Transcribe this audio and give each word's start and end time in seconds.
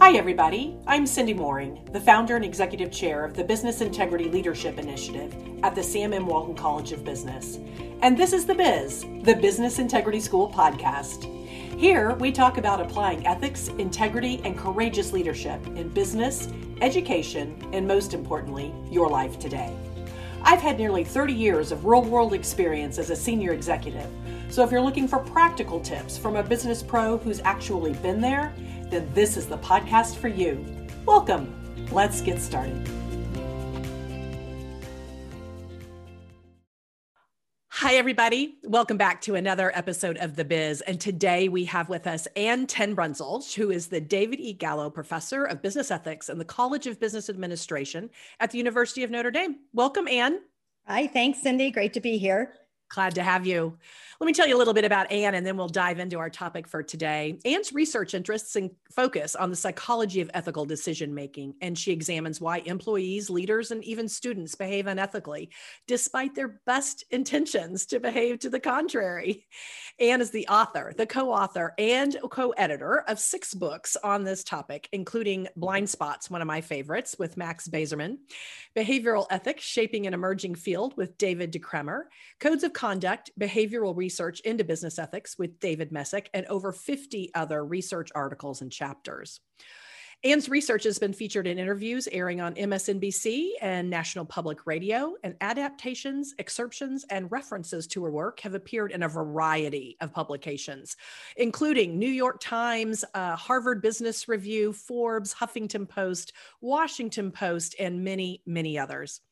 Hi, 0.00 0.16
everybody. 0.16 0.78
I'm 0.86 1.06
Cindy 1.06 1.34
Moehring, 1.34 1.92
the 1.92 2.00
founder 2.00 2.34
and 2.34 2.42
executive 2.42 2.90
chair 2.90 3.22
of 3.22 3.34
the 3.34 3.44
Business 3.44 3.82
Integrity 3.82 4.30
Leadership 4.30 4.78
Initiative 4.78 5.36
at 5.62 5.74
the 5.74 5.82
Sam 5.82 6.14
M. 6.14 6.24
Walton 6.24 6.54
College 6.54 6.92
of 6.92 7.04
Business. 7.04 7.58
And 8.00 8.16
this 8.16 8.32
is 8.32 8.46
The 8.46 8.54
Biz, 8.54 9.04
the 9.24 9.36
Business 9.36 9.78
Integrity 9.78 10.18
School 10.18 10.50
podcast. 10.50 11.24
Here, 11.78 12.14
we 12.14 12.32
talk 12.32 12.56
about 12.56 12.80
applying 12.80 13.26
ethics, 13.26 13.68
integrity, 13.76 14.40
and 14.42 14.56
courageous 14.56 15.12
leadership 15.12 15.64
in 15.66 15.90
business, 15.90 16.48
education, 16.80 17.62
and 17.74 17.86
most 17.86 18.14
importantly, 18.14 18.72
your 18.90 19.10
life 19.10 19.38
today. 19.38 19.76
I've 20.42 20.62
had 20.62 20.78
nearly 20.78 21.04
30 21.04 21.34
years 21.34 21.72
of 21.72 21.84
real 21.84 22.02
world 22.02 22.32
experience 22.32 22.98
as 22.98 23.10
a 23.10 23.16
senior 23.16 23.52
executive. 23.52 24.08
So 24.48 24.64
if 24.64 24.72
you're 24.72 24.80
looking 24.80 25.06
for 25.06 25.18
practical 25.18 25.78
tips 25.78 26.16
from 26.16 26.36
a 26.36 26.42
business 26.42 26.82
pro 26.82 27.18
who's 27.18 27.40
actually 27.40 27.92
been 27.92 28.22
there, 28.22 28.54
then 28.90 29.08
this 29.14 29.36
is 29.36 29.46
the 29.46 29.58
podcast 29.58 30.16
for 30.16 30.28
you. 30.28 30.66
Welcome. 31.06 31.54
Let's 31.92 32.20
get 32.20 32.40
started. 32.40 32.88
Hi, 37.68 37.94
everybody. 37.94 38.56
Welcome 38.64 38.98
back 38.98 39.22
to 39.22 39.36
another 39.36 39.72
episode 39.74 40.18
of 40.18 40.36
The 40.36 40.44
Biz. 40.44 40.82
And 40.82 41.00
today 41.00 41.48
we 41.48 41.64
have 41.64 41.88
with 41.88 42.06
us 42.06 42.26
Ann 42.36 42.66
Tenbrunsel, 42.66 43.54
who 43.54 43.70
is 43.70 43.86
the 43.86 44.00
David 44.00 44.38
E. 44.38 44.52
Gallo 44.52 44.90
Professor 44.90 45.44
of 45.44 45.62
Business 45.62 45.90
Ethics 45.90 46.28
in 46.28 46.38
the 46.38 46.44
College 46.44 46.86
of 46.86 47.00
Business 47.00 47.30
Administration 47.30 48.10
at 48.38 48.50
the 48.50 48.58
University 48.58 49.02
of 49.02 49.10
Notre 49.10 49.30
Dame. 49.30 49.56
Welcome, 49.72 50.08
Ann. 50.08 50.40
Hi, 50.86 51.06
thanks, 51.06 51.42
Cindy. 51.42 51.70
Great 51.70 51.94
to 51.94 52.00
be 52.00 52.18
here. 52.18 52.52
Glad 52.90 53.14
to 53.14 53.22
have 53.22 53.46
you. 53.46 53.78
Let 54.20 54.26
me 54.26 54.34
tell 54.34 54.46
you 54.46 54.54
a 54.54 54.58
little 54.58 54.74
bit 54.74 54.84
about 54.84 55.10
Ann 55.10 55.34
and 55.34 55.46
then 55.46 55.56
we'll 55.56 55.66
dive 55.66 55.98
into 55.98 56.18
our 56.18 56.28
topic 56.28 56.68
for 56.68 56.82
today. 56.82 57.38
Ann's 57.46 57.72
research 57.72 58.12
interests 58.12 58.54
and 58.54 58.70
focus 58.94 59.34
on 59.34 59.48
the 59.48 59.56
psychology 59.56 60.20
of 60.20 60.30
ethical 60.34 60.66
decision 60.66 61.14
making, 61.14 61.54
and 61.62 61.76
she 61.76 61.90
examines 61.90 62.38
why 62.38 62.58
employees, 62.58 63.30
leaders, 63.30 63.70
and 63.70 63.82
even 63.82 64.10
students 64.10 64.54
behave 64.54 64.84
unethically, 64.84 65.48
despite 65.86 66.34
their 66.34 66.60
best 66.66 67.02
intentions 67.10 67.86
to 67.86 67.98
behave 67.98 68.40
to 68.40 68.50
the 68.50 68.60
contrary. 68.60 69.46
Ann 69.98 70.20
is 70.20 70.30
the 70.30 70.46
author, 70.48 70.92
the 70.94 71.06
co 71.06 71.32
author, 71.32 71.72
and 71.78 72.14
co 72.30 72.50
editor 72.50 73.02
of 73.08 73.18
six 73.18 73.54
books 73.54 73.96
on 74.04 74.24
this 74.24 74.44
topic, 74.44 74.86
including 74.92 75.48
Blind 75.56 75.88
Spots, 75.88 76.28
one 76.28 76.42
of 76.42 76.46
my 76.46 76.60
favorites, 76.60 77.16
with 77.18 77.38
Max 77.38 77.68
Bazerman, 77.68 78.18
Behavioral 78.76 79.26
Ethics 79.30 79.64
Shaping 79.64 80.06
an 80.06 80.12
Emerging 80.12 80.56
Field 80.56 80.94
with 80.98 81.16
David 81.16 81.52
De 81.52 81.58
Cremer, 81.58 82.10
Codes 82.38 82.64
of 82.64 82.74
Conduct, 82.74 83.30
Behavioral 83.40 83.96
Research 83.96 84.09
into 84.40 84.64
Business 84.64 84.98
Ethics 84.98 85.38
with 85.38 85.60
David 85.60 85.92
Messick, 85.92 86.28
and 86.34 86.44
over 86.46 86.72
50 86.72 87.30
other 87.34 87.64
research 87.64 88.10
articles 88.14 88.60
and 88.60 88.70
chapters. 88.70 89.40
Ann's 90.22 90.50
research 90.50 90.84
has 90.84 90.98
been 90.98 91.14
featured 91.14 91.46
in 91.46 91.58
interviews 91.58 92.06
airing 92.12 92.42
on 92.42 92.54
MSNBC 92.54 93.52
and 93.62 93.88
National 93.88 94.26
Public 94.26 94.66
Radio, 94.66 95.14
and 95.24 95.34
adaptations, 95.40 96.34
excerptions, 96.38 97.06
and 97.08 97.32
references 97.32 97.86
to 97.86 98.04
her 98.04 98.10
work 98.10 98.40
have 98.40 98.52
appeared 98.52 98.92
in 98.92 99.02
a 99.02 99.08
variety 99.08 99.96
of 100.02 100.12
publications, 100.12 100.98
including 101.38 101.98
New 101.98 102.10
York 102.10 102.38
Times, 102.38 103.02
uh, 103.14 103.34
Harvard 103.34 103.80
Business 103.80 104.28
Review, 104.28 104.74
Forbes, 104.74 105.32
Huffington 105.32 105.88
Post, 105.88 106.34
Washington 106.60 107.32
Post, 107.32 107.74
and 107.80 108.04
many, 108.04 108.42
many 108.44 108.78
others. 108.78 109.22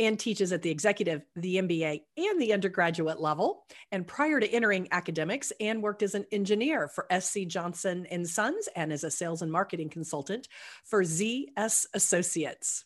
Ann 0.00 0.16
teaches 0.16 0.52
at 0.52 0.62
the 0.62 0.70
executive, 0.70 1.22
the 1.36 1.58
MBA, 1.58 2.00
and 2.16 2.42
the 2.42 2.52
undergraduate 2.52 3.20
level. 3.20 3.64
And 3.92 4.04
prior 4.04 4.40
to 4.40 4.52
entering 4.52 4.88
academics, 4.90 5.52
Ann 5.60 5.82
worked 5.82 6.02
as 6.02 6.16
an 6.16 6.26
engineer 6.32 6.88
for 6.88 7.06
SC 7.16 7.46
Johnson 7.46 8.08
and 8.10 8.28
Sons 8.28 8.68
and 8.74 8.92
as 8.92 9.04
a 9.04 9.10
sales 9.10 9.40
and 9.40 9.52
marketing 9.52 9.88
consultant 9.88 10.31
for 10.84 11.02
ZS 11.02 11.86
Associates. 11.94 12.84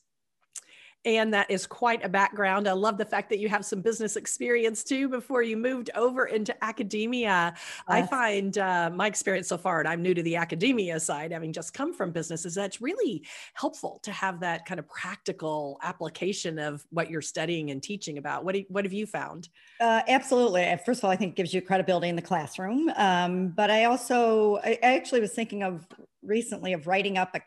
And 1.06 1.32
that 1.34 1.48
is 1.48 1.68
quite 1.68 2.04
a 2.04 2.08
background. 2.08 2.66
I 2.66 2.72
love 2.72 2.98
the 2.98 3.04
fact 3.04 3.30
that 3.30 3.38
you 3.38 3.48
have 3.48 3.64
some 3.64 3.80
business 3.80 4.16
experience 4.16 4.82
too 4.82 5.08
before 5.08 5.40
you 5.40 5.56
moved 5.56 5.88
over 5.94 6.26
into 6.26 6.52
academia. 6.64 7.54
Yes. 7.54 7.62
I 7.86 8.02
find 8.02 8.58
uh, 8.58 8.90
my 8.92 9.06
experience 9.06 9.46
so 9.46 9.56
far, 9.56 9.78
and 9.78 9.88
I'm 9.88 10.02
new 10.02 10.14
to 10.14 10.22
the 10.24 10.34
academia 10.34 10.98
side, 10.98 11.30
having 11.30 11.52
just 11.52 11.72
come 11.72 11.94
from 11.94 12.10
business, 12.10 12.44
is 12.44 12.56
that 12.56 12.64
it's 12.64 12.80
really 12.80 13.24
helpful 13.54 14.00
to 14.02 14.10
have 14.10 14.40
that 14.40 14.66
kind 14.66 14.80
of 14.80 14.88
practical 14.88 15.78
application 15.84 16.58
of 16.58 16.84
what 16.90 17.08
you're 17.08 17.22
studying 17.22 17.70
and 17.70 17.80
teaching 17.80 18.18
about. 18.18 18.44
What, 18.44 18.56
do, 18.56 18.64
what 18.68 18.84
have 18.84 18.92
you 18.92 19.06
found? 19.06 19.48
Uh, 19.78 20.02
absolutely. 20.08 20.76
First 20.84 21.00
of 21.00 21.04
all, 21.04 21.10
I 21.12 21.16
think 21.16 21.34
it 21.34 21.36
gives 21.36 21.54
you 21.54 21.62
credibility 21.62 22.08
in 22.08 22.16
the 22.16 22.22
classroom. 22.22 22.90
Um, 22.96 23.50
but 23.50 23.70
I 23.70 23.84
also, 23.84 24.56
I 24.56 24.80
actually 24.82 25.20
was 25.20 25.32
thinking 25.32 25.62
of 25.62 25.86
recently 26.26 26.72
of 26.72 26.86
writing 26.86 27.18
up 27.18 27.34
a, 27.34 27.40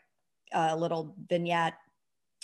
a 0.52 0.76
little 0.76 1.14
vignette 1.28 1.74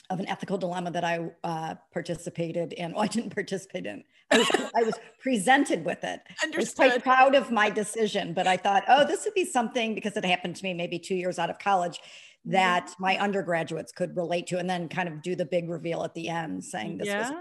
of 0.09 0.21
an 0.21 0.29
ethical 0.29 0.57
dilemma 0.57 0.91
that 0.93 1.05
I 1.05 1.31
uh, 1.43 1.75
participated 1.93 2.73
in. 2.73 2.93
Well, 2.95 3.03
I 3.03 3.09
didn't 3.09 3.35
participate 3.35 3.87
in. 3.87 4.05
I 4.31 4.39
was, 4.39 4.51
I 4.77 4.83
was 4.83 4.95
presented 5.21 5.85
with 5.85 6.03
it. 6.05 6.21
Understood. 6.43 6.53
I 6.53 6.59
was 6.59 6.75
quite 6.75 7.03
proud 7.03 7.35
of 7.35 7.51
my 7.51 7.71
decision, 7.71 8.33
but 8.33 8.47
I 8.47 8.57
thought, 8.57 8.85
oh, 8.89 9.05
this 9.07 9.25
would 9.25 9.35
be 9.35 9.45
something 9.45 9.95
because 9.95 10.17
it 10.17 10.25
happened 10.25 10.57
to 10.57 10.65
me 10.65 10.75
maybe 10.75 10.99
two 10.99 11.15
years 11.15 11.39
out 11.39 11.51
of 11.51 11.59
college 11.59 12.01
that 12.47 12.93
my 13.01 13.19
undergraduates 13.19 13.93
could 13.93 14.17
relate 14.17 14.47
to, 14.49 14.59
and 14.59 14.71
then 14.71 14.89
kind 14.89 15.09
of 15.09 15.21
do 15.21 15.35
the 15.35 15.45
big 15.45 15.69
reveal 15.69 16.05
at 16.05 16.15
the 16.15 16.29
end, 16.29 16.65
saying 16.65 16.99
this 16.99 17.09
yeah. 17.09 17.23
was 17.23 17.31
me, 17.31 17.37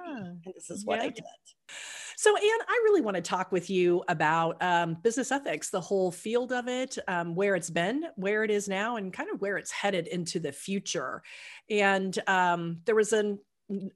and 0.46 0.54
this 0.56 0.70
is 0.72 0.84
what 0.84 1.00
yeah. 1.00 1.06
I 1.06 1.10
did. 1.10 1.24
So, 2.18 2.36
Ann, 2.36 2.44
I 2.68 2.81
really 2.86 3.02
want 3.02 3.16
to 3.16 3.22
talk 3.22 3.52
with 3.52 3.70
you 3.70 4.03
about 4.08 4.62
um, 4.62 4.96
business 5.03 5.31
ethics, 5.31 5.70
the 5.70 5.81
whole 5.81 6.12
field 6.12 6.52
of 6.52 6.68
it, 6.68 6.98
um, 7.08 7.36
where 7.36 7.56
it's 7.56 7.70
been, 7.70 8.06
where 8.16 8.44
it 8.44 8.52
is 8.52 8.68
now, 8.68 8.96
and 8.96 9.12
kind 9.12 9.30
of 9.30 9.42
where 9.42 9.58
it's 9.58 9.72
headed 9.72 10.08
into 10.08 10.40
the 10.40 10.52
future. 10.52 11.22
And 11.70 12.18
um, 12.28 12.78
there 12.86 12.96
was 12.96 13.14
an 13.14 13.40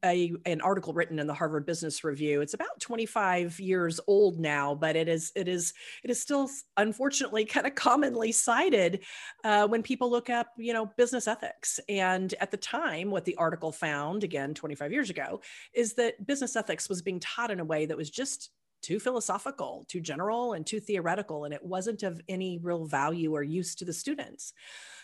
a, 0.03 0.33
an 0.45 0.61
article 0.61 0.93
written 0.93 1.19
in 1.19 1.27
the 1.27 1.33
Harvard 1.33 1.65
Business 1.65 2.03
Review. 2.03 2.41
It's 2.41 2.53
about 2.53 2.79
25 2.79 3.59
years 3.59 3.99
old 4.07 4.39
now, 4.39 4.73
but 4.73 4.95
it 4.95 5.07
is 5.07 5.31
it 5.35 5.47
is 5.47 5.73
it 6.03 6.09
is 6.09 6.19
still 6.19 6.49
unfortunately 6.77 7.45
kind 7.45 7.67
of 7.67 7.75
commonly 7.75 8.31
cited 8.31 9.03
uh, 9.43 9.67
when 9.67 9.83
people 9.83 10.09
look 10.09 10.29
up 10.29 10.47
you 10.57 10.73
know 10.73 10.87
business 10.97 11.27
ethics. 11.27 11.79
And 11.87 12.33
at 12.39 12.51
the 12.51 12.57
time, 12.57 13.11
what 13.11 13.25
the 13.25 13.35
article 13.35 13.71
found 13.71 14.23
again 14.23 14.53
25 14.53 14.91
years 14.91 15.09
ago 15.09 15.41
is 15.73 15.93
that 15.95 16.25
business 16.25 16.55
ethics 16.55 16.89
was 16.89 17.01
being 17.01 17.19
taught 17.19 17.51
in 17.51 17.59
a 17.59 17.65
way 17.65 17.85
that 17.85 17.97
was 17.97 18.09
just 18.09 18.49
too 18.81 18.99
philosophical, 18.99 19.85
too 19.87 20.01
general, 20.01 20.53
and 20.53 20.65
too 20.65 20.79
theoretical, 20.79 21.45
and 21.45 21.53
it 21.53 21.63
wasn't 21.63 22.03
of 22.03 22.21
any 22.27 22.59
real 22.61 22.85
value 22.85 23.33
or 23.33 23.43
use 23.43 23.75
to 23.75 23.85
the 23.85 23.93
students. 23.93 24.53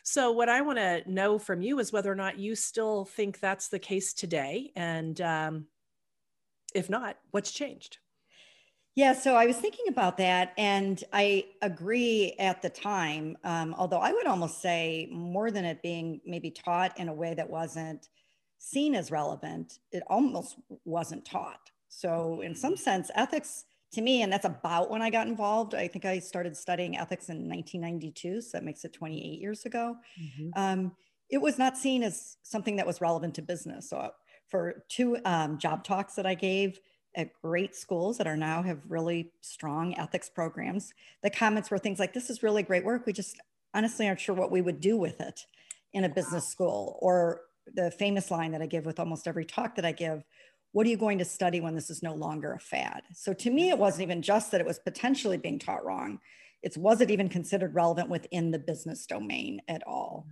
So, 0.04 0.32
what 0.32 0.50
I 0.50 0.62
want 0.62 0.78
to 0.78 1.04
know 1.12 1.40
from 1.40 1.62
you 1.62 1.80
is 1.80 1.92
whether 1.92 2.12
or 2.12 2.16
not 2.16 2.40
you 2.40 2.56
still 2.56 3.06
think 3.06 3.40
that's 3.40 3.70
the 3.70 3.80
case 3.80 4.14
today, 4.14 4.72
and 4.76 5.20
um, 5.22 5.68
if 6.74 6.90
not, 6.90 7.18
what's 7.32 7.52
changed? 7.52 7.98
Yeah, 8.96 9.12
so 9.12 9.36
I 9.36 9.46
was 9.46 9.58
thinking 9.58 9.90
about 9.90 10.16
that, 10.18 10.54
and 10.58 11.04
I 11.12 11.48
agree 11.62 12.34
at 12.40 12.62
the 12.62 12.70
time. 12.70 13.36
Um, 13.44 13.76
although 13.78 14.00
I 14.00 14.14
would 14.14 14.26
almost 14.26 14.62
say 14.62 15.10
more 15.12 15.52
than 15.52 15.66
it 15.66 15.82
being 15.82 16.22
maybe 16.26 16.50
taught 16.50 16.98
in 16.98 17.10
a 17.10 17.14
way 17.14 17.34
that 17.34 17.50
wasn't 17.50 18.08
seen 18.58 18.96
as 18.96 19.12
relevant, 19.12 19.80
it 19.92 20.02
almost 20.08 20.56
wasn't 20.86 21.26
taught. 21.26 21.72
So, 21.96 22.42
in 22.42 22.54
some 22.56 22.76
sense, 22.76 23.10
ethics 23.16 23.64
to 23.94 24.02
me, 24.02 24.22
and 24.22 24.32
that's 24.32 24.44
about 24.44 24.90
when 24.92 25.02
I 25.02 25.10
got 25.10 25.28
involved. 25.28 25.74
I 25.74 25.88
think 25.88 26.04
I 26.04 26.20
started 26.20 26.58
studying 26.58 26.98
ethics 26.98 27.30
in 27.30 27.48
1992, 27.48 28.42
so 28.42 28.58
that 28.58 28.66
makes 28.66 28.84
it 28.84 28.92
28 28.92 29.40
years 29.40 29.66
ago. 29.66 29.96
Mm-hmm. 30.22 30.50
Um, 30.58 30.92
it 31.30 31.38
was 31.38 31.58
not 31.58 31.78
seen 31.78 32.04
as 32.04 32.36
something 32.44 32.76
that 32.76 32.86
was 32.86 33.00
relevant 33.00 33.34
to 33.36 33.42
business. 33.42 33.90
So, 33.90 34.12
for 34.50 34.84
two 34.90 35.18
um, 35.24 35.58
job 35.58 35.86
talks 35.86 36.16
that 36.16 36.26
I 36.26 36.34
gave 36.34 36.80
at 37.16 37.30
great 37.42 37.74
schools 37.74 38.18
that 38.18 38.28
are 38.28 38.36
now 38.36 38.62
have 38.62 38.82
really 38.90 39.32
strong 39.40 39.98
ethics 39.98 40.30
programs, 40.30 40.94
the 41.24 41.30
comments 41.30 41.72
were 41.72 41.78
things 41.78 41.98
like, 41.98 42.14
"This 42.14 42.30
is 42.30 42.44
really 42.44 42.62
great 42.62 42.84
work. 42.84 43.06
We 43.06 43.14
just 43.14 43.40
honestly 43.74 44.06
aren't 44.06 44.20
sure 44.20 44.36
what 44.36 44.52
we 44.52 44.62
would 44.62 44.82
do 44.82 44.98
with 44.98 45.22
it 45.22 45.46
in 45.94 46.04
a 46.04 46.10
business 46.10 46.46
school." 46.46 47.00
Or 47.02 47.44
the 47.74 47.92
famous 47.92 48.32
line 48.32 48.52
that 48.52 48.62
I 48.62 48.68
give 48.68 48.86
with 48.86 49.00
almost 49.00 49.28
every 49.28 49.46
talk 49.46 49.76
that 49.76 49.86
I 49.86 49.92
give 49.92 50.24
what 50.76 50.86
are 50.86 50.90
you 50.90 50.98
going 50.98 51.20
to 51.20 51.24
study 51.24 51.62
when 51.62 51.74
this 51.74 51.90
is 51.90 52.04
no 52.04 52.14
longer 52.14 52.52
a 52.52 52.60
fad? 52.60 53.04
So 53.14 53.32
to 53.32 53.50
me, 53.50 53.70
it 53.70 53.78
wasn't 53.78 54.02
even 54.02 54.22
just 54.22 54.52
that 54.52 54.60
it 54.60 54.68
was 54.68 54.78
potentially 54.78 55.38
being 55.38 55.58
taught 55.58 55.86
wrong. 55.86 56.20
It's 56.64 56.76
was 56.76 57.00
it 57.00 57.10
even 57.10 57.30
considered 57.30 57.74
relevant 57.74 58.10
within 58.10 58.52
the 58.52 58.60
business 58.60 59.06
domain 59.06 59.62
at 59.70 59.88
all? 59.88 60.28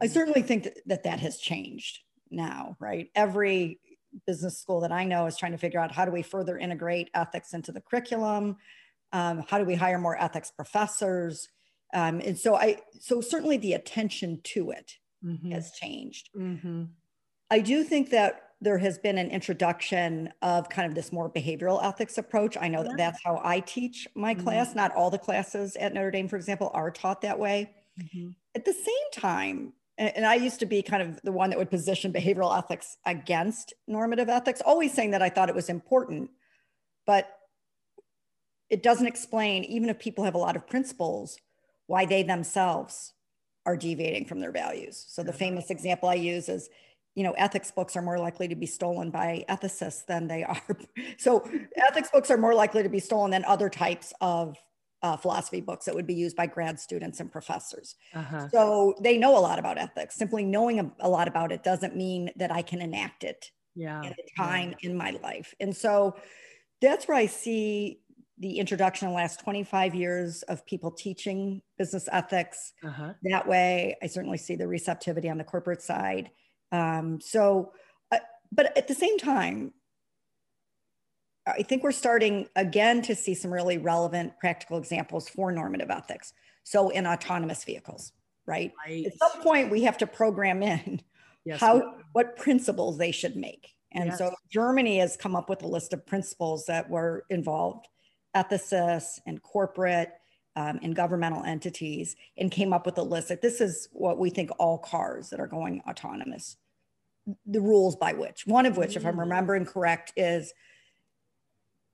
I 0.00 0.06
certainly 0.06 0.42
think 0.42 0.62
that 0.62 0.74
that, 0.86 1.02
that 1.02 1.18
has 1.18 1.38
changed 1.38 1.98
now, 2.30 2.76
right? 2.78 3.08
Every 3.16 3.80
business 4.28 4.60
school 4.60 4.78
that 4.82 4.92
I 4.92 5.06
know 5.06 5.26
is 5.26 5.36
trying 5.36 5.52
to 5.52 5.58
figure 5.58 5.80
out 5.80 5.90
how 5.90 6.04
do 6.04 6.12
we 6.12 6.22
further 6.22 6.56
integrate 6.56 7.10
ethics 7.12 7.52
into 7.52 7.72
the 7.72 7.80
curriculum? 7.80 8.58
Um, 9.12 9.44
how 9.48 9.58
do 9.58 9.64
we 9.64 9.74
hire 9.74 9.98
more 9.98 10.16
ethics 10.22 10.52
professors? 10.52 11.48
Um, 11.92 12.20
and 12.20 12.38
so 12.38 12.54
I, 12.54 12.76
so 13.00 13.20
certainly 13.20 13.56
the 13.56 13.72
attention 13.72 14.40
to 14.44 14.70
it 14.70 14.92
mm-hmm. 15.24 15.50
has 15.50 15.72
changed. 15.72 16.30
Mm-hmm. 16.38 16.84
I 17.50 17.58
do 17.58 17.82
think 17.82 18.10
that 18.10 18.42
there 18.60 18.78
has 18.78 18.98
been 18.98 19.16
an 19.16 19.30
introduction 19.30 20.32
of 20.42 20.68
kind 20.68 20.86
of 20.86 20.94
this 20.94 21.12
more 21.12 21.30
behavioral 21.30 21.82
ethics 21.82 22.18
approach. 22.18 22.56
I 22.60 22.68
know 22.68 22.82
that 22.82 22.96
that's 22.96 23.22
how 23.24 23.40
I 23.42 23.60
teach 23.60 24.06
my 24.14 24.34
mm-hmm. 24.34 24.44
class. 24.44 24.74
Not 24.74 24.94
all 24.94 25.10
the 25.10 25.18
classes 25.18 25.76
at 25.76 25.94
Notre 25.94 26.10
Dame, 26.10 26.28
for 26.28 26.36
example, 26.36 26.70
are 26.74 26.90
taught 26.90 27.22
that 27.22 27.38
way. 27.38 27.70
Mm-hmm. 28.00 28.30
At 28.54 28.64
the 28.66 28.72
same 28.72 29.10
time, 29.14 29.72
and, 29.96 30.14
and 30.14 30.26
I 30.26 30.34
used 30.34 30.60
to 30.60 30.66
be 30.66 30.82
kind 30.82 31.02
of 31.02 31.20
the 31.22 31.32
one 31.32 31.50
that 31.50 31.58
would 31.58 31.70
position 31.70 32.12
behavioral 32.12 32.56
ethics 32.56 32.98
against 33.06 33.72
normative 33.86 34.28
ethics, 34.28 34.60
always 34.60 34.92
saying 34.92 35.12
that 35.12 35.22
I 35.22 35.30
thought 35.30 35.48
it 35.48 35.54
was 35.54 35.70
important, 35.70 36.30
but 37.06 37.34
it 38.68 38.82
doesn't 38.82 39.06
explain, 39.06 39.64
even 39.64 39.88
if 39.88 39.98
people 39.98 40.24
have 40.24 40.34
a 40.34 40.38
lot 40.38 40.54
of 40.56 40.66
principles, 40.66 41.38
why 41.86 42.04
they 42.04 42.22
themselves 42.22 43.14
are 43.64 43.76
deviating 43.76 44.26
from 44.26 44.40
their 44.40 44.52
values. 44.52 45.04
So 45.08 45.22
the 45.22 45.32
famous 45.32 45.70
example 45.70 46.08
I 46.08 46.14
use 46.14 46.48
is, 46.48 46.68
you 47.14 47.24
know, 47.24 47.32
ethics 47.32 47.70
books 47.70 47.96
are 47.96 48.02
more 48.02 48.18
likely 48.18 48.48
to 48.48 48.54
be 48.54 48.66
stolen 48.66 49.10
by 49.10 49.44
ethicists 49.48 50.06
than 50.06 50.28
they 50.28 50.44
are. 50.44 50.62
so 51.18 51.48
ethics 51.88 52.10
books 52.12 52.30
are 52.30 52.36
more 52.36 52.54
likely 52.54 52.82
to 52.82 52.88
be 52.88 53.00
stolen 53.00 53.30
than 53.30 53.44
other 53.44 53.68
types 53.68 54.12
of 54.20 54.56
uh, 55.02 55.16
philosophy 55.16 55.60
books 55.60 55.86
that 55.86 55.94
would 55.94 56.06
be 56.06 56.14
used 56.14 56.36
by 56.36 56.46
grad 56.46 56.78
students 56.78 57.20
and 57.20 57.32
professors. 57.32 57.96
Uh-huh. 58.14 58.48
So 58.50 58.94
they 59.00 59.16
know 59.16 59.36
a 59.36 59.40
lot 59.40 59.58
about 59.58 59.78
ethics. 59.78 60.14
Simply 60.14 60.44
knowing 60.44 60.78
a, 60.78 60.90
a, 61.00 61.08
lot 61.08 61.26
about 61.26 61.52
it 61.52 61.62
doesn't 61.62 61.96
mean 61.96 62.30
that 62.36 62.52
I 62.52 62.62
can 62.62 62.82
enact 62.82 63.24
it 63.24 63.50
yeah. 63.74 64.02
at 64.04 64.12
a 64.12 64.24
time 64.36 64.74
yeah. 64.80 64.90
in 64.90 64.96
my 64.96 65.12
life. 65.22 65.54
And 65.58 65.74
so 65.74 66.16
that's 66.82 67.08
where 67.08 67.16
I 67.16 67.26
see 67.26 68.00
the 68.38 68.58
introduction 68.58 69.06
in 69.06 69.12
the 69.12 69.16
last 69.16 69.40
25 69.40 69.94
years 69.94 70.42
of 70.44 70.64
people 70.66 70.90
teaching 70.90 71.60
business 71.78 72.08
ethics. 72.10 72.72
Uh-huh. 72.84 73.12
That 73.22 73.46
way, 73.46 73.96
I 74.02 74.06
certainly 74.06 74.38
see 74.38 74.56
the 74.56 74.66
receptivity 74.66 75.28
on 75.28 75.38
the 75.38 75.44
corporate 75.44 75.82
side. 75.82 76.30
Um, 76.72 77.20
so, 77.20 77.72
uh, 78.10 78.18
but 78.52 78.76
at 78.76 78.88
the 78.88 78.94
same 78.94 79.18
time, 79.18 79.72
I 81.46 81.62
think 81.62 81.82
we're 81.82 81.92
starting 81.92 82.48
again 82.56 83.02
to 83.02 83.14
see 83.14 83.34
some 83.34 83.52
really 83.52 83.78
relevant 83.78 84.38
practical 84.38 84.78
examples 84.78 85.28
for 85.28 85.50
normative 85.50 85.90
ethics. 85.90 86.32
So 86.64 86.90
in 86.90 87.06
autonomous 87.06 87.64
vehicles, 87.64 88.12
right? 88.46 88.72
right. 88.86 89.06
At 89.06 89.18
some 89.18 89.42
point, 89.42 89.70
we 89.70 89.82
have 89.82 89.98
to 89.98 90.06
program 90.06 90.62
in 90.62 91.00
yes, 91.44 91.60
how 91.60 91.94
what 92.12 92.36
principles 92.36 92.98
they 92.98 93.10
should 93.10 93.36
make. 93.36 93.74
And 93.92 94.10
yes. 94.10 94.18
so 94.18 94.34
Germany 94.50 94.98
has 94.98 95.16
come 95.16 95.34
up 95.34 95.48
with 95.48 95.62
a 95.62 95.66
list 95.66 95.92
of 95.92 96.06
principles 96.06 96.66
that 96.66 96.88
were 96.88 97.24
involved 97.30 97.88
ethicists 98.36 99.18
and 99.26 99.42
corporate 99.42 100.12
um, 100.56 100.78
and 100.82 100.94
governmental 100.94 101.42
entities 101.44 102.16
and 102.36 102.50
came 102.50 102.72
up 102.72 102.86
with 102.86 102.98
a 102.98 103.02
list 103.02 103.28
that 103.28 103.42
this 103.42 103.60
is 103.60 103.88
what 103.92 104.18
we 104.18 104.30
think 104.30 104.50
all 104.58 104.78
cars 104.78 105.30
that 105.30 105.40
are 105.40 105.46
going 105.46 105.82
autonomous 105.88 106.56
the 107.46 107.60
rules 107.60 107.96
by 107.96 108.12
which 108.12 108.46
one 108.46 108.66
of 108.66 108.76
which 108.76 108.96
if 108.96 109.04
i'm 109.04 109.16
mm. 109.16 109.20
remembering 109.20 109.64
correct 109.64 110.12
is 110.16 110.52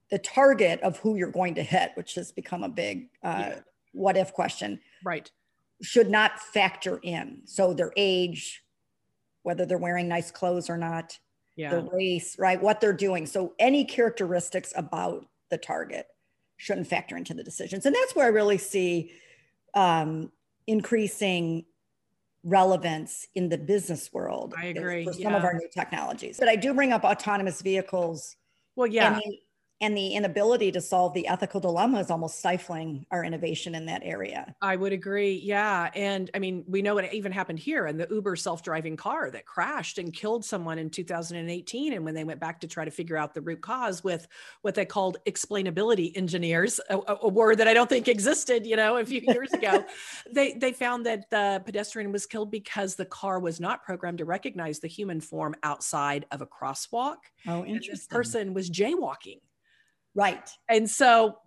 the 0.09 0.17
target 0.19 0.79
of 0.81 0.97
who 0.99 1.15
you're 1.15 1.31
going 1.31 1.55
to 1.55 1.63
hit, 1.63 1.91
which 1.95 2.15
has 2.15 2.31
become 2.31 2.63
a 2.63 2.69
big 2.69 3.09
uh, 3.23 3.47
yeah. 3.49 3.59
what 3.93 4.17
if 4.17 4.33
question, 4.33 4.79
right? 5.03 5.29
Should 5.81 6.09
not 6.09 6.39
factor 6.39 6.99
in. 7.03 7.41
So 7.45 7.73
their 7.73 7.91
age, 7.97 8.63
whether 9.43 9.65
they're 9.65 9.77
wearing 9.77 10.07
nice 10.07 10.31
clothes 10.31 10.69
or 10.69 10.77
not, 10.77 11.17
yeah. 11.55 11.71
the 11.71 11.89
race, 11.91 12.37
right? 12.39 12.61
What 12.61 12.81
they're 12.81 12.93
doing. 12.93 13.25
So 13.25 13.53
any 13.59 13.85
characteristics 13.85 14.73
about 14.75 15.25
the 15.49 15.57
target 15.57 16.07
shouldn't 16.55 16.87
factor 16.87 17.17
into 17.17 17.33
the 17.33 17.43
decisions. 17.43 17.85
And 17.85 17.95
that's 17.95 18.15
where 18.15 18.25
I 18.25 18.29
really 18.29 18.57
see 18.57 19.11
um, 19.73 20.31
increasing 20.65 21.65
relevance 22.47 23.27
in 23.35 23.49
the 23.49 23.57
business 23.57 24.11
world. 24.13 24.53
I 24.57 24.67
agree. 24.67 25.03
For 25.03 25.13
some 25.13 25.21
yeah. 25.23 25.37
of 25.37 25.43
our 25.43 25.53
new 25.53 25.67
technologies. 25.73 26.37
But 26.39 26.47
I 26.47 26.55
do 26.55 26.73
bring 26.73 26.93
up 26.93 27.03
autonomous 27.03 27.61
vehicles. 27.61 28.35
Well, 28.75 28.87
yeah. 28.87 29.11
I 29.11 29.19
mean, 29.19 29.37
and 29.79 29.95
the 29.95 30.13
inability 30.13 30.71
to 30.71 30.81
solve 30.81 31.13
the 31.13 31.27
ethical 31.27 31.59
dilemma 31.59 31.99
is 31.99 32.09
almost 32.09 32.39
stifling 32.39 33.05
our 33.11 33.23
innovation 33.23 33.75
in 33.75 33.85
that 33.85 34.01
area. 34.03 34.55
I 34.61 34.75
would 34.75 34.91
agree. 34.91 35.39
Yeah. 35.43 35.91
And 35.93 36.31
I 36.33 36.39
mean, 36.39 36.63
we 36.67 36.81
know 36.81 36.95
what 36.95 37.13
even 37.13 37.31
happened 37.31 37.59
here 37.59 37.85
in 37.85 37.97
the 37.97 38.07
Uber 38.09 38.35
self 38.35 38.63
driving 38.63 38.97
car 38.97 39.29
that 39.29 39.45
crashed 39.45 39.99
and 39.99 40.11
killed 40.11 40.43
someone 40.43 40.79
in 40.79 40.89
2018. 40.89 41.93
And 41.93 42.03
when 42.03 42.15
they 42.15 42.23
went 42.23 42.39
back 42.39 42.59
to 42.61 42.67
try 42.67 42.85
to 42.85 42.91
figure 42.91 43.17
out 43.17 43.35
the 43.35 43.41
root 43.41 43.61
cause 43.61 44.03
with 44.03 44.27
what 44.63 44.73
they 44.73 44.85
called 44.85 45.17
explainability 45.27 46.15
engineers, 46.17 46.79
a, 46.89 46.99
a 47.21 47.27
word 47.27 47.59
that 47.59 47.67
I 47.67 47.73
don't 47.75 47.89
think 47.89 48.07
existed, 48.07 48.65
you 48.65 48.75
know, 48.75 48.97
a 48.97 49.05
few 49.05 49.21
years 49.27 49.53
ago, 49.53 49.85
they, 50.31 50.53
they 50.53 50.73
found 50.73 51.05
that 51.05 51.29
the 51.29 51.61
pedestrian 51.65 52.11
was 52.11 52.25
killed 52.25 52.49
because 52.49 52.95
the 52.95 53.05
car 53.05 53.39
was 53.39 53.59
not 53.59 53.83
programmed 53.83 54.17
to 54.17 54.25
recognize 54.25 54.79
the 54.79 54.87
human 54.87 55.21
form 55.21 55.53
outside 55.61 56.25
of 56.31 56.41
a 56.41 56.47
crosswalk. 56.47 57.17
Oh, 57.45 57.63
interesting. 57.63 57.91
And 57.91 57.99
this 57.99 58.07
person 58.07 58.53
was 58.55 58.71
jaywalking 58.71 59.39
Right. 60.17 60.49
And 60.67 60.89
so 60.89 61.37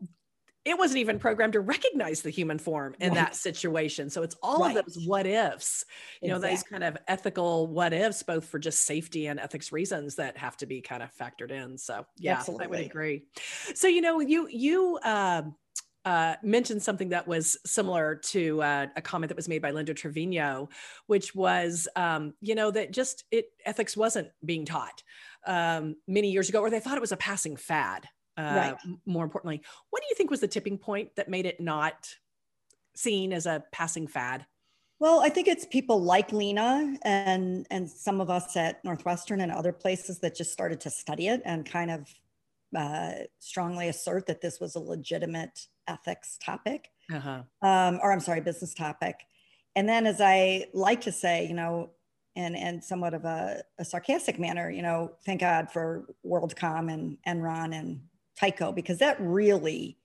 it 0.65 0.79
wasn't 0.79 0.99
even 0.99 1.19
programmed 1.19 1.55
to 1.55 1.61
recognize 1.61 2.23
the 2.23 2.31
human 2.31 2.59
form 2.59 2.95
in 3.01 3.09
right. 3.09 3.17
that 3.17 3.35
situation. 3.35 4.11
So 4.11 4.23
it's 4.23 4.37
all 4.43 4.61
right. 4.61 4.77
of 4.77 4.85
those 4.85 5.05
what 5.07 5.27
ifs, 5.27 5.85
you 6.21 6.29
exactly. 6.29 6.29
know, 6.29 6.39
those 6.39 6.63
kind 6.63 6.85
of 6.85 6.97
ethical 7.09 7.67
what 7.67 7.93
ifs, 7.93 8.23
both 8.23 8.45
for 8.45 8.59
just 8.59 8.85
safety 8.85 9.27
and 9.27 9.41
ethics 9.41 9.73
reasons 9.73 10.15
that 10.17 10.37
have 10.37 10.57
to 10.59 10.67
be 10.67 10.81
kind 10.81 11.03
of 11.03 11.11
factored 11.15 11.51
in. 11.51 11.79
So 11.79 12.07
yeah, 12.19 12.37
Absolutely. 12.39 12.67
I 12.67 12.69
would 12.69 12.81
agree. 12.81 13.25
So, 13.75 13.89
you 13.89 14.03
know, 14.03 14.21
you, 14.21 14.49
you, 14.51 14.99
uh, 15.03 15.43
uh, 16.05 16.35
mentioned 16.43 16.83
something 16.83 17.11
that 17.11 17.29
was 17.29 17.59
similar 17.67 18.15
to 18.15 18.63
uh, 18.63 18.87
a 18.97 19.03
comment 19.03 19.29
that 19.29 19.37
was 19.37 19.51
made 19.51 19.61
by 19.61 19.71
Linda 19.71 19.93
Trevino, 19.93 20.71
which 21.07 21.35
was, 21.35 21.89
um, 21.95 22.33
you 22.41 22.55
know, 22.55 22.71
that 22.71 22.91
just 22.91 23.25
it 23.31 23.51
ethics 23.67 23.99
wasn't 23.99 24.29
being 24.43 24.65
taught 24.65 25.03
um, 25.47 25.97
many 26.09 26.31
years 26.31 26.49
ago, 26.49 26.61
or 26.61 26.71
they 26.71 26.81
thought 26.81 26.97
it 26.97 27.03
was 27.03 27.13
a 27.13 27.19
passing 27.19 27.55
fad 27.55 28.09
uh, 28.37 28.43
right. 28.43 28.77
more 29.07 29.25
importantly 29.25 29.61
what 29.91 30.03
do 30.03 30.07
you 30.09 30.15
think 30.15 30.31
was 30.31 30.41
the 30.41 30.49
tipping 30.49 30.79
point 30.79 31.15
that 31.17 31.29
made 31.29 31.47
it 31.47 31.61
not 31.61 32.09
seen 32.95 33.33
as 33.33 33.47
a 33.47 33.63
passing 33.73 34.07
fad 34.07 34.47
well 34.99 35.21
i 35.21 35.29
think 35.29 35.49
it's 35.49 35.67
people 35.67 36.03
like 36.03 36.33
lena 36.33 36.97
and 37.03 37.67
and 37.71 37.89
some 37.89 38.21
of 38.21 38.31
us 38.31 38.57
at 38.57 38.85
northwestern 38.85 39.41
and 39.41 39.53
other 39.53 39.73
places 39.73 40.19
that 40.21 40.35
just 40.35 40.53
started 40.53 40.81
to 40.81 40.91
study 40.91 41.29
it 41.29 41.43
and 41.45 41.67
kind 41.67 41.91
of 41.91 42.09
uh, 42.77 43.11
strongly 43.41 43.89
assert 43.89 44.27
that 44.27 44.41
this 44.41 44.61
was 44.61 44.77
a 44.77 44.81
legitimate 44.81 45.67
ethics 45.89 46.39
topic 46.45 46.89
uh-huh. 47.13 47.43
um, 47.63 47.99
or 48.03 48.13
i'm 48.13 48.21
sorry 48.21 48.41
business 48.41 48.75
topic 48.75 49.17
and 49.75 49.89
then 49.89 50.07
as 50.07 50.21
i 50.21 50.65
like 50.73 51.01
to 51.01 51.11
say 51.11 51.47
you 51.47 51.55
know 51.55 51.91
in, 52.37 52.55
in 52.55 52.81
somewhat 52.83 53.15
of 53.15 53.25
a, 53.25 53.63
a 53.79 53.85
sarcastic 53.85 54.39
manner, 54.39 54.71
you 54.71 54.83
know, 54.83 55.13
thank 55.25 55.41
God 55.41 55.71
for 55.71 56.07
WorldCom 56.25 56.93
and 56.93 57.19
Enron 57.27 57.75
and 57.75 58.01
Tyco 58.41 58.75
because 58.75 58.99
that 58.99 59.17
really, 59.21 59.97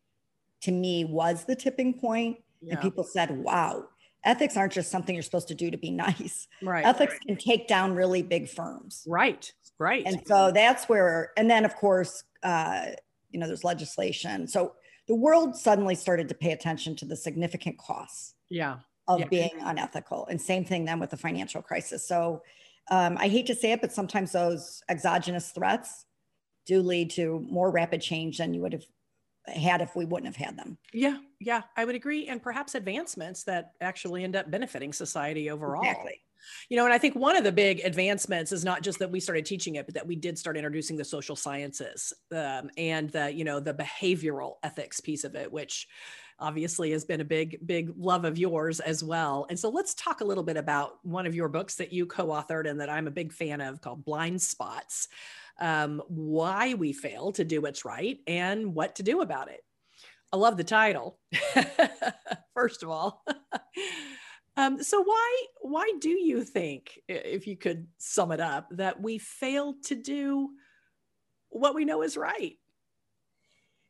to 0.62 0.72
me, 0.72 1.06
was 1.06 1.46
the 1.46 1.56
tipping 1.56 1.94
point. 1.94 2.38
Yeah. 2.62 2.74
And 2.74 2.82
people 2.82 3.04
said, 3.04 3.32
wow, 3.32 3.86
ethics 4.24 4.58
aren't 4.58 4.74
just 4.74 4.92
something 4.92 5.16
you're 5.16 5.24
supposed 5.24 5.48
to 5.50 5.56
do 5.56 5.72
to 5.72 5.78
be 5.78 5.92
nice. 5.92 6.48
Right. 6.62 6.86
Ethics 6.86 7.18
can 7.26 7.38
take 7.38 7.68
down 7.68 7.96
really 7.96 8.22
big 8.22 8.50
firms. 8.50 9.04
Right. 9.08 9.52
Right. 9.78 10.04
And 10.06 10.22
so 10.26 10.52
that's 10.52 10.88
where, 10.88 11.32
and 11.38 11.50
then 11.50 11.66
of 11.66 11.76
course, 11.76 12.24
uh, 12.44 12.88
you 13.32 13.40
know, 13.40 13.48
there's 13.48 13.66
legislation. 13.66 14.48
So 14.48 14.74
the 15.08 15.16
world 15.16 15.56
suddenly 15.56 15.96
started 15.96 16.30
to 16.30 16.36
pay 16.36 16.52
attention 16.52 16.96
to 16.98 17.06
the 17.06 17.16
significant 17.16 17.78
costs. 17.78 18.36
Yeah. 18.50 18.78
Of 19.08 19.20
yeah. 19.20 19.28
being 19.28 19.52
unethical. 19.62 20.26
And 20.32 20.42
same 20.42 20.66
thing 20.66 20.86
then 20.86 21.00
with 21.00 21.12
the 21.12 21.18
financial 21.18 21.62
crisis. 21.62 22.08
So 22.08 22.42
um, 22.90 23.18
I 23.20 23.28
hate 23.28 23.46
to 23.48 23.56
say 23.56 23.72
it, 23.72 23.82
but 23.82 23.92
sometimes 23.92 24.32
those 24.32 24.82
exogenous 24.90 25.52
threats 25.52 26.06
do 26.66 26.82
lead 26.82 27.12
to 27.12 27.46
more 27.50 27.72
rapid 27.72 28.02
change 28.02 28.38
than 28.38 28.54
you 28.54 28.62
would 28.62 28.74
have 28.74 28.86
had 29.48 29.82
if 29.82 29.96
we 29.96 30.06
wouldn't 30.06 30.34
have 30.34 30.46
had 30.46 30.58
them. 30.58 30.78
Yeah, 30.94 31.18
yeah, 31.40 31.62
I 31.78 31.86
would 31.86 31.96
agree. 31.96 32.28
And 32.28 32.42
perhaps 32.42 32.76
advancements 32.76 33.44
that 33.44 33.74
actually 33.82 34.24
end 34.24 34.36
up 34.36 34.50
benefiting 34.50 34.94
society 34.94 35.50
overall. 35.50 35.84
Exactly. 35.84 36.22
You 36.70 36.78
know, 36.78 36.86
and 36.86 36.94
I 36.94 36.98
think 36.98 37.16
one 37.16 37.36
of 37.36 37.44
the 37.44 37.52
big 37.52 37.82
advancements 37.84 38.52
is 38.52 38.64
not 38.64 38.84
just 38.84 39.00
that 39.00 39.10
we 39.10 39.20
started 39.20 39.46
teaching 39.46 39.76
it, 39.76 39.86
but 39.86 39.96
that 39.96 40.06
we 40.06 40.16
did 40.16 40.38
start 40.38 40.58
introducing 40.58 40.96
the 40.96 41.04
social 41.04 41.36
sciences 41.36 42.14
um, 42.32 42.70
and 42.78 43.10
the, 43.10 43.32
you 43.34 43.44
know, 43.44 43.60
the 43.60 43.74
behavioral 43.74 44.56
ethics 44.62 45.00
piece 45.00 45.24
of 45.24 45.36
it, 45.36 45.52
which 45.52 45.88
obviously 46.38 46.92
has 46.92 47.06
been 47.06 47.22
a 47.22 47.26
big, 47.26 47.66
big 47.66 47.94
love 47.98 48.26
of 48.26 48.38
yours 48.38 48.80
as 48.80 49.04
well. 49.04 49.48
And 49.50 49.58
so 49.58 49.70
let's 49.70 49.94
talk 49.94 50.22
a 50.22 50.26
little 50.26 50.44
bit 50.44 50.58
about 50.58 51.00
one 51.04 51.26
of 51.26 51.34
your 51.34 51.48
books 51.48 51.76
that 51.76 51.94
you 51.94 52.06
co 52.06 52.28
authored 52.28 52.70
and 52.70 52.80
that 52.80 52.90
I'm 52.90 53.08
a 53.08 53.12
big 53.12 53.32
fan 53.32 53.62
of 53.62 53.82
called 53.82 54.04
Blind 54.06 54.42
Spots 54.42 55.08
um, 55.60 56.02
why 56.08 56.74
we 56.74 56.94
fail 56.94 57.32
to 57.34 57.44
do 57.44 57.62
what's 57.62 57.86
right 57.86 58.20
and 58.28 58.74
what 58.74 58.96
to 58.96 59.04
do 59.04 59.22
about 59.22 59.50
it. 59.50 59.62
I 60.34 60.38
love 60.38 60.58
the 60.58 60.64
title, 60.64 61.20
first 62.54 62.84
of 62.84 62.90
all. 62.90 63.24
um, 64.58 64.84
so 64.84 65.02
why 65.02 65.46
why 65.62 65.94
do 66.00 66.10
you 66.10 66.44
think, 66.44 67.00
if 67.08 67.48
you 67.48 67.56
could 67.56 67.88
sum 67.98 68.32
it 68.32 68.40
up, 68.40 68.68
that 68.72 69.02
we 69.02 69.18
fail 69.18 69.76
to 69.86 69.96
do 69.96 70.50
what 71.50 71.76
we 71.76 71.86
know 71.86 72.02
is 72.02 72.18
right? 72.18 72.58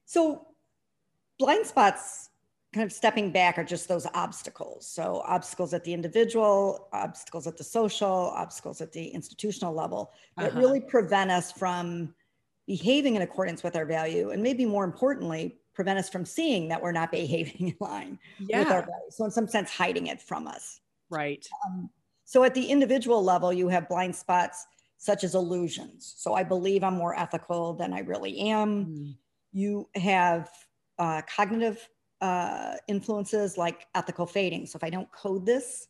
So 0.05 0.47
blind 1.39 1.65
spots 1.65 2.29
kind 2.75 2.85
of 2.85 2.91
stepping 2.91 3.31
back 3.31 3.57
are 3.57 3.63
just 3.63 3.87
those 3.87 4.05
obstacles. 4.13 4.85
So 4.85 5.23
obstacles 5.25 5.73
at 5.73 5.85
the 5.85 5.93
individual, 5.93 6.89
obstacles 6.91 7.47
at 7.47 7.55
the 7.55 7.63
social, 7.63 8.33
obstacles 8.35 8.81
at 8.81 8.91
the 8.91 9.07
institutional 9.07 9.73
level 9.73 10.11
that 10.35 10.51
uh-huh. 10.51 10.59
really 10.59 10.81
prevent 10.81 11.31
us 11.31 11.53
from 11.53 12.13
behaving 12.67 13.15
in 13.15 13.21
accordance 13.21 13.63
with 13.63 13.77
our 13.77 13.85
value. 13.85 14.31
And 14.31 14.43
maybe 14.43 14.65
more 14.65 14.83
importantly, 14.83 15.55
prevent 15.73 15.97
us 15.97 16.09
from 16.09 16.25
seeing 16.25 16.67
that 16.67 16.81
we're 16.81 16.91
not 16.91 17.11
behaving 17.21 17.69
in 17.69 17.77
line 17.79 18.19
yeah. 18.39 18.59
with 18.59 18.67
our 18.67 18.81
value. 18.81 19.09
So 19.09 19.23
in 19.23 19.31
some 19.31 19.47
sense, 19.47 19.71
hiding 19.71 20.07
it 20.07 20.21
from 20.21 20.45
us. 20.45 20.81
Right. 21.09 21.47
Um, 21.65 21.89
So 22.25 22.43
at 22.43 22.53
the 22.53 22.65
individual 22.65 23.23
level, 23.23 23.53
you 23.53 23.69
have 23.69 23.87
blind 23.87 24.13
spots 24.13 24.65
such 24.97 25.23
as 25.23 25.33
illusions. 25.33 26.13
So 26.17 26.33
I 26.33 26.43
believe 26.43 26.83
I'm 26.83 26.95
more 26.95 27.17
ethical 27.17 27.73
than 27.73 27.93
I 27.93 27.99
really 27.99 28.37
am. 28.39 28.85
Mm. 28.85 29.15
You 29.53 29.87
have 29.95 30.49
uh, 30.99 31.21
cognitive 31.33 31.87
uh, 32.21 32.75
influences 32.87 33.57
like 33.57 33.87
ethical 33.95 34.25
fading. 34.25 34.65
So 34.65 34.77
if 34.77 34.83
I 34.83 34.89
don't 34.89 35.11
code 35.11 35.45
this 35.45 35.87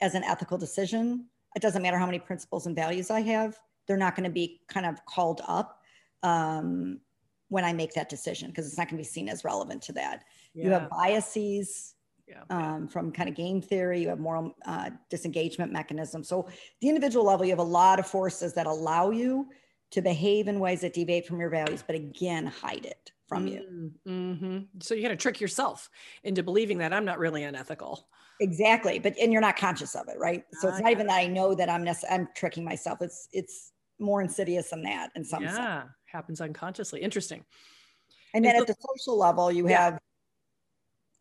as 0.00 0.14
an 0.14 0.24
ethical 0.24 0.58
decision, 0.58 1.26
it 1.54 1.62
doesn't 1.62 1.82
matter 1.82 1.98
how 1.98 2.06
many 2.06 2.18
principles 2.18 2.66
and 2.66 2.74
values 2.74 3.10
I 3.10 3.20
have, 3.20 3.58
they're 3.86 3.96
not 3.96 4.14
going 4.16 4.24
to 4.24 4.30
be 4.30 4.60
kind 4.68 4.86
of 4.86 5.04
called 5.06 5.42
up 5.46 5.80
um, 6.22 7.00
when 7.48 7.64
I 7.64 7.72
make 7.72 7.92
that 7.94 8.08
decision 8.08 8.48
because 8.48 8.66
it's 8.66 8.78
not 8.78 8.88
going 8.88 8.96
to 8.96 9.06
be 9.06 9.08
seen 9.08 9.28
as 9.28 9.44
relevant 9.44 9.82
to 9.82 9.92
that. 9.92 10.24
Yeah. 10.54 10.64
You 10.64 10.70
have 10.70 10.90
biases 10.90 11.94
yeah. 12.28 12.42
um, 12.50 12.88
from 12.88 13.12
kind 13.12 13.28
of 13.28 13.34
game 13.34 13.60
theory, 13.60 14.00
you 14.00 14.08
have 14.08 14.18
moral 14.18 14.54
uh, 14.64 14.90
disengagement 15.10 15.72
mechanisms. 15.72 16.28
So, 16.28 16.48
the 16.80 16.88
individual 16.88 17.24
level, 17.24 17.44
you 17.44 17.52
have 17.52 17.58
a 17.58 17.62
lot 17.62 17.98
of 17.98 18.06
forces 18.06 18.54
that 18.54 18.66
allow 18.66 19.10
you 19.10 19.48
to 19.90 20.00
behave 20.00 20.48
in 20.48 20.58
ways 20.58 20.80
that 20.80 20.94
deviate 20.94 21.26
from 21.26 21.38
your 21.38 21.50
values, 21.50 21.84
but 21.86 21.94
again, 21.94 22.46
hide 22.46 22.86
it 22.86 23.12
from 23.34 23.46
you. 23.46 23.92
Mm-hmm. 24.06 24.58
So, 24.80 24.94
you 24.94 25.02
got 25.02 25.08
to 25.08 25.16
trick 25.16 25.40
yourself 25.40 25.90
into 26.24 26.42
believing 26.42 26.78
that 26.78 26.92
I'm 26.92 27.04
not 27.04 27.18
really 27.18 27.44
unethical. 27.44 28.08
Exactly, 28.40 28.98
but 28.98 29.16
and 29.20 29.32
you're 29.32 29.42
not 29.42 29.56
conscious 29.56 29.94
of 29.94 30.08
it, 30.08 30.18
right? 30.18 30.44
So 30.60 30.68
it's 30.68 30.80
not 30.80 30.90
even 30.90 31.06
that 31.06 31.18
I 31.18 31.26
know 31.26 31.54
that 31.54 31.68
I'm 31.68 31.84
nece- 31.84 32.04
I'm 32.10 32.28
tricking 32.34 32.64
myself. 32.64 33.00
It's 33.00 33.28
it's 33.32 33.72
more 33.98 34.20
insidious 34.20 34.70
than 34.70 34.82
that 34.82 35.10
in 35.14 35.24
some 35.24 35.44
yeah, 35.44 35.82
sense. 35.82 35.90
happens 36.06 36.40
unconsciously. 36.40 37.00
Interesting. 37.00 37.44
And, 38.34 38.44
and 38.44 38.54
then 38.54 38.56
so, 38.56 38.62
at 38.62 38.66
the 38.66 38.76
social 38.94 39.18
level, 39.18 39.52
you 39.52 39.68
yeah. 39.68 39.84
have 39.84 40.00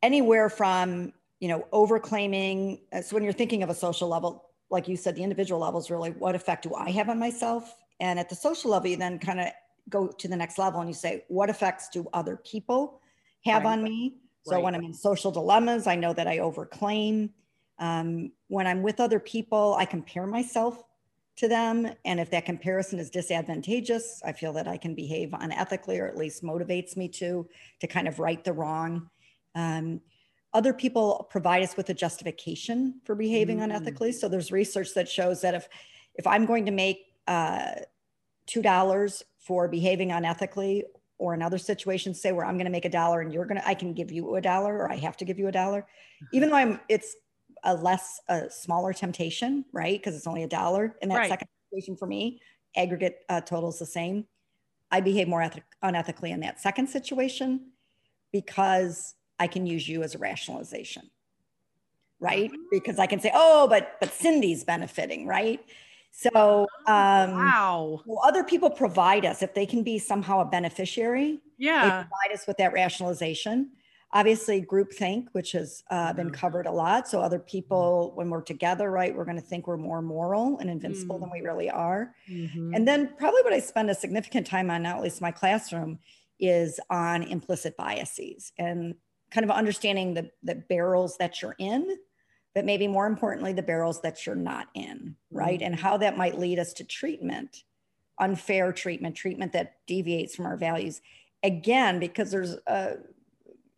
anywhere 0.01 0.49
from 0.49 1.13
you 1.39 1.47
know 1.47 1.65
overclaiming 1.73 2.81
uh, 2.93 3.01
so 3.01 3.15
when 3.15 3.23
you're 3.23 3.33
thinking 3.33 3.63
of 3.63 3.69
a 3.69 3.75
social 3.75 4.07
level 4.07 4.49
like 4.69 4.87
you 4.87 4.95
said 4.95 5.15
the 5.15 5.23
individual 5.23 5.59
level 5.59 5.79
is 5.79 5.89
really 5.89 6.11
what 6.11 6.35
effect 6.35 6.63
do 6.63 6.73
i 6.75 6.89
have 6.89 7.09
on 7.09 7.19
myself 7.19 7.75
and 7.99 8.19
at 8.19 8.29
the 8.29 8.35
social 8.35 8.71
level 8.71 8.89
you 8.89 8.97
then 8.97 9.19
kind 9.19 9.39
of 9.39 9.47
go 9.89 10.07
to 10.07 10.27
the 10.27 10.35
next 10.35 10.57
level 10.57 10.79
and 10.79 10.89
you 10.89 10.93
say 10.93 11.23
what 11.27 11.49
effects 11.49 11.89
do 11.89 12.07
other 12.13 12.37
people 12.37 13.01
have 13.45 13.63
right. 13.63 13.71
on 13.71 13.83
me 13.83 14.15
so 14.43 14.55
right. 14.55 14.63
when 14.63 14.75
i'm 14.75 14.83
in 14.83 14.93
social 14.93 15.31
dilemmas 15.31 15.87
i 15.87 15.95
know 15.95 16.13
that 16.13 16.27
i 16.27 16.37
overclaim 16.37 17.29
um, 17.79 18.31
when 18.47 18.67
i'm 18.67 18.81
with 18.81 18.99
other 18.99 19.19
people 19.19 19.75
i 19.79 19.85
compare 19.85 20.27
myself 20.27 20.83
to 21.35 21.47
them 21.47 21.89
and 22.05 22.19
if 22.19 22.29
that 22.29 22.45
comparison 22.45 22.99
is 22.99 23.09
disadvantageous 23.09 24.21
i 24.25 24.31
feel 24.31 24.53
that 24.53 24.67
i 24.67 24.77
can 24.77 24.93
behave 24.93 25.29
unethically 25.29 25.99
or 25.99 26.07
at 26.07 26.17
least 26.17 26.43
motivates 26.43 26.95
me 26.95 27.07
to 27.07 27.47
to 27.79 27.87
kind 27.87 28.07
of 28.07 28.19
right 28.19 28.43
the 28.43 28.53
wrong 28.53 29.09
um, 29.55 30.01
other 30.53 30.73
people 30.73 31.27
provide 31.29 31.63
us 31.63 31.77
with 31.77 31.89
a 31.89 31.93
justification 31.93 32.99
for 33.05 33.15
behaving 33.15 33.59
mm. 33.59 33.69
unethically. 33.69 34.13
So 34.13 34.27
there's 34.27 34.51
research 34.51 34.93
that 34.95 35.07
shows 35.07 35.41
that 35.41 35.55
if 35.55 35.67
if 36.15 36.27
I'm 36.27 36.45
going 36.45 36.65
to 36.65 36.71
make 36.71 37.05
uh, 37.27 37.71
two 38.47 38.61
dollars 38.61 39.23
for 39.39 39.67
behaving 39.67 40.09
unethically, 40.09 40.83
or 41.17 41.33
in 41.33 41.41
other 41.41 41.57
situations, 41.57 42.21
say 42.21 42.31
where 42.31 42.45
I'm 42.45 42.55
going 42.55 42.65
to 42.65 42.71
make 42.71 42.85
a 42.85 42.89
dollar 42.89 43.21
and 43.21 43.31
you're 43.31 43.45
going 43.45 43.59
to, 43.59 43.67
I 43.67 43.75
can 43.75 43.93
give 43.93 44.11
you 44.11 44.35
a 44.35 44.41
dollar, 44.41 44.75
or 44.75 44.91
I 44.91 44.95
have 44.95 45.17
to 45.17 45.25
give 45.25 45.37
you 45.37 45.47
a 45.47 45.51
dollar, 45.51 45.79
uh-huh. 45.79 46.27
even 46.33 46.49
though 46.49 46.55
I'm, 46.55 46.79
it's 46.89 47.15
a 47.63 47.75
less, 47.75 48.19
a 48.27 48.49
smaller 48.49 48.91
temptation, 48.91 49.65
right? 49.71 49.99
Because 49.99 50.15
it's 50.15 50.25
only 50.25 50.43
a 50.43 50.47
dollar 50.47 50.95
in 51.01 51.09
that 51.09 51.15
right. 51.15 51.29
second 51.29 51.47
situation 51.69 51.95
for 51.95 52.07
me. 52.07 52.41
Aggregate 52.75 53.19
uh, 53.29 53.41
totals 53.41 53.77
the 53.77 53.85
same. 53.85 54.25
I 54.89 55.01
behave 55.01 55.27
more 55.27 55.41
ethic, 55.41 55.63
unethically 55.83 56.31
in 56.31 56.39
that 56.39 56.59
second 56.59 56.87
situation 56.87 57.71
because 58.31 59.15
I 59.39 59.47
can 59.47 59.65
use 59.65 59.87
you 59.87 60.03
as 60.03 60.15
a 60.15 60.17
rationalization, 60.17 61.09
right? 62.19 62.51
Because 62.71 62.99
I 62.99 63.07
can 63.07 63.19
say, 63.19 63.31
oh, 63.33 63.67
but 63.67 63.97
but 63.99 64.11
Cindy's 64.13 64.63
benefiting, 64.63 65.27
right? 65.27 65.63
So, 66.11 66.67
um, 66.87 67.31
wow. 67.31 68.01
Well, 68.05 68.21
other 68.23 68.43
people 68.43 68.69
provide 68.69 69.25
us 69.25 69.41
if 69.41 69.53
they 69.53 69.65
can 69.65 69.81
be 69.81 69.97
somehow 69.97 70.41
a 70.41 70.45
beneficiary. 70.45 71.39
Yeah, 71.57 71.83
they 71.83 71.89
provide 71.89 72.33
us 72.33 72.45
with 72.47 72.57
that 72.57 72.73
rationalization. 72.73 73.71
Obviously, 74.13 74.61
groupthink, 74.61 75.27
which 75.31 75.53
has 75.53 75.83
uh, 75.89 76.11
been 76.11 76.27
mm-hmm. 76.27 76.35
covered 76.35 76.65
a 76.65 76.71
lot. 76.71 77.07
So, 77.07 77.21
other 77.21 77.39
people, 77.39 78.11
when 78.15 78.29
we're 78.29 78.41
together, 78.41 78.91
right, 78.91 79.15
we're 79.15 79.25
going 79.25 79.39
to 79.39 79.41
think 79.41 79.67
we're 79.67 79.77
more 79.77 80.01
moral 80.01 80.57
and 80.59 80.69
invincible 80.69 81.15
mm-hmm. 81.15 81.23
than 81.23 81.31
we 81.31 81.41
really 81.41 81.69
are. 81.69 82.13
Mm-hmm. 82.29 82.73
And 82.75 82.87
then, 82.87 83.13
probably 83.17 83.41
what 83.43 83.53
I 83.53 83.59
spend 83.59 83.89
a 83.89 83.95
significant 83.95 84.45
time 84.45 84.69
on, 84.69 84.83
now 84.83 84.97
at 84.97 85.03
least 85.03 85.21
my 85.21 85.31
classroom, 85.31 85.97
is 86.39 86.79
on 86.89 87.23
implicit 87.23 87.77
biases. 87.77 88.51
And 88.57 88.95
kind 89.31 89.45
of 89.45 89.51
understanding 89.51 90.13
the, 90.13 90.29
the 90.43 90.55
barrels 90.55 91.17
that 91.17 91.41
you're 91.41 91.55
in, 91.57 91.97
but 92.53 92.65
maybe 92.65 92.87
more 92.87 93.07
importantly, 93.07 93.53
the 93.53 93.61
barrels 93.61 94.01
that 94.01 94.25
you're 94.25 94.35
not 94.35 94.67
in, 94.73 95.15
right? 95.31 95.59
Mm-hmm. 95.59 95.65
And 95.65 95.75
how 95.79 95.97
that 95.97 96.17
might 96.17 96.39
lead 96.39 96.59
us 96.59 96.73
to 96.73 96.83
treatment, 96.83 97.63
unfair 98.19 98.73
treatment, 98.73 99.15
treatment 99.15 99.53
that 99.53 99.75
deviates 99.87 100.35
from 100.35 100.45
our 100.45 100.57
values. 100.57 101.01
Again, 101.43 101.99
because 101.99 102.31
there's 102.31 102.57
a 102.67 102.97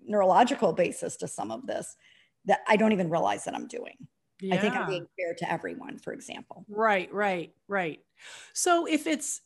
neurological 0.06 0.74
basis 0.74 1.16
to 1.18 1.28
some 1.28 1.52
of 1.52 1.68
this 1.68 1.96
that 2.46 2.62
I 2.68 2.76
don't 2.76 2.92
even 2.92 3.10
realize 3.10 3.46
that 3.46 3.56
I'm 3.56 3.68
doing. 3.68 3.96
Yeah. 4.42 4.56
I 4.56 4.58
think 4.58 4.76
I'm 4.76 4.88
being 4.88 5.08
fair 5.18 5.34
to 5.36 5.52
everyone, 5.52 5.98
for 6.00 6.12
example. 6.12 6.66
Right, 6.68 7.14
right, 7.14 7.54
right. 7.70 8.00
So 8.54 8.86
if 8.86 9.08
it's 9.08 9.42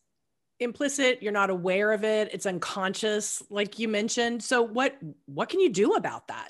implicit 0.59 1.21
you're 1.21 1.31
not 1.31 1.51
aware 1.51 1.91
of 1.91 2.03
it 2.03 2.33
it's 2.33 2.47
unconscious 2.47 3.43
like 3.51 3.77
you 3.77 3.87
mentioned 3.87 4.43
so 4.43 4.61
what 4.61 4.97
what 5.27 5.49
can 5.49 5.59
you 5.59 5.69
do 5.69 5.93
about 5.93 6.27
that 6.27 6.49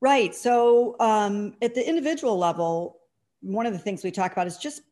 right 0.00 0.34
so 0.34 0.96
um, 1.00 1.54
at 1.62 1.74
the 1.74 1.86
individual 1.86 2.38
level 2.38 2.98
one 3.40 3.66
of 3.66 3.72
the 3.72 3.78
things 3.78 4.02
we 4.02 4.10
talk 4.10 4.32
about 4.32 4.46
is 4.46 4.58
just 4.58 4.82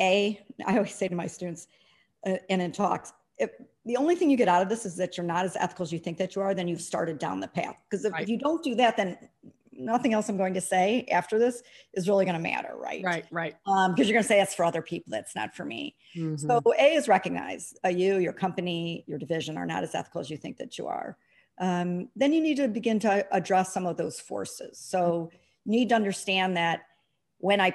a 0.00 0.40
i 0.66 0.76
always 0.76 0.94
say 0.94 1.08
to 1.08 1.14
my 1.14 1.26
students 1.26 1.68
uh, 2.26 2.36
and 2.50 2.62
in 2.62 2.72
talks 2.72 3.12
if 3.38 3.50
the 3.84 3.96
only 3.96 4.14
thing 4.14 4.28
you 4.28 4.36
get 4.36 4.48
out 4.48 4.62
of 4.62 4.68
this 4.68 4.84
is 4.84 4.96
that 4.96 5.16
you're 5.16 5.26
not 5.26 5.44
as 5.44 5.56
ethical 5.56 5.82
as 5.82 5.92
you 5.92 5.98
think 5.98 6.18
that 6.18 6.34
you 6.34 6.42
are 6.42 6.54
then 6.54 6.68
you've 6.68 6.80
started 6.80 7.18
down 7.18 7.40
the 7.40 7.48
path 7.48 7.76
because 7.88 8.04
if, 8.04 8.12
right. 8.12 8.22
if 8.22 8.28
you 8.28 8.38
don't 8.38 8.62
do 8.62 8.74
that 8.74 8.96
then 8.96 9.16
nothing 9.78 10.12
else 10.12 10.28
I'm 10.28 10.36
going 10.36 10.54
to 10.54 10.60
say 10.60 11.06
after 11.10 11.38
this 11.38 11.62
is 11.94 12.08
really 12.08 12.24
going 12.24 12.34
to 12.34 12.42
matter, 12.42 12.74
right? 12.76 13.02
Right, 13.02 13.24
right. 13.30 13.56
Um, 13.66 13.94
because 13.94 14.08
you're 14.08 14.14
going 14.14 14.24
to 14.24 14.28
say 14.28 14.40
it's 14.40 14.54
for 14.54 14.64
other 14.64 14.82
people, 14.82 15.10
that's 15.10 15.34
not 15.34 15.54
for 15.54 15.64
me. 15.64 15.94
Mm-hmm. 16.16 16.36
So 16.36 16.60
A 16.78 16.94
is 16.94 17.08
recognize 17.08 17.74
uh, 17.84 17.88
you, 17.88 18.18
your 18.18 18.32
company, 18.32 19.04
your 19.06 19.18
division 19.18 19.56
are 19.56 19.66
not 19.66 19.82
as 19.84 19.94
ethical 19.94 20.20
as 20.20 20.28
you 20.28 20.36
think 20.36 20.56
that 20.58 20.76
you 20.76 20.86
are. 20.86 21.16
Um, 21.60 22.08
then 22.14 22.32
you 22.32 22.40
need 22.40 22.56
to 22.56 22.68
begin 22.68 22.98
to 23.00 23.26
address 23.34 23.72
some 23.72 23.86
of 23.86 23.96
those 23.96 24.20
forces. 24.20 24.78
So 24.78 25.30
you 25.64 25.72
need 25.72 25.88
to 25.90 25.94
understand 25.94 26.56
that 26.56 26.82
when 27.38 27.60
I 27.60 27.74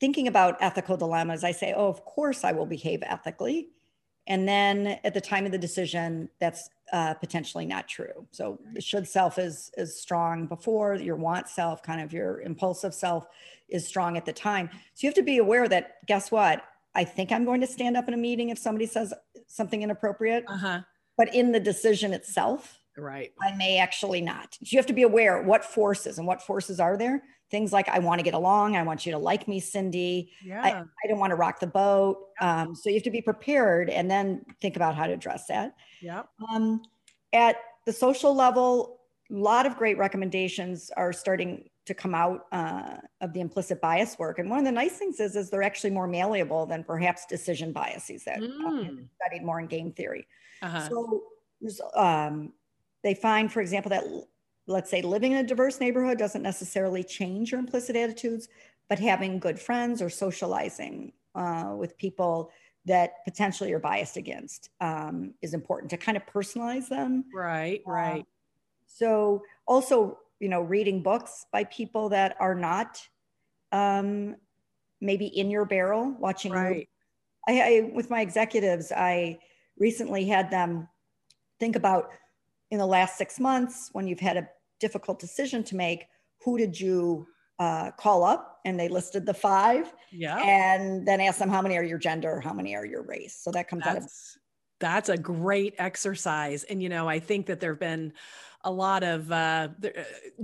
thinking 0.00 0.28
about 0.28 0.56
ethical 0.60 0.96
dilemmas, 0.96 1.44
I 1.44 1.52
say, 1.52 1.74
oh, 1.76 1.88
of 1.88 2.04
course 2.04 2.42
I 2.42 2.52
will 2.52 2.66
behave 2.66 3.02
ethically. 3.02 3.68
And 4.26 4.48
then 4.48 4.98
at 5.04 5.14
the 5.14 5.20
time 5.20 5.46
of 5.46 5.52
the 5.52 5.58
decision, 5.58 6.28
that's 6.38 6.70
uh, 6.92 7.14
potentially 7.14 7.66
not 7.66 7.88
true. 7.88 8.26
So 8.32 8.58
the 8.74 8.80
should 8.80 9.06
self 9.06 9.38
is 9.38 9.70
is 9.76 10.00
strong 10.00 10.46
before 10.46 10.94
your 10.94 11.16
want 11.16 11.48
self, 11.48 11.82
kind 11.82 12.00
of 12.00 12.12
your 12.12 12.40
impulsive 12.42 12.94
self 12.94 13.26
is 13.68 13.86
strong 13.86 14.16
at 14.16 14.24
the 14.24 14.32
time. 14.32 14.68
So 14.72 15.06
you 15.06 15.08
have 15.08 15.14
to 15.14 15.22
be 15.22 15.38
aware 15.38 15.68
that 15.68 16.06
guess 16.06 16.30
what? 16.30 16.64
I 16.94 17.04
think 17.04 17.30
I'm 17.30 17.44
going 17.44 17.60
to 17.60 17.66
stand 17.66 17.96
up 17.96 18.08
in 18.08 18.14
a 18.14 18.18
meeting 18.18 18.48
if 18.48 18.58
somebody 18.58 18.86
says 18.86 19.14
something 19.46 19.82
inappropriate. 19.82 20.44
Uh-huh. 20.48 20.80
But 21.16 21.34
in 21.34 21.52
the 21.52 21.60
decision 21.60 22.12
itself, 22.12 22.79
right, 22.96 23.32
I 23.42 23.54
may 23.56 23.78
actually 23.78 24.20
not. 24.20 24.56
So 24.62 24.68
you 24.70 24.78
have 24.78 24.86
to 24.86 24.92
be 24.92 25.02
aware 25.02 25.42
what 25.42 25.64
forces 25.64 26.18
and 26.18 26.26
what 26.26 26.42
forces 26.42 26.80
are 26.80 26.96
there 26.96 27.22
things 27.50 27.72
like 27.72 27.88
I 27.88 27.98
want 27.98 28.20
to 28.20 28.22
get 28.22 28.34
along. 28.34 28.76
I 28.76 28.82
want 28.82 29.04
you 29.04 29.12
to 29.12 29.18
like 29.18 29.48
me, 29.48 29.60
Cindy. 29.60 30.30
Yeah. 30.44 30.62
I, 30.62 30.68
I 30.70 31.08
don't 31.08 31.18
want 31.18 31.32
to 31.32 31.36
rock 31.36 31.60
the 31.60 31.66
boat. 31.66 32.28
Um, 32.40 32.74
so 32.74 32.88
you 32.88 32.94
have 32.94 33.02
to 33.04 33.10
be 33.10 33.20
prepared 33.20 33.90
and 33.90 34.10
then 34.10 34.44
think 34.60 34.76
about 34.76 34.94
how 34.94 35.06
to 35.06 35.12
address 35.12 35.46
that. 35.48 35.74
Yeah. 36.00 36.22
Um, 36.50 36.82
at 37.32 37.56
the 37.86 37.92
social 37.92 38.34
level, 38.34 39.00
a 39.30 39.34
lot 39.34 39.66
of 39.66 39.76
great 39.76 39.98
recommendations 39.98 40.90
are 40.96 41.12
starting 41.12 41.68
to 41.86 41.94
come 41.94 42.14
out 42.14 42.46
uh, 42.52 42.98
of 43.20 43.32
the 43.32 43.40
implicit 43.40 43.80
bias 43.80 44.18
work. 44.18 44.38
And 44.38 44.48
one 44.48 44.60
of 44.60 44.64
the 44.64 44.72
nice 44.72 44.96
things 44.98 45.18
is, 45.18 45.34
is 45.34 45.50
they're 45.50 45.62
actually 45.62 45.90
more 45.90 46.06
malleable 46.06 46.66
than 46.66 46.84
perhaps 46.84 47.26
decision 47.26 47.72
biases 47.72 48.24
that 48.24 48.38
mm. 48.38 49.06
studied 49.20 49.44
more 49.44 49.58
in 49.58 49.66
game 49.66 49.92
theory. 49.92 50.26
Uh-huh. 50.62 50.88
So 50.88 51.22
um, 51.94 52.52
they 53.02 53.14
find, 53.14 53.52
for 53.52 53.60
example, 53.60 53.90
that 53.90 54.04
let's 54.66 54.90
say 54.90 55.02
living 55.02 55.32
in 55.32 55.38
a 55.38 55.44
diverse 55.44 55.80
neighborhood 55.80 56.18
doesn't 56.18 56.42
necessarily 56.42 57.02
change 57.02 57.50
your 57.50 57.60
implicit 57.60 57.96
attitudes, 57.96 58.48
but 58.88 58.98
having 58.98 59.38
good 59.38 59.58
friends 59.58 60.00
or 60.02 60.10
socializing 60.10 61.12
uh, 61.34 61.74
with 61.76 61.96
people 61.98 62.50
that 62.86 63.24
potentially 63.24 63.70
you're 63.70 63.78
biased 63.78 64.16
against 64.16 64.70
um, 64.80 65.34
is 65.42 65.54
important 65.54 65.90
to 65.90 65.96
kind 65.96 66.16
of 66.16 66.24
personalize 66.26 66.88
them. 66.88 67.24
Right, 67.34 67.82
right. 67.86 68.20
Um, 68.20 68.26
so 68.86 69.42
also, 69.66 70.18
you 70.40 70.48
know, 70.48 70.62
reading 70.62 71.02
books 71.02 71.46
by 71.52 71.64
people 71.64 72.08
that 72.10 72.36
are 72.40 72.54
not 72.54 73.06
um, 73.72 74.36
maybe 75.00 75.26
in 75.26 75.50
your 75.50 75.64
barrel, 75.64 76.14
watching. 76.18 76.52
Right. 76.52 76.88
I, 77.48 77.60
I, 77.60 77.90
with 77.94 78.10
my 78.10 78.20
executives, 78.20 78.92
I 78.92 79.38
recently 79.78 80.26
had 80.26 80.50
them 80.50 80.88
think 81.58 81.76
about 81.76 82.10
in 82.70 82.78
the 82.78 82.86
last 82.86 83.18
six 83.18 83.40
months 83.40 83.90
when 83.92 84.06
you've 84.06 84.20
had 84.20 84.36
a 84.36 84.48
difficult 84.78 85.18
decision 85.18 85.62
to 85.64 85.76
make, 85.76 86.06
who 86.44 86.56
did 86.56 86.78
you 86.78 87.26
uh, 87.60 87.90
call 87.92 88.24
up 88.24 88.58
and 88.64 88.80
they 88.80 88.88
listed 88.88 89.26
the 89.26 89.34
five. 89.34 89.92
Yeah. 90.10 90.38
And 90.38 91.06
then 91.06 91.20
ask 91.20 91.38
them 91.38 91.50
how 91.50 91.60
many 91.62 91.76
are 91.76 91.82
your 91.82 91.98
gender, 91.98 92.40
how 92.40 92.54
many 92.54 92.74
are 92.74 92.86
your 92.86 93.02
race. 93.02 93.38
So 93.40 93.50
that 93.52 93.68
comes 93.68 93.84
that's, 93.84 93.96
out 93.96 94.02
of 94.02 94.10
that's 94.80 95.08
a 95.10 95.18
great 95.18 95.74
exercise. 95.78 96.64
And 96.64 96.82
you 96.82 96.88
know, 96.88 97.06
I 97.06 97.20
think 97.20 97.46
that 97.46 97.60
there 97.60 97.72
have 97.72 97.80
been 97.80 98.14
a 98.64 98.70
lot 98.70 99.02
of 99.02 99.30
uh, 99.32 99.68
uh, 99.84 99.88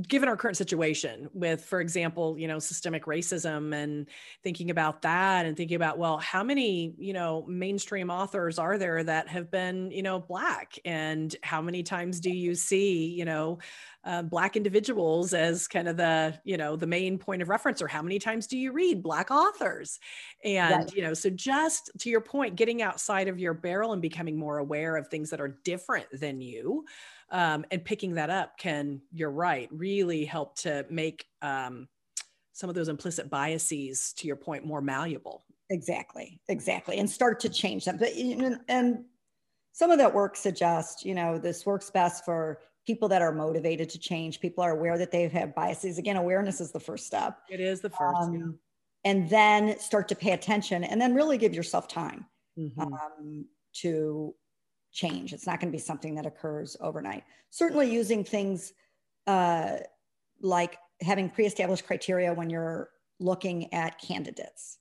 given 0.09 0.29
our 0.29 0.37
current 0.37 0.57
situation 0.57 1.29
with 1.35 1.65
for 1.65 1.81
example 1.81 2.39
you 2.39 2.49
know 2.49 2.59
systemic 2.59 3.05
racism 3.05 3.75
and 3.75 4.07
thinking 4.43 4.71
about 4.71 5.03
that 5.03 5.45
and 5.45 5.57
thinking 5.57 5.77
about 5.77 5.99
well 5.99 6.17
how 6.19 6.43
many 6.43 6.95
you 6.99 7.13
know 7.13 7.45
mainstream 7.47 8.11
authors 8.11 8.59
are 8.59 8.79
there 8.79 9.03
that 9.05 9.29
have 9.29 9.51
been 9.51 9.91
you 9.91 10.03
know 10.03 10.19
black? 10.19 10.79
And 10.85 11.35
how 11.43 11.61
many 11.61 11.83
times 11.83 12.21
do 12.21 12.31
you 12.31 12.55
see 12.55 13.07
you 13.07 13.25
know 13.25 13.59
uh, 14.05 14.23
black 14.23 14.57
individuals 14.57 15.35
as 15.35 15.67
kind 15.67 15.89
of 15.89 15.97
the 15.97 16.39
you 16.45 16.57
know 16.57 16.77
the 16.77 16.87
main 16.87 17.19
point 17.19 17.43
of 17.43 17.49
reference? 17.49 17.81
Or 17.83 17.89
how 17.89 18.03
many 18.03 18.19
times 18.19 18.47
do 18.47 18.59
you 18.59 18.73
read 18.73 19.03
black 19.03 19.31
authors? 19.31 19.99
And 20.45 20.85
right. 20.85 20.95
you 20.95 21.03
know 21.03 21.15
so 21.15 21.31
just 21.31 21.91
to 22.01 22.11
your 22.11 22.21
point 22.21 22.57
getting 22.57 22.83
outside 22.83 23.29
of 23.29 23.39
your 23.39 23.55
barrel 23.55 23.93
and 23.93 24.03
becoming 24.03 24.39
more 24.39 24.59
aware 24.59 24.97
of 24.97 25.09
things 25.09 25.31
that 25.31 25.41
are 25.41 25.59
different 25.65 26.07
than 26.13 26.41
you 26.41 26.85
um, 27.31 27.65
and 27.71 27.85
picking 27.85 28.15
that 28.15 28.31
up 28.31 28.59
can 28.59 29.01
you're 29.13 29.31
right 29.31 29.69
really 29.73 30.25
help 30.25 30.57
to 30.57 30.85
make 30.91 31.27
um, 31.43 31.89
some 32.53 32.69
of 32.69 32.75
those 32.75 32.89
implicit 32.89 33.29
biases 33.29 34.13
to 34.15 34.27
your 34.27 34.37
point 34.37 34.65
more 34.65 34.81
malleable 34.81 35.45
exactly 35.71 36.41
exactly 36.49 36.99
and 36.99 37.09
start 37.09 37.41
to 37.41 37.49
change 37.49 37.85
them 37.85 37.97
but 37.97 38.11
and 38.69 39.05
some 39.73 39.91
of 39.91 39.99
that 39.99 40.13
work 40.13 40.37
suggests 40.37 41.05
you 41.05 41.15
know 41.15 41.39
this 41.39 41.67
works 41.67 41.91
best 41.91 42.25
for 42.25 42.61
people 42.87 43.09
that 43.09 43.21
are 43.21 43.33
motivated 43.33 43.91
to 43.91 43.99
change 43.99 44.41
people 44.41 44.63
are 44.63 44.71
aware 44.71 44.97
that 44.97 45.11
they've 45.11 45.33
had 45.33 45.55
biases 45.55 45.99
again 45.99 46.17
awareness 46.17 46.61
is 46.61 46.71
the 46.71 46.81
first 46.81 47.07
step 47.07 47.39
it 47.51 47.61
is 47.61 47.81
the 47.81 47.91
first 47.91 48.17
um, 48.23 48.35
yeah. 48.35 49.11
and 49.11 49.29
then 49.29 49.79
start 49.79 50.07
to 50.07 50.15
pay 50.15 50.31
attention 50.31 50.85
and 50.85 51.01
then 51.01 51.15
really 51.15 51.37
give 51.37 51.53
yourself 51.53 51.89
time 51.89 52.25
mm-hmm. 52.57 52.81
um, 52.81 53.45
to 53.73 54.35
change. 54.97 55.33
It's 55.33 55.47
not 55.47 55.61
going 55.61 55.71
to 55.71 55.77
be 55.77 55.83
something 55.83 56.15
that 56.15 56.27
occurs 56.27 56.77
overnight. 56.81 57.23
Certainly, 57.51 57.93
using 57.93 58.25
things 58.25 58.73
uh, 59.27 59.77
like 60.41 60.79
having 61.01 61.29
pre 61.29 61.47
established 61.47 61.87
criteria 61.87 62.33
when 62.33 62.51
you're 62.51 62.89
looking 63.21 63.73
at 63.73 64.01
candidates 64.01 64.79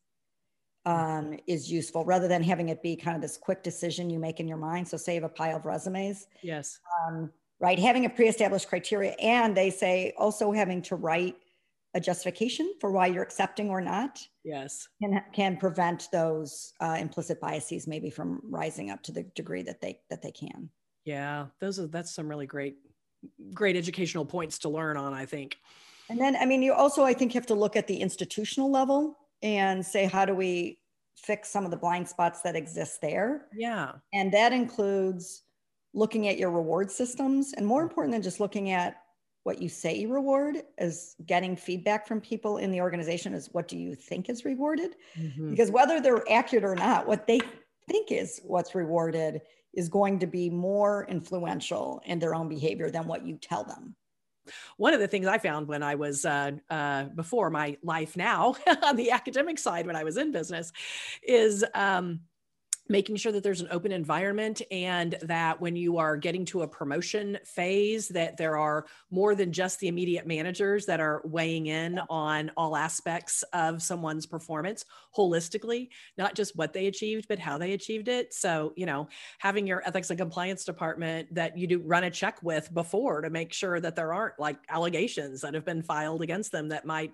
um, 0.85 1.37
is 1.47 1.71
useful 1.71 2.05
rather 2.05 2.27
than 2.27 2.41
having 2.41 2.69
it 2.69 2.81
be 2.81 2.95
kind 2.95 3.15
of 3.15 3.21
this 3.21 3.37
quick 3.37 3.61
decision 3.61 4.09
you 4.09 4.19
make 4.19 4.39
in 4.39 4.47
your 4.47 4.57
mind. 4.57 4.87
So, 4.87 4.97
say 4.97 5.15
you 5.15 5.21
have 5.21 5.29
a 5.29 5.33
pile 5.33 5.57
of 5.57 5.65
resumes. 5.65 6.27
Yes. 6.41 6.79
Um, 7.05 7.31
right. 7.59 7.77
Having 7.77 8.05
a 8.05 8.09
pre 8.09 8.27
established 8.27 8.69
criteria, 8.69 9.11
and 9.21 9.55
they 9.55 9.69
say 9.69 10.13
also 10.17 10.51
having 10.53 10.81
to 10.83 10.95
write 10.95 11.35
a 11.95 11.99
justification 11.99 12.73
for 12.79 12.91
why 12.91 13.07
you're 13.07 13.23
accepting 13.23 13.69
or 13.69 13.81
not 13.81 14.19
yes. 14.43 14.87
can 15.01 15.23
can 15.33 15.57
prevent 15.57 16.07
those 16.11 16.73
uh, 16.81 16.97
implicit 16.99 17.39
biases 17.41 17.87
maybe 17.87 18.09
from 18.09 18.41
rising 18.43 18.91
up 18.91 19.01
to 19.01 19.11
the 19.11 19.23
degree 19.35 19.63
that 19.63 19.81
they 19.81 19.99
that 20.09 20.21
they 20.21 20.31
can. 20.31 20.69
Yeah 21.05 21.47
those 21.59 21.79
are 21.79 21.87
that's 21.87 22.13
some 22.13 22.27
really 22.27 22.47
great 22.47 22.75
great 23.53 23.75
educational 23.75 24.25
points 24.25 24.59
to 24.59 24.69
learn 24.69 24.97
on 24.97 25.13
i 25.13 25.25
think. 25.25 25.57
And 26.09 26.19
then 26.19 26.35
i 26.35 26.45
mean 26.45 26.61
you 26.61 26.73
also 26.73 27.03
i 27.03 27.13
think 27.13 27.33
have 27.33 27.47
to 27.47 27.55
look 27.55 27.75
at 27.75 27.87
the 27.87 27.97
institutional 27.97 28.71
level 28.71 29.17
and 29.41 29.85
say 29.85 30.05
how 30.05 30.25
do 30.25 30.35
we 30.35 30.79
fix 31.17 31.49
some 31.49 31.65
of 31.65 31.71
the 31.71 31.77
blind 31.77 32.07
spots 32.07 32.41
that 32.41 32.55
exist 32.55 33.01
there? 33.01 33.47
Yeah. 33.55 33.93
And 34.13 34.31
that 34.33 34.53
includes 34.53 35.43
looking 35.93 36.27
at 36.27 36.37
your 36.37 36.51
reward 36.51 36.91
systems 36.91 37.53
and 37.55 37.65
more 37.65 37.81
important 37.81 38.13
than 38.13 38.21
just 38.21 38.39
looking 38.39 38.71
at 38.71 38.97
what 39.45 39.61
you 39.61 39.69
say 39.69 39.95
you 39.95 40.11
reward 40.11 40.63
is 40.79 41.15
getting 41.27 41.55
feedback 41.55 42.07
from 42.07 42.19
people 42.19 42.57
in 42.57 42.71
the 42.71 42.81
organization 42.81 43.35
is 43.35 43.47
what 43.51 43.67
do 43.67 43.77
you 43.77 43.93
think 43.93 44.27
is 44.27 44.43
rewarded 44.43 44.95
mm-hmm. 45.17 45.51
because 45.51 45.69
whether 45.69 46.01
they're 46.01 46.23
accurate 46.31 46.65
or 46.65 46.75
not 46.75 47.07
what 47.07 47.27
they 47.27 47.39
think 47.87 48.11
is 48.11 48.41
what's 48.43 48.73
rewarded 48.73 49.41
is 49.73 49.87
going 49.87 50.17
to 50.17 50.25
be 50.25 50.49
more 50.49 51.05
influential 51.07 52.01
in 52.05 52.17
their 52.17 52.33
own 52.33 52.49
behavior 52.49 52.89
than 52.89 53.05
what 53.05 53.25
you 53.25 53.37
tell 53.37 53.63
them 53.63 53.95
one 54.77 54.93
of 54.93 54.99
the 54.99 55.07
things 55.07 55.27
I 55.27 55.37
found 55.37 55.67
when 55.67 55.81
I 55.81 55.95
was 55.95 56.23
uh, 56.23 56.51
uh, 56.69 57.05
before 57.05 57.49
my 57.49 57.77
life 57.81 58.15
now 58.15 58.55
on 58.83 58.95
the 58.95 59.09
academic 59.09 59.57
side, 59.57 59.87
when 59.87 59.95
I 59.95 60.03
was 60.03 60.17
in 60.17 60.31
business, 60.31 60.71
is 61.23 61.65
um, 61.73 62.19
making 62.87 63.15
sure 63.15 63.31
that 63.31 63.41
there's 63.41 63.61
an 63.61 63.67
open 63.71 63.91
environment 63.91 64.61
and 64.69 65.17
that 65.23 65.59
when 65.59 65.75
you 65.75 65.97
are 65.97 66.15
getting 66.17 66.45
to 66.45 66.61
a 66.61 66.67
promotion 66.67 67.37
phase 67.43 68.07
that 68.09 68.37
there 68.37 68.57
are 68.57 68.85
more 69.09 69.33
than 69.33 69.51
just 69.51 69.79
the 69.79 69.87
immediate 69.87 70.27
managers 70.27 70.85
that 70.85 70.99
are 70.99 71.21
weighing 71.25 71.67
in 71.67 71.99
on 72.09 72.51
all 72.55 72.75
aspects 72.75 73.43
of 73.53 73.81
someone's 73.81 74.25
performance 74.25 74.85
holistically 75.17 75.89
not 76.17 76.35
just 76.35 76.55
what 76.55 76.73
they 76.73 76.87
achieved 76.87 77.27
but 77.27 77.39
how 77.39 77.57
they 77.57 77.73
achieved 77.73 78.07
it. 78.07 78.33
So 78.33 78.73
you 78.75 78.85
know 78.85 79.07
having 79.39 79.65
your 79.65 79.81
ethics 79.85 80.09
and 80.09 80.19
compliance 80.19 80.63
department 80.63 81.33
that 81.33 81.57
you 81.57 81.67
do 81.67 81.79
run 81.79 82.03
a 82.03 82.11
check 82.11 82.41
with 82.43 82.71
before 82.73 83.21
to 83.21 83.29
make 83.29 83.51
sure 83.51 83.79
that 83.79 83.95
there 83.95 84.13
aren't 84.13 84.39
like 84.39 84.57
allegations 84.69 85.41
that 85.41 85.53
have 85.53 85.65
been 85.65 85.81
filed 85.81 86.21
against 86.21 86.51
them 86.51 86.69
that 86.69 86.85
might 86.85 87.13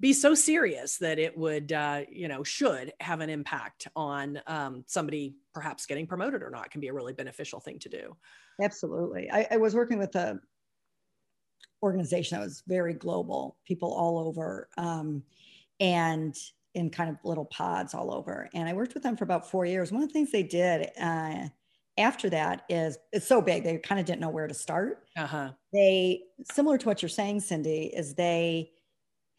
be 0.00 0.12
so 0.12 0.34
serious 0.34 0.98
that 0.98 1.18
it 1.18 1.36
would, 1.36 1.72
uh, 1.72 2.02
you 2.10 2.28
know, 2.28 2.44
should 2.44 2.92
have 3.00 3.20
an 3.20 3.30
impact 3.30 3.88
on 3.96 4.40
um, 4.46 4.84
somebody 4.86 5.36
perhaps 5.54 5.86
getting 5.86 6.06
promoted 6.06 6.42
or 6.42 6.50
not 6.50 6.70
can 6.70 6.80
be 6.80 6.88
a 6.88 6.92
really 6.92 7.14
beneficial 7.14 7.60
thing 7.60 7.78
to 7.78 7.88
do. 7.88 8.16
Absolutely. 8.60 9.30
I, 9.30 9.46
I 9.52 9.56
was 9.56 9.74
working 9.74 9.98
with 9.98 10.14
a 10.14 10.38
organization 11.82 12.38
that 12.38 12.44
was 12.44 12.62
very 12.66 12.94
global, 12.94 13.56
people 13.66 13.92
all 13.92 14.18
over, 14.18 14.68
um, 14.76 15.22
and 15.80 16.34
in 16.74 16.90
kind 16.90 17.08
of 17.08 17.16
little 17.24 17.46
pods 17.46 17.94
all 17.94 18.12
over. 18.12 18.50
And 18.54 18.68
I 18.68 18.74
worked 18.74 18.92
with 18.92 19.02
them 19.02 19.16
for 19.16 19.24
about 19.24 19.50
four 19.50 19.64
years. 19.64 19.92
One 19.92 20.02
of 20.02 20.08
the 20.08 20.12
things 20.12 20.30
they 20.30 20.42
did 20.42 20.90
uh, 21.00 21.48
after 21.96 22.28
that 22.30 22.64
is 22.68 22.98
it's 23.12 23.26
so 23.26 23.40
big 23.40 23.64
they 23.64 23.78
kind 23.78 23.98
of 23.98 24.06
didn't 24.06 24.20
know 24.20 24.28
where 24.28 24.46
to 24.46 24.54
start. 24.54 25.06
Uh-huh. 25.16 25.52
They 25.72 26.24
similar 26.52 26.76
to 26.76 26.86
what 26.86 27.00
you're 27.00 27.08
saying, 27.08 27.40
Cindy, 27.40 27.92
is 27.94 28.14
they 28.14 28.72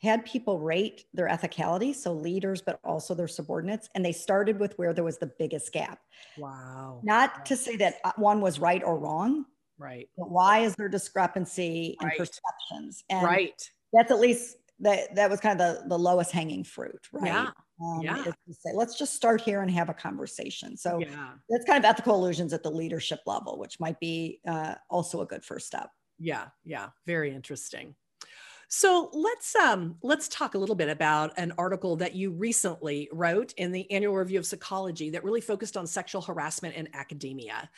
had 0.02 0.26
people 0.26 0.60
rate 0.60 1.06
their 1.14 1.28
ethicality, 1.28 1.94
so 1.96 2.14
leaders, 2.14 2.62
but 2.62 2.80
also 2.84 3.16
their 3.16 3.28
subordinates. 3.28 3.90
And 3.96 4.06
they 4.06 4.12
started 4.12 4.60
with 4.60 4.78
where 4.78 4.94
there 4.94 5.04
was 5.04 5.18
the 5.18 5.32
biggest 5.40 5.72
gap. 5.74 6.00
Wow. 6.38 7.02
Not 7.04 7.46
to 7.48 7.58
say 7.58 7.76
that 7.78 7.96
uh, 8.04 8.12
one 8.18 8.42
was 8.42 8.60
right 8.60 8.84
or 8.84 9.00
wrong. 9.00 9.46
Right. 9.80 10.08
But 10.18 10.30
why 10.30 10.60
is 10.60 10.76
there 10.76 10.90
discrepancy 10.90 11.98
right. 12.02 12.14
in 12.14 12.18
perceptions? 12.18 13.04
And 13.10 13.24
right. 13.24 13.70
That's 13.94 14.12
at 14.12 14.20
least 14.20 14.58
that 14.80 15.16
that 15.16 15.30
was 15.30 15.40
kind 15.40 15.60
of 15.60 15.84
the, 15.84 15.90
the 15.90 15.98
lowest 15.98 16.32
hanging 16.32 16.64
fruit, 16.64 17.08
right? 17.12 17.26
Yeah. 17.26 17.50
Um, 17.84 18.02
yeah. 18.02 18.24
Say, 18.24 18.72
let's 18.74 18.98
just 18.98 19.16
start 19.16 19.42
here 19.42 19.62
and 19.62 19.72
have 19.72 19.90
a 19.90 19.94
conversation. 19.94 20.78
So 20.78 21.00
yeah. 21.00 21.30
that's 21.50 21.66
kind 21.66 21.84
of 21.84 21.86
ethical 21.90 22.16
illusions 22.16 22.54
at 22.54 22.64
the 22.64 22.72
leadership 22.72 23.22
level, 23.26 23.58
which 23.58 23.80
might 23.80 24.00
be 24.00 24.42
uh, 24.48 24.76
also 24.90 25.22
a 25.22 25.26
good 25.26 25.44
first 25.44 25.68
step. 25.68 25.90
Yeah. 26.20 26.46
Yeah. 26.64 26.90
Very 27.06 27.34
interesting. 27.34 27.96
So 28.70 29.10
let's 29.14 29.56
um, 29.56 29.96
let's 30.04 30.28
talk 30.28 30.54
a 30.54 30.58
little 30.58 30.76
bit 30.76 30.90
about 30.90 31.32
an 31.38 31.54
article 31.58 31.96
that 31.98 32.16
you 32.16 32.32
recently 32.32 33.08
wrote 33.14 33.54
in 33.54 33.72
the 33.72 33.90
Annual 33.90 34.14
Review 34.14 34.40
of 34.40 34.46
Psychology 34.46 35.10
that 35.12 35.24
really 35.24 35.40
focused 35.40 35.78
on 35.78 35.88
sexual 35.88 36.22
harassment 36.22 36.76
in 36.76 36.90
academia, 36.94 37.70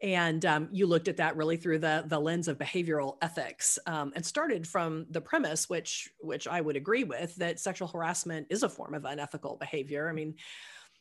and 0.00 0.46
um, 0.46 0.68
you 0.72 0.86
looked 0.86 1.06
at 1.08 1.18
that 1.18 1.36
really 1.36 1.58
through 1.58 1.80
the 1.80 2.04
the 2.06 2.18
lens 2.18 2.48
of 2.48 2.56
behavioral 2.56 3.18
ethics, 3.20 3.78
um, 3.86 4.10
and 4.16 4.24
started 4.24 4.66
from 4.66 5.04
the 5.10 5.20
premise, 5.20 5.68
which 5.68 6.08
which 6.20 6.48
I 6.48 6.62
would 6.62 6.76
agree 6.76 7.04
with, 7.04 7.36
that 7.36 7.60
sexual 7.60 7.88
harassment 7.88 8.46
is 8.48 8.62
a 8.62 8.70
form 8.70 8.94
of 8.94 9.04
unethical 9.04 9.56
behavior. 9.56 10.08
I 10.08 10.12
mean 10.12 10.34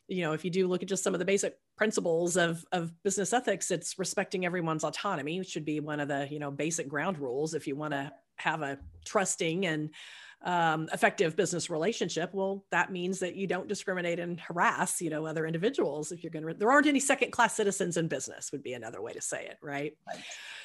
you 0.09 0.21
know 0.21 0.31
if 0.31 0.45
you 0.45 0.51
do 0.51 0.67
look 0.67 0.81
at 0.81 0.87
just 0.87 1.03
some 1.03 1.13
of 1.13 1.19
the 1.19 1.25
basic 1.25 1.57
principles 1.75 2.37
of 2.37 2.63
of 2.71 2.91
business 3.03 3.33
ethics 3.33 3.71
it's 3.71 3.99
respecting 3.99 4.45
everyone's 4.45 4.85
autonomy 4.85 5.37
which 5.37 5.49
should 5.49 5.65
be 5.65 5.81
one 5.81 5.99
of 5.99 6.07
the 6.07 6.25
you 6.31 6.39
know 6.39 6.49
basic 6.49 6.87
ground 6.87 7.19
rules 7.19 7.53
if 7.53 7.67
you 7.67 7.75
want 7.75 7.91
to 7.91 8.09
have 8.37 8.61
a 8.61 8.77
trusting 9.05 9.65
and 9.65 9.89
um, 10.43 10.87
effective 10.93 11.35
business 11.35 11.69
relationship 11.69 12.29
well 12.33 12.63
that 12.69 12.91
means 12.91 13.19
that 13.19 13.35
you 13.35 13.47
don't 13.47 13.67
discriminate 13.67 14.19
and 14.19 14.39
harass 14.39 15.01
you 15.01 15.09
know 15.09 15.25
other 15.25 15.47
individuals 15.47 16.11
if 16.11 16.23
you're 16.23 16.31
going 16.31 16.45
to 16.45 16.53
there 16.53 16.71
aren't 16.71 16.87
any 16.87 16.99
second 16.99 17.31
class 17.31 17.55
citizens 17.55 17.97
in 17.97 18.07
business 18.07 18.51
would 18.51 18.61
be 18.61 18.73
another 18.73 19.01
way 19.01 19.11
to 19.11 19.21
say 19.21 19.45
it 19.45 19.57
right, 19.61 19.97
right. 20.07 20.23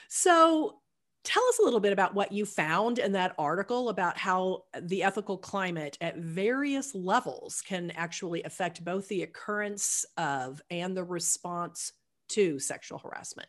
so 0.08 0.78
tell 1.24 1.42
us 1.48 1.58
a 1.58 1.62
little 1.62 1.80
bit 1.80 1.92
about 1.92 2.14
what 2.14 2.32
you 2.32 2.44
found 2.44 2.98
in 2.98 3.12
that 3.12 3.34
article 3.38 3.88
about 3.88 4.18
how 4.18 4.64
the 4.82 5.02
ethical 5.02 5.38
climate 5.38 5.96
at 6.00 6.16
various 6.18 6.94
levels 6.94 7.62
can 7.66 7.90
actually 7.92 8.42
affect 8.42 8.84
both 8.84 9.08
the 9.08 9.22
occurrence 9.22 10.04
of 10.16 10.60
and 10.70 10.96
the 10.96 11.04
response 11.04 11.92
to 12.28 12.58
sexual 12.58 12.98
harassment 12.98 13.48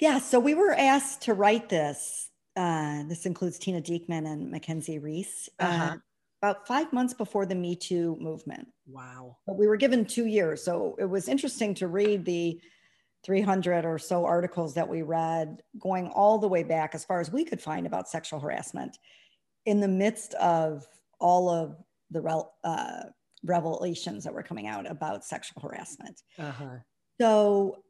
yeah, 0.00 0.18
so 0.18 0.38
we 0.38 0.54
were 0.54 0.72
asked 0.72 1.22
to 1.22 1.34
write 1.34 1.68
this. 1.68 2.30
Uh, 2.54 3.02
this 3.04 3.26
includes 3.26 3.58
Tina 3.58 3.80
Diekmann 3.80 4.26
and 4.26 4.52
McKenzie 4.52 5.02
Rees. 5.02 5.48
Uh, 5.58 5.64
uh-huh. 5.64 5.84
Uh, 5.84 5.96
about 6.42 6.66
five 6.66 6.92
months 6.92 7.14
before 7.14 7.46
the 7.46 7.54
Me 7.54 7.74
Too 7.74 8.16
movement. 8.20 8.68
Wow. 8.86 9.38
But 9.46 9.58
we 9.58 9.66
were 9.66 9.76
given 9.76 10.04
two 10.04 10.26
years. 10.26 10.62
So 10.62 10.94
it 10.98 11.06
was 11.06 11.28
interesting 11.28 11.74
to 11.74 11.88
read 11.88 12.24
the 12.24 12.60
300 13.24 13.84
or 13.84 13.98
so 13.98 14.24
articles 14.24 14.74
that 14.74 14.88
we 14.88 15.02
read 15.02 15.62
going 15.78 16.08
all 16.08 16.38
the 16.38 16.46
way 16.46 16.62
back 16.62 16.94
as 16.94 17.04
far 17.04 17.20
as 17.20 17.32
we 17.32 17.44
could 17.44 17.60
find 17.60 17.86
about 17.86 18.08
sexual 18.08 18.38
harassment. 18.38 18.98
in 19.64 19.80
the 19.80 19.88
midst 19.88 20.34
of 20.34 20.86
all 21.18 21.48
of 21.48 21.76
the 22.10 22.20
rel- 22.20 22.54
uh, 22.62 23.02
revelations 23.42 24.22
that 24.24 24.32
were 24.32 24.42
coming 24.42 24.68
out 24.68 24.88
about 24.88 25.24
sexual 25.24 25.60
harassment. 25.60 26.22
Uh-huh. 26.38 26.76
So, 27.20 27.82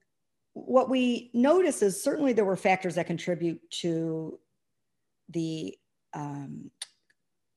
what 0.57 0.89
we 0.89 1.31
notice 1.35 1.83
is 1.83 2.03
certainly 2.03 2.33
there 2.33 2.47
were 2.47 2.57
factors 2.57 2.95
that 2.95 3.07
contribute 3.07 3.61
to 3.71 4.39
the 5.29 5.77
um, 6.15 6.71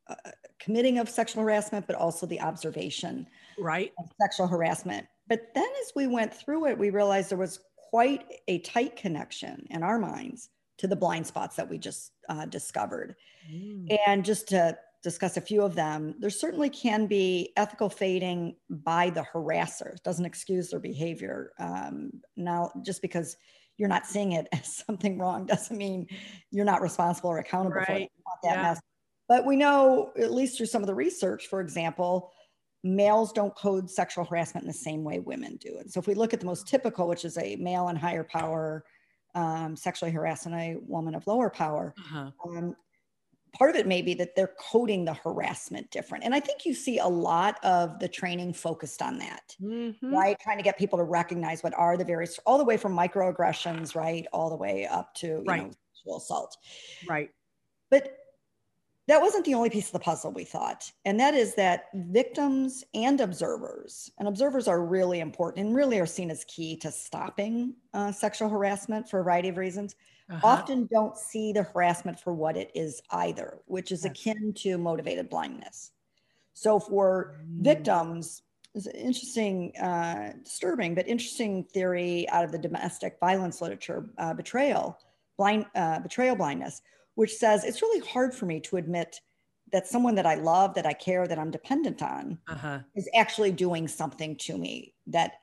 uh, 0.10 0.16
committing 0.60 0.98
of 0.98 1.08
sexual 1.08 1.42
harassment, 1.42 1.88
but 1.88 1.96
also 1.96 2.26
the 2.26 2.42
observation 2.42 3.26
right. 3.58 3.94
of 4.00 4.12
sexual 4.22 4.48
harassment. 4.48 5.08
But 5.30 5.48
then 5.56 5.70
as 5.82 5.94
we 5.96 6.08
went 6.08 6.34
through 6.34 6.66
it, 6.68 6.78
we 6.78 6.90
realized 6.90 7.32
there 7.32 7.38
was 7.38 7.62
quite 7.90 8.26
a 8.50 8.60
tight 8.60 8.98
connection 8.98 9.66
in 9.70 9.82
our 9.82 9.98
minds 9.98 10.50
to 10.80 10.88
the 10.88 10.96
blind 10.96 11.26
spots 11.26 11.56
that 11.56 11.70
we 11.70 11.78
just 11.78 12.12
uh, 12.28 12.46
discovered. 12.48 13.16
Mm. 13.50 13.98
And 14.08 14.26
just 14.26 14.50
to 14.50 14.78
discuss 15.02 15.38
a 15.38 15.42
few 15.42 15.62
of 15.62 15.76
them, 15.76 16.16
there 16.20 16.30
certainly 16.30 16.70
can 16.70 17.08
be 17.08 17.54
ethical 17.56 17.90
fading 17.90 18.56
by 18.70 19.10
the 19.10 19.26
harasser. 19.34 19.96
It 19.96 20.04
doesn't 20.04 20.26
excuse 20.26 20.70
their 20.70 20.80
behavior. 20.80 21.52
Um, 21.58 22.12
now, 22.36 22.72
just 22.84 23.02
because 23.02 23.38
you're 23.78 23.90
not 23.90 24.06
seeing 24.06 24.34
it 24.34 24.48
as 24.54 24.84
something 24.88 25.18
wrong 25.18 25.46
doesn't 25.46 25.78
mean 25.78 26.08
you're 26.52 26.66
not 26.66 26.82
responsible 26.82 27.30
or 27.30 27.40
accountable 27.40 27.78
right. 27.78 27.88
for 27.88 27.94
it. 27.94 28.12
that 28.44 28.56
yeah. 28.56 28.62
mess. 28.62 28.82
But 29.28 29.46
we 29.46 29.56
know, 29.56 30.12
at 30.20 30.32
least 30.32 30.58
through 30.58 30.66
some 30.66 30.82
of 30.82 30.88
the 30.88 30.96
research, 30.96 31.48
for 31.48 31.62
example, 31.62 32.32
males 32.84 33.32
don't 33.32 33.56
code 33.56 33.90
sexual 33.90 34.26
harassment 34.26 34.64
in 34.64 34.68
the 34.68 34.74
same 34.74 35.04
way 35.04 35.20
women 35.20 35.58
do. 35.58 35.78
And 35.80 35.92
so 35.92 36.00
if 36.00 36.08
we 36.08 36.16
look 36.16 36.34
at 36.34 36.40
the 36.40 36.46
most 36.46 36.68
typical, 36.68 37.08
which 37.08 37.26
is 37.26 37.38
a 37.38 37.56
male 37.58 37.90
and 37.90 37.98
higher 37.98 38.24
power 38.24 38.84
um, 39.36 39.76
sexually 39.76 40.12
harassing 40.12 40.54
a 40.54 40.78
woman 40.82 41.14
of 41.14 41.28
lower 41.28 41.50
power, 41.50 41.94
uh-huh. 42.00 42.32
um, 42.48 42.76
part 43.54 43.70
of 43.70 43.76
it 43.76 43.88
may 43.88 44.02
be 44.02 44.14
that 44.16 44.36
they're 44.36 44.54
coding 44.60 45.06
the 45.06 45.14
harassment 45.14 45.90
different. 45.92 46.24
And 46.24 46.34
I 46.34 46.40
think 46.40 46.66
you 46.66 46.74
see 46.74 47.00
a 47.00 47.08
lot 47.08 47.64
of 47.64 48.00
the 48.00 48.08
training 48.08 48.54
focused 48.54 49.02
on 49.02 49.18
that, 49.20 49.56
mm-hmm. 49.62 50.14
right? 50.14 50.38
Trying 50.40 50.58
to 50.58 50.64
get 50.64 50.78
people 50.78 50.98
to 50.98 51.04
recognize 51.04 51.64
what 51.64 51.74
are 51.76 51.98
the 51.98 52.06
various, 52.06 52.40
all 52.46 52.58
the 52.58 52.64
way 52.64 52.78
from 52.78 52.96
microaggressions, 52.96 53.96
right? 53.96 54.26
All 54.34 54.50
the 54.50 54.56
way 54.56 54.86
up 54.86 55.14
to, 55.16 55.44
right. 55.46 55.64
know, 55.64 55.72
sexual 55.94 56.18
assault. 56.18 56.58
Right. 57.08 57.30
But 57.90 58.16
that 59.10 59.22
wasn't 59.22 59.44
the 59.44 59.56
only 59.56 59.72
piece 59.72 59.88
of 59.88 59.94
the 59.94 60.00
puzzle 60.00 60.32
we 60.32 60.44
thought 60.44 60.92
and 61.04 61.20
that 61.20 61.34
is 61.34 61.56
that 61.56 61.86
victims 61.96 62.84
and 62.94 63.20
observers 63.20 64.12
and 64.20 64.28
observers 64.28 64.68
are 64.68 64.86
really 64.86 65.20
important 65.20 65.66
and 65.66 65.76
really 65.76 66.00
are 66.00 66.06
seen 66.06 66.30
as 66.30 66.44
key 66.44 66.78
to 66.78 66.92
stopping 66.92 67.74
uh, 67.96 68.12
sexual 68.12 68.48
harassment 68.48 69.10
for 69.10 69.20
a 69.20 69.24
variety 69.24 69.50
of 69.50 69.58
reasons 69.58 69.96
uh-huh. 70.30 70.40
often 70.46 70.88
don't 70.92 71.18
see 71.18 71.52
the 71.52 71.64
harassment 71.64 72.20
for 72.20 72.34
what 72.34 72.58
it 72.58 72.72
is 72.76 73.02
either 73.12 73.60
which 73.66 73.92
is 73.92 74.06
akin 74.06 74.54
to 74.54 74.78
motivated 74.78 75.30
blindness 75.30 75.92
so 76.54 76.80
for 76.80 77.36
mm. 77.42 77.64
victims 77.64 78.44
it's 78.76 78.88
interesting 78.88 79.76
uh, 79.78 80.32
disturbing 80.44 80.94
but 80.94 81.08
interesting 81.08 81.64
theory 81.64 82.28
out 82.30 82.44
of 82.44 82.52
the 82.52 82.58
domestic 82.58 83.18
violence 83.20 83.62
literature 83.62 84.10
uh, 84.18 84.34
betrayal 84.34 84.98
blind 85.38 85.66
uh, 85.76 86.00
betrayal 86.00 86.36
blindness 86.36 86.82
which 87.16 87.36
says 87.36 87.64
it's 87.66 87.82
really 87.82 88.06
hard 88.08 88.34
for 88.34 88.46
me 88.46 88.60
to 88.60 88.78
admit 88.78 89.20
that 89.72 89.88
someone 89.88 90.16
that 90.16 90.26
I 90.26 90.36
love, 90.36 90.74
that 90.76 90.86
I 90.86 90.94
care, 90.94 91.28
that 91.28 91.38
I'm 91.38 91.52
dependent 91.52 92.02
on 92.02 92.38
uh-huh. 92.48 92.80
is 92.96 93.10
actually 93.16 93.52
doing 93.52 93.88
something 93.88 94.36
to 94.38 94.58
me 94.58 94.94
that 95.08 95.34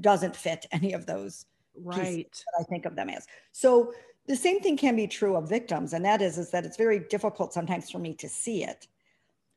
doesn't 0.00 0.36
fit 0.36 0.66
any 0.72 0.92
of 0.92 1.06
those 1.06 1.46
right 1.82 2.30
that 2.32 2.60
I 2.60 2.62
think 2.64 2.86
of 2.86 2.94
them 2.94 3.08
as. 3.08 3.26
So 3.52 3.92
the 4.26 4.36
same 4.36 4.60
thing 4.60 4.76
can 4.76 4.96
be 4.96 5.06
true 5.06 5.36
of 5.36 5.48
victims, 5.48 5.92
and 5.92 6.04
that 6.04 6.22
is, 6.22 6.38
is 6.38 6.50
that 6.50 6.64
it's 6.64 6.76
very 6.76 6.98
difficult 6.98 7.52
sometimes 7.52 7.90
for 7.90 7.98
me 7.98 8.14
to 8.14 8.28
see 8.28 8.64
it. 8.64 8.86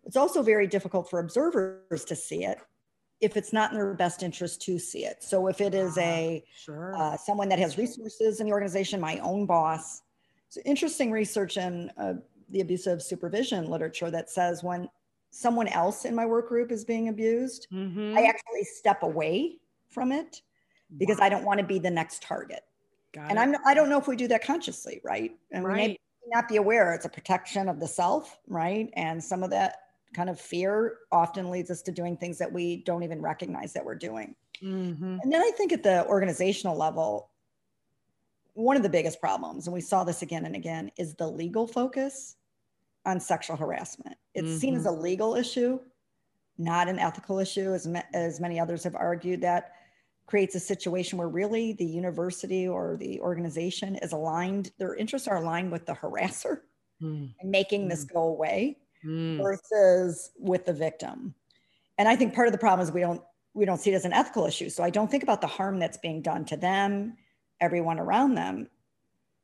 It's 0.03 0.17
also 0.17 0.41
very 0.41 0.67
difficult 0.67 1.10
for 1.10 1.19
observers 1.19 2.06
to 2.06 2.15
see 2.15 2.45
it 2.45 2.60
if 3.19 3.36
it's 3.36 3.51
not 3.51 3.71
in 3.71 3.77
their 3.77 3.93
best 3.93 4.23
interest 4.23 4.62
to 4.62 4.77
see 4.77 5.06
it. 5.06 5.23
So 5.23 5.47
if 5.47 5.60
it 5.60 5.73
is 5.73 5.97
a 5.97 6.43
sure. 6.56 6.95
uh, 6.95 7.17
someone 7.17 7.49
that 7.49 7.60
has 7.60 7.77
resources 7.77 8.39
in 8.39 8.47
the 8.47 8.53
organization, 8.53 8.99
my 8.99 9.17
own 9.19 9.45
boss, 9.45 10.01
so 10.49 10.62
interesting 10.65 11.12
research 11.12 11.58
in 11.58 11.91
uh, 11.97 12.13
the 12.49 12.62
abusive 12.62 13.01
supervision 13.01 13.69
literature 13.69 14.12
that 14.12 14.30
says 14.30 14.63
when 14.63 14.88
someone 15.32 15.67
else 15.67 16.06
in 16.06 16.15
my 16.15 16.25
work 16.25 16.47
group 16.47 16.71
is 16.71 16.86
being 16.86 17.10
abused, 17.10 17.67
mm-hmm. 17.73 18.17
I 18.17 18.23
actually 18.23 18.63
step 18.63 19.03
away 19.03 19.58
from 19.89 20.12
it 20.12 20.41
because 20.97 21.17
wow. 21.19 21.25
I 21.25 21.30
don't 21.30 21.43
want 21.43 21.60
to 21.60 21.65
be 21.65 21.80
the 21.80 21.91
next 21.91 22.21
target. 22.21 22.62
Got 23.17 23.32
and 23.32 23.39
it. 23.39 23.41
I'm 23.41 23.56
I 23.65 23.73
don't 23.73 23.89
know 23.89 23.97
if 23.97 24.08
we 24.08 24.15
do 24.15 24.27
that 24.27 24.43
consciously, 24.43 25.01
right? 25.03 25.36
And 25.51 25.65
right. 25.65 25.75
we 25.75 25.82
may 25.88 25.97
not 26.27 26.47
be 26.47 26.58
aware 26.58 26.93
it's 26.93 27.06
a 27.06 27.10
protection 27.10 27.67
of 27.67 27.80
the 27.80 27.88
self, 27.88 28.38
right? 28.47 28.89
And 28.93 29.23
some 29.23 29.41
of 29.41 29.49
that 29.49 29.77
kind 30.13 30.30
of 30.30 30.39
fear 30.39 30.99
often 31.12 31.49
leads 31.49 31.71
us 31.71 31.82
to 31.84 31.91
doing 31.91 32.15
things 32.15 32.38
that 32.38 32.51
we 32.51 32.77
don't 32.84 33.01
even 33.01 33.19
recognize 33.19 33.73
that 33.73 33.84
we're 33.84 33.95
doing. 33.95 34.36
Mm-hmm. 34.62 35.17
And 35.21 35.34
then 35.34 35.41
I 35.41 35.51
think 35.58 35.73
at 35.73 35.82
the 35.82 36.06
organizational 36.06 36.77
level, 36.77 37.32
one 38.53 38.77
of 38.77 38.84
the 38.84 38.89
biggest 38.89 39.19
problems, 39.19 39.65
and 39.65 39.73
we 39.73 39.82
saw 39.82 40.03
this 40.03 40.21
again 40.21 40.45
and 40.45 40.56
again, 40.56 40.91
is 40.97 41.15
the 41.15 41.27
legal 41.27 41.65
focus 41.65 42.36
on 43.06 43.19
sexual 43.19 43.56
harassment. 43.56 44.15
It's 44.36 44.47
mm-hmm. 44.47 44.58
seen 44.58 44.75
as 44.75 44.86
a 44.86 44.91
legal 44.91 45.36
issue, 45.36 45.80
not 46.60 46.88
an 46.88 46.99
ethical 46.99 47.39
issue, 47.39 47.73
as, 47.73 47.88
as 48.13 48.39
many 48.39 48.60
others 48.60 48.84
have 48.84 48.95
argued. 48.95 49.41
That 49.41 49.73
creates 50.27 50.55
a 50.55 50.59
situation 50.59 51.17
where 51.17 51.29
really 51.29 51.73
the 51.73 51.85
university 51.85 52.67
or 52.67 52.97
the 52.99 53.19
organization 53.21 53.95
is 53.95 54.11
aligned, 54.11 54.71
their 54.77 54.95
interests 54.95 55.27
are 55.27 55.37
aligned 55.37 55.71
with 55.71 55.85
the 55.85 55.93
harasser 55.93 56.59
mm. 57.01 57.33
and 57.39 57.51
making 57.51 57.85
mm. 57.85 57.89
this 57.89 58.03
go 58.03 58.23
away 58.23 58.77
mm. 59.03 59.41
versus 59.41 60.31
with 60.37 60.65
the 60.65 60.73
victim. 60.73 61.33
And 61.97 62.07
I 62.07 62.15
think 62.15 62.35
part 62.35 62.47
of 62.47 62.51
the 62.51 62.59
problem 62.59 62.85
is 62.85 62.93
we 62.93 63.01
don't 63.01 63.21
we 63.53 63.65
don't 63.65 63.79
see 63.79 63.89
it 63.91 63.95
as 63.95 64.05
an 64.05 64.13
ethical 64.13 64.45
issue. 64.45 64.69
So 64.69 64.83
I 64.83 64.91
don't 64.91 65.09
think 65.09 65.23
about 65.23 65.41
the 65.41 65.47
harm 65.47 65.79
that's 65.79 65.97
being 65.97 66.21
done 66.21 66.45
to 66.45 66.57
them 66.57 67.17
everyone 67.59 67.99
around 67.99 68.35
them. 68.35 68.67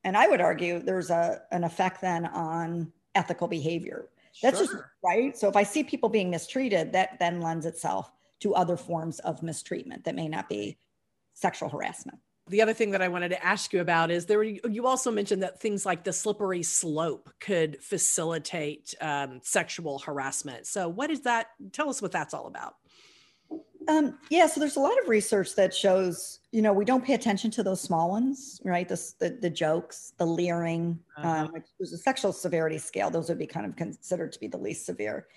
And 0.03 0.17
I 0.17 0.27
would 0.27 0.41
argue 0.41 0.79
there's 0.79 1.09
a, 1.09 1.41
an 1.51 1.63
effect 1.63 2.01
then 2.01 2.27
on 2.27 2.91
ethical 3.15 3.47
behavior. 3.47 4.09
That's 4.41 4.57
sure. 4.57 4.67
just 4.67 4.83
right. 5.03 5.37
So 5.37 5.47
if 5.47 5.55
I 5.55 5.63
see 5.63 5.83
people 5.83 6.09
being 6.09 6.29
mistreated, 6.29 6.93
that 6.93 7.17
then 7.19 7.41
lends 7.41 7.65
itself 7.65 8.11
to 8.43 8.53
other 8.53 8.77
forms 8.77 9.19
of 9.19 9.41
mistreatment 9.41 10.03
that 10.03 10.15
may 10.15 10.27
not 10.27 10.47
be 10.49 10.77
sexual 11.33 11.69
harassment. 11.69 12.19
The 12.49 12.61
other 12.61 12.73
thing 12.73 12.91
that 12.91 13.01
I 13.01 13.07
wanted 13.07 13.29
to 13.29 13.43
ask 13.43 13.71
you 13.71 13.79
about 13.79 14.11
is 14.11 14.25
there. 14.25 14.43
You 14.43 14.85
also 14.85 15.11
mentioned 15.11 15.43
that 15.43 15.61
things 15.61 15.85
like 15.85 16.03
the 16.03 16.11
slippery 16.11 16.61
slope 16.61 17.29
could 17.39 17.81
facilitate 17.81 18.93
um, 18.99 19.39
sexual 19.43 19.99
harassment. 19.99 20.67
So, 20.67 20.89
what 20.89 21.09
is 21.09 21.21
that? 21.21 21.47
Tell 21.71 21.89
us 21.89 22.01
what 22.01 22.11
that's 22.11 22.33
all 22.33 22.47
about. 22.47 22.75
Um, 23.87 24.17
yeah, 24.29 24.47
so 24.47 24.59
there's 24.59 24.75
a 24.75 24.81
lot 24.81 24.97
of 25.01 25.07
research 25.07 25.55
that 25.55 25.73
shows, 25.73 26.39
you 26.51 26.61
know, 26.61 26.73
we 26.73 26.85
don't 26.85 27.03
pay 27.03 27.13
attention 27.13 27.51
to 27.51 27.63
those 27.63 27.81
small 27.81 28.09
ones, 28.09 28.61
right? 28.63 28.87
The, 28.87 29.13
the, 29.19 29.37
the 29.41 29.49
jokes, 29.49 30.13
the 30.17 30.25
leering, 30.25 30.99
uh-huh. 31.17 31.45
um, 31.45 31.51
which 31.51 31.65
a 31.81 31.97
sexual 31.97 32.31
severity 32.31 32.77
scale. 32.77 33.09
Those 33.09 33.29
would 33.29 33.39
be 33.39 33.47
kind 33.47 33.65
of 33.65 33.75
considered 33.75 34.31
to 34.33 34.39
be 34.39 34.47
the 34.47 34.57
least 34.57 34.85
severe. 34.85 35.27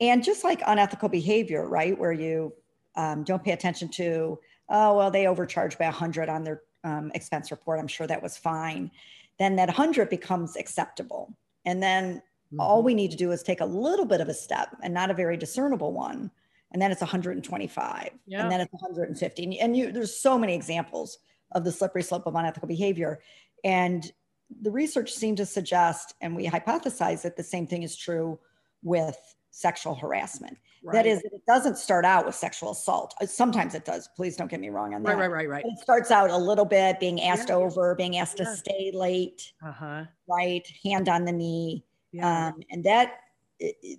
And 0.00 0.22
just 0.24 0.44
like 0.44 0.62
unethical 0.66 1.08
behavior, 1.08 1.68
right? 1.68 1.98
Where 1.98 2.12
you 2.12 2.52
um, 2.96 3.24
don't 3.24 3.42
pay 3.42 3.52
attention 3.52 3.88
to, 3.90 4.38
oh, 4.68 4.96
well, 4.96 5.10
they 5.10 5.26
overcharged 5.26 5.78
by 5.78 5.86
100 5.86 6.28
on 6.28 6.44
their 6.44 6.62
um, 6.82 7.10
expense 7.14 7.50
report. 7.50 7.80
I'm 7.80 7.88
sure 7.88 8.06
that 8.06 8.22
was 8.22 8.36
fine. 8.36 8.90
Then 9.38 9.56
that 9.56 9.68
100 9.68 10.10
becomes 10.10 10.56
acceptable. 10.56 11.36
And 11.64 11.82
then 11.82 12.16
mm-hmm. 12.16 12.60
all 12.60 12.82
we 12.82 12.94
need 12.94 13.10
to 13.12 13.16
do 13.16 13.32
is 13.32 13.42
take 13.42 13.60
a 13.60 13.66
little 13.66 14.06
bit 14.06 14.20
of 14.20 14.28
a 14.28 14.34
step 14.34 14.76
and 14.82 14.92
not 14.92 15.10
a 15.10 15.14
very 15.14 15.36
discernible 15.36 15.92
one 15.92 16.30
and 16.74 16.82
then 16.82 16.90
it's 16.90 17.00
125 17.00 18.10
yeah. 18.26 18.42
and 18.42 18.52
then 18.52 18.60
it's 18.60 18.72
150 18.72 19.60
and 19.60 19.76
you 19.76 19.90
there's 19.90 20.14
so 20.14 20.36
many 20.36 20.54
examples 20.54 21.18
of 21.52 21.64
the 21.64 21.72
slippery 21.72 22.02
slope 22.02 22.26
of 22.26 22.34
unethical 22.34 22.68
behavior 22.68 23.20
and 23.62 24.12
the 24.60 24.70
research 24.70 25.12
seemed 25.12 25.38
to 25.38 25.46
suggest 25.46 26.14
and 26.20 26.36
we 26.36 26.46
hypothesize 26.46 27.22
that 27.22 27.36
the 27.36 27.42
same 27.42 27.66
thing 27.66 27.82
is 27.82 27.96
true 27.96 28.38
with 28.82 29.36
sexual 29.54 29.94
harassment 29.94 30.58
right. 30.82 30.92
that 30.92 31.06
is 31.06 31.20
it 31.22 31.46
doesn't 31.46 31.78
start 31.78 32.04
out 32.04 32.26
with 32.26 32.34
sexual 32.34 32.72
assault 32.72 33.14
uh, 33.20 33.26
sometimes 33.26 33.76
it 33.76 33.84
does 33.84 34.08
please 34.16 34.36
don't 34.36 34.50
get 34.50 34.58
me 34.58 34.68
wrong 34.68 34.94
on 34.94 35.02
that 35.04 35.10
right 35.10 35.30
right 35.30 35.30
right, 35.30 35.48
right. 35.48 35.62
But 35.62 35.74
it 35.74 35.78
starts 35.78 36.10
out 36.10 36.30
a 36.30 36.36
little 36.36 36.64
bit 36.64 36.98
being 36.98 37.20
asked 37.22 37.50
yeah. 37.50 37.54
over 37.54 37.94
being 37.94 38.18
asked 38.18 38.40
yeah. 38.40 38.46
to 38.46 38.56
stay 38.56 38.90
late 38.92 39.52
uh-huh. 39.64 40.06
right 40.28 40.66
hand 40.84 41.08
on 41.08 41.24
the 41.24 41.30
knee 41.30 41.84
yeah. 42.10 42.48
um, 42.48 42.54
and 42.70 42.82
that 42.82 43.20
it, 43.60 43.76
it, 43.80 43.98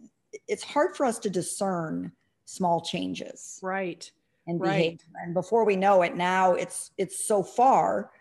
it's 0.49 0.63
hard 0.63 0.97
for 0.97 1.05
us 1.05 1.19
to 1.19 1.29
discern 1.29 2.11
small 2.43 2.81
changes 2.81 3.57
right 3.63 4.11
and 4.47 4.59
behavior 4.59 4.89
right. 4.89 5.23
and 5.23 5.33
before 5.33 5.63
we 5.63 5.77
know 5.77 6.01
it 6.01 6.17
now 6.17 6.53
it's 6.53 6.91
it's 6.97 7.25
so 7.25 7.41
far 7.41 8.11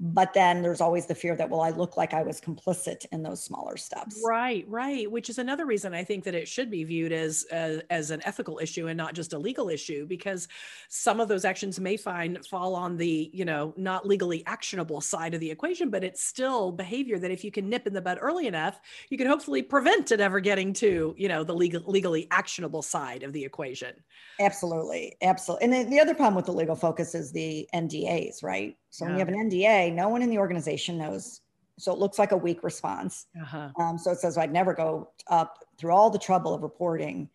but 0.00 0.32
then 0.32 0.62
there's 0.62 0.80
always 0.80 1.04
the 1.04 1.14
fear 1.14 1.36
that 1.36 1.48
well 1.48 1.60
i 1.60 1.70
look 1.70 1.96
like 1.96 2.14
i 2.14 2.22
was 2.22 2.40
complicit 2.40 3.04
in 3.12 3.22
those 3.22 3.42
smaller 3.42 3.76
steps. 3.76 4.20
Right 4.26 4.64
right 4.66 5.10
which 5.10 5.28
is 5.28 5.38
another 5.38 5.66
reason 5.66 5.94
i 5.94 6.02
think 6.02 6.24
that 6.24 6.34
it 6.34 6.48
should 6.48 6.70
be 6.70 6.84
viewed 6.84 7.12
as 7.12 7.44
uh, 7.52 7.80
as 7.90 8.10
an 8.10 8.22
ethical 8.24 8.58
issue 8.58 8.88
and 8.88 8.96
not 8.96 9.14
just 9.14 9.34
a 9.34 9.38
legal 9.38 9.68
issue 9.68 10.06
because 10.06 10.48
some 10.88 11.20
of 11.20 11.28
those 11.28 11.44
actions 11.44 11.78
may 11.78 11.96
find 11.96 12.44
fall 12.46 12.74
on 12.74 12.96
the 12.96 13.30
you 13.34 13.44
know 13.44 13.74
not 13.76 14.06
legally 14.06 14.42
actionable 14.46 15.00
side 15.00 15.34
of 15.34 15.40
the 15.40 15.50
equation 15.50 15.90
but 15.90 16.02
it's 16.02 16.22
still 16.22 16.72
behavior 16.72 17.18
that 17.18 17.30
if 17.30 17.44
you 17.44 17.50
can 17.50 17.68
nip 17.68 17.86
in 17.86 17.92
the 17.92 18.00
bud 18.00 18.18
early 18.20 18.46
enough 18.46 18.80
you 19.10 19.18
can 19.18 19.26
hopefully 19.26 19.62
prevent 19.62 20.10
it 20.10 20.20
ever 20.20 20.40
getting 20.40 20.72
to 20.72 21.14
you 21.18 21.28
know 21.28 21.44
the 21.44 21.54
legal 21.54 21.82
legally 21.86 22.26
actionable 22.30 22.82
side 22.82 23.22
of 23.22 23.32
the 23.32 23.44
equation. 23.44 23.94
Absolutely 24.38 25.16
absolutely 25.22 25.64
and 25.64 25.72
then 25.72 25.90
the 25.90 26.00
other 26.00 26.14
problem 26.14 26.34
with 26.34 26.46
the 26.46 26.52
legal 26.52 26.76
focus 26.76 27.14
is 27.14 27.32
the 27.32 27.68
ndas 27.74 28.42
right 28.42 28.76
so 28.90 29.04
yeah. 29.04 29.08
when 29.08 29.18
you 29.18 29.24
have 29.24 29.28
an 29.28 29.50
NDA, 29.50 29.94
no 29.94 30.08
one 30.08 30.22
in 30.22 30.30
the 30.30 30.38
organization 30.38 30.98
knows. 30.98 31.40
So 31.78 31.92
it 31.92 31.98
looks 31.98 32.18
like 32.18 32.32
a 32.32 32.36
weak 32.36 32.62
response. 32.62 33.26
Uh-huh. 33.40 33.70
Um, 33.78 33.96
so 33.96 34.10
it 34.10 34.18
says 34.18 34.36
I'd 34.36 34.52
never 34.52 34.74
go 34.74 35.10
up 35.28 35.64
through 35.78 35.92
all 35.92 36.10
the 36.10 36.18
trouble 36.18 36.52
of 36.52 36.62
reporting 36.62 37.30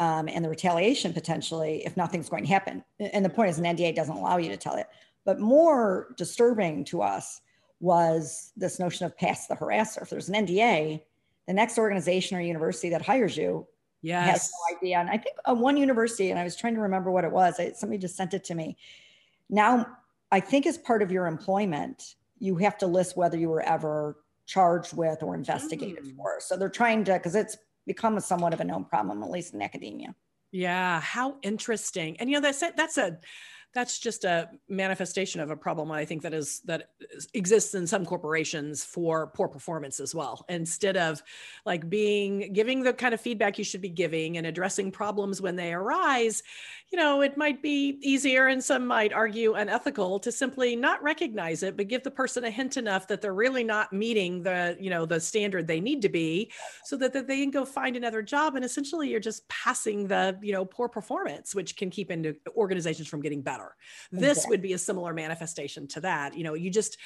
um, 0.00 0.28
and 0.28 0.44
the 0.44 0.48
retaliation 0.48 1.12
potentially 1.12 1.84
if 1.86 1.96
nothing's 1.96 2.28
going 2.28 2.42
to 2.42 2.48
happen. 2.48 2.82
And 2.98 3.24
the 3.24 3.30
point 3.30 3.50
is, 3.50 3.58
an 3.58 3.64
NDA 3.64 3.94
doesn't 3.94 4.16
allow 4.16 4.38
you 4.38 4.48
to 4.48 4.56
tell 4.56 4.74
it. 4.74 4.88
But 5.24 5.38
more 5.38 6.08
disturbing 6.16 6.84
to 6.86 7.02
us 7.02 7.40
was 7.80 8.52
this 8.56 8.78
notion 8.80 9.06
of 9.06 9.16
pass 9.16 9.46
the 9.46 9.54
harasser. 9.54 10.02
If 10.02 10.10
there's 10.10 10.28
an 10.28 10.46
NDA, 10.46 11.00
the 11.46 11.52
next 11.52 11.78
organization 11.78 12.36
or 12.36 12.40
university 12.40 12.88
that 12.90 13.02
hires 13.02 13.36
you 13.36 13.66
yes. 14.02 14.30
has 14.30 14.50
no 14.50 14.76
idea. 14.76 14.98
And 14.98 15.08
I 15.08 15.18
think 15.18 15.36
uh, 15.44 15.54
one 15.54 15.76
university, 15.76 16.30
and 16.30 16.38
I 16.38 16.44
was 16.44 16.56
trying 16.56 16.74
to 16.74 16.80
remember 16.80 17.10
what 17.10 17.24
it 17.24 17.30
was. 17.30 17.60
I, 17.60 17.72
somebody 17.72 17.98
just 17.98 18.16
sent 18.16 18.34
it 18.34 18.44
to 18.44 18.54
me. 18.54 18.76
Now 19.50 19.86
I 20.34 20.40
think 20.40 20.66
as 20.66 20.76
part 20.76 21.00
of 21.00 21.12
your 21.12 21.28
employment, 21.28 22.16
you 22.40 22.56
have 22.56 22.76
to 22.78 22.88
list 22.88 23.16
whether 23.16 23.38
you 23.38 23.48
were 23.48 23.62
ever 23.62 24.16
charged 24.46 24.92
with 24.96 25.22
or 25.22 25.36
investigated 25.36 26.04
mm. 26.04 26.16
for. 26.16 26.38
So 26.40 26.56
they're 26.56 26.68
trying 26.68 27.04
to, 27.04 27.12
because 27.12 27.36
it's 27.36 27.56
become 27.86 28.16
a 28.16 28.20
somewhat 28.20 28.52
of 28.52 28.60
a 28.60 28.64
known 28.64 28.84
problem, 28.84 29.22
at 29.22 29.30
least 29.30 29.54
in 29.54 29.62
academia. 29.62 30.12
Yeah, 30.50 31.00
how 31.00 31.36
interesting. 31.42 32.16
And 32.18 32.28
you 32.28 32.34
know, 32.34 32.40
that's 32.40 32.64
that's 32.76 32.98
a 32.98 33.18
that's 33.74 33.98
just 33.98 34.24
a 34.24 34.48
manifestation 34.68 35.40
of 35.40 35.50
a 35.50 35.56
problem 35.56 35.90
i 35.90 36.04
think 36.04 36.22
that 36.22 36.32
is 36.32 36.60
that 36.60 36.90
exists 37.34 37.74
in 37.74 37.86
some 37.86 38.06
corporations 38.06 38.84
for 38.84 39.26
poor 39.34 39.48
performance 39.48 40.00
as 40.00 40.14
well 40.14 40.44
instead 40.48 40.96
of 40.96 41.22
like 41.66 41.90
being 41.90 42.52
giving 42.52 42.82
the 42.82 42.92
kind 42.92 43.12
of 43.12 43.20
feedback 43.20 43.58
you 43.58 43.64
should 43.64 43.82
be 43.82 43.88
giving 43.88 44.38
and 44.38 44.46
addressing 44.46 44.90
problems 44.90 45.42
when 45.42 45.56
they 45.56 45.72
arise 45.72 46.42
you 46.94 47.00
know 47.00 47.22
it 47.22 47.36
might 47.36 47.60
be 47.60 47.98
easier 48.02 48.46
and 48.46 48.62
some 48.62 48.86
might 48.86 49.12
argue 49.12 49.54
unethical 49.54 50.20
to 50.20 50.30
simply 50.30 50.76
not 50.76 51.02
recognize 51.02 51.64
it 51.64 51.76
but 51.76 51.88
give 51.88 52.04
the 52.04 52.10
person 52.10 52.44
a 52.44 52.50
hint 52.50 52.76
enough 52.76 53.08
that 53.08 53.20
they're 53.20 53.34
really 53.34 53.64
not 53.64 53.92
meeting 53.92 54.44
the 54.44 54.76
you 54.78 54.90
know 54.90 55.04
the 55.04 55.18
standard 55.18 55.66
they 55.66 55.80
need 55.80 56.00
to 56.00 56.08
be 56.08 56.48
so 56.84 56.96
that, 56.96 57.12
that 57.12 57.26
they 57.26 57.40
can 57.40 57.50
go 57.50 57.64
find 57.64 57.96
another 57.96 58.22
job 58.22 58.54
and 58.54 58.64
essentially 58.64 59.08
you're 59.08 59.18
just 59.18 59.48
passing 59.48 60.06
the 60.06 60.38
you 60.40 60.52
know 60.52 60.64
poor 60.64 60.88
performance 60.88 61.52
which 61.52 61.76
can 61.76 61.90
keep 61.90 62.12
into 62.12 62.36
organizations 62.56 63.08
from 63.08 63.20
getting 63.20 63.42
better 63.42 63.74
this 64.12 64.38
okay. 64.40 64.48
would 64.50 64.62
be 64.62 64.74
a 64.74 64.78
similar 64.78 65.12
manifestation 65.12 65.88
to 65.88 66.00
that. 66.00 66.36
You 66.36 66.44
know, 66.44 66.54
you 66.54 66.70
just, 66.70 66.98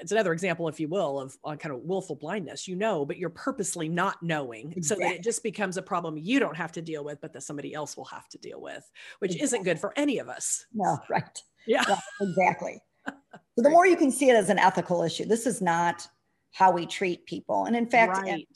it's 0.00 0.12
another 0.12 0.32
example, 0.32 0.68
if 0.68 0.80
you 0.80 0.88
will, 0.88 1.20
of 1.20 1.36
on 1.44 1.58
kind 1.58 1.74
of 1.74 1.82
willful 1.82 2.16
blindness. 2.16 2.66
You 2.66 2.76
know, 2.76 3.04
but 3.04 3.18
you're 3.18 3.30
purposely 3.30 3.88
not 3.88 4.22
knowing, 4.22 4.72
exactly. 4.72 5.04
so 5.04 5.08
that 5.08 5.16
it 5.16 5.22
just 5.22 5.42
becomes 5.42 5.76
a 5.76 5.82
problem 5.82 6.16
you 6.16 6.40
don't 6.40 6.56
have 6.56 6.72
to 6.72 6.82
deal 6.82 7.04
with, 7.04 7.20
but 7.20 7.32
that 7.32 7.42
somebody 7.42 7.74
else 7.74 7.96
will 7.96 8.04
have 8.06 8.28
to 8.30 8.38
deal 8.38 8.60
with, 8.60 8.90
which 9.18 9.32
exactly. 9.32 9.44
isn't 9.44 9.62
good 9.64 9.80
for 9.80 9.92
any 9.96 10.18
of 10.18 10.28
us. 10.28 10.66
No, 10.74 10.98
right. 11.08 11.42
Yeah, 11.66 11.84
yeah 11.88 11.98
exactly. 12.20 12.80
so 13.06 13.14
the 13.56 13.70
more 13.70 13.86
you 13.86 13.96
can 13.96 14.10
see 14.10 14.30
it 14.30 14.36
as 14.36 14.50
an 14.50 14.58
ethical 14.58 15.02
issue, 15.02 15.24
this 15.24 15.46
is 15.46 15.62
not 15.62 16.06
how 16.52 16.70
we 16.70 16.86
treat 16.86 17.26
people. 17.26 17.64
And 17.64 17.76
in 17.76 17.86
fact, 17.86 18.18
right. 18.18 18.46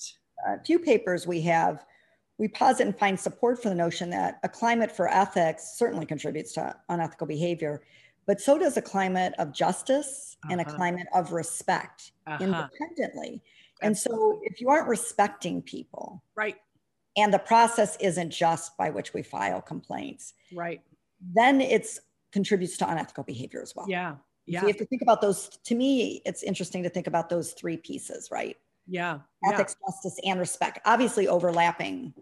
in 0.46 0.54
a 0.54 0.62
few 0.64 0.78
papers 0.78 1.26
we 1.26 1.40
have 1.42 1.84
we 2.38 2.46
posit 2.46 2.86
and 2.86 2.96
find 2.96 3.18
support 3.18 3.60
for 3.60 3.68
the 3.68 3.74
notion 3.74 4.08
that 4.10 4.38
a 4.44 4.48
climate 4.48 4.92
for 4.92 5.08
ethics 5.08 5.74
certainly 5.76 6.06
contributes 6.06 6.52
to 6.52 6.74
unethical 6.88 7.26
behavior, 7.26 7.82
but 8.28 8.42
so 8.42 8.58
does 8.58 8.76
a 8.76 8.82
climate 8.82 9.32
of 9.38 9.52
justice 9.52 10.36
uh-huh. 10.44 10.52
and 10.52 10.60
a 10.60 10.66
uh-huh. 10.66 10.76
climate 10.76 11.06
of 11.14 11.32
respect 11.32 12.12
uh-huh. 12.26 12.44
independently. 12.44 13.42
And 13.80 13.96
so 13.96 14.40
if 14.42 14.60
you 14.60 14.68
aren't 14.68 14.88
respecting 14.88 15.62
people, 15.62 16.22
right, 16.36 16.56
and 17.16 17.32
the 17.32 17.38
process 17.38 17.96
isn't 18.00 18.30
just 18.30 18.76
by 18.76 18.90
which 18.90 19.14
we 19.14 19.22
file 19.22 19.62
complaints, 19.62 20.34
right, 20.52 20.80
then 21.34 21.60
it's 21.60 22.00
contributes 22.32 22.76
to 22.78 22.90
unethical 22.90 23.24
behavior 23.24 23.62
as 23.62 23.74
well. 23.74 23.86
Yeah. 23.88 24.16
Yeah. 24.46 24.60
So 24.60 24.66
you 24.66 24.72
have 24.72 24.78
to 24.78 24.86
think 24.86 25.02
about 25.02 25.20
those. 25.20 25.48
To 25.64 25.74
me, 25.74 26.20
it's 26.26 26.42
interesting 26.42 26.82
to 26.82 26.90
think 26.90 27.06
about 27.06 27.28
those 27.30 27.52
three 27.52 27.76
pieces, 27.76 28.30
right? 28.30 28.56
Yeah. 28.86 29.20
Ethics, 29.44 29.76
yeah. 29.80 29.90
justice, 29.90 30.18
and 30.24 30.40
respect, 30.40 30.80
obviously 30.84 31.28
overlapping 31.28 32.12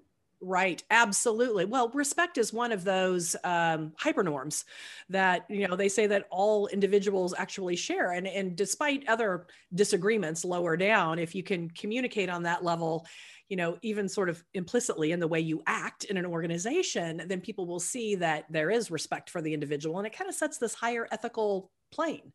Right, 0.49 0.81
absolutely. 0.91 1.65
Well, 1.65 1.89
respect 1.89 2.39
is 2.39 2.53
one 2.53 2.71
of 2.71 2.85
those 2.85 3.35
um, 3.43 3.93
hypernorms 4.01 4.63
that 5.09 5.45
you 5.51 5.67
know 5.67 5.75
they 5.75 5.89
say 5.89 6.07
that 6.07 6.27
all 6.31 6.69
individuals 6.69 7.35
actually 7.37 7.75
share, 7.75 8.13
and 8.13 8.29
and 8.29 8.55
despite 8.55 9.09
other 9.09 9.47
disagreements 9.75 10.45
lower 10.45 10.77
down, 10.77 11.19
if 11.19 11.35
you 11.35 11.43
can 11.43 11.69
communicate 11.71 12.29
on 12.29 12.45
that 12.45 12.63
level, 12.63 13.07
you 13.49 13.57
know, 13.57 13.77
even 13.83 14.09
sort 14.09 14.29
of 14.29 14.45
implicitly 14.55 15.11
in 15.11 15.19
the 15.19 15.27
way 15.27 15.41
you 15.41 15.63
act 15.67 16.05
in 16.05 16.17
an 16.17 16.27
organization, 16.27 17.23
then 17.27 17.41
people 17.41 17.67
will 17.67 17.81
see 17.81 18.15
that 18.15 18.45
there 18.49 18.71
is 18.71 18.89
respect 18.91 19.31
for 19.31 19.43
the 19.43 19.53
individual, 19.53 19.99
and 19.99 20.07
it 20.07 20.13
kind 20.17 20.29
of 20.29 20.37
sets 20.37 20.59
this 20.59 20.75
higher 20.75 21.09
ethical 21.11 21.73
plane 21.91 22.33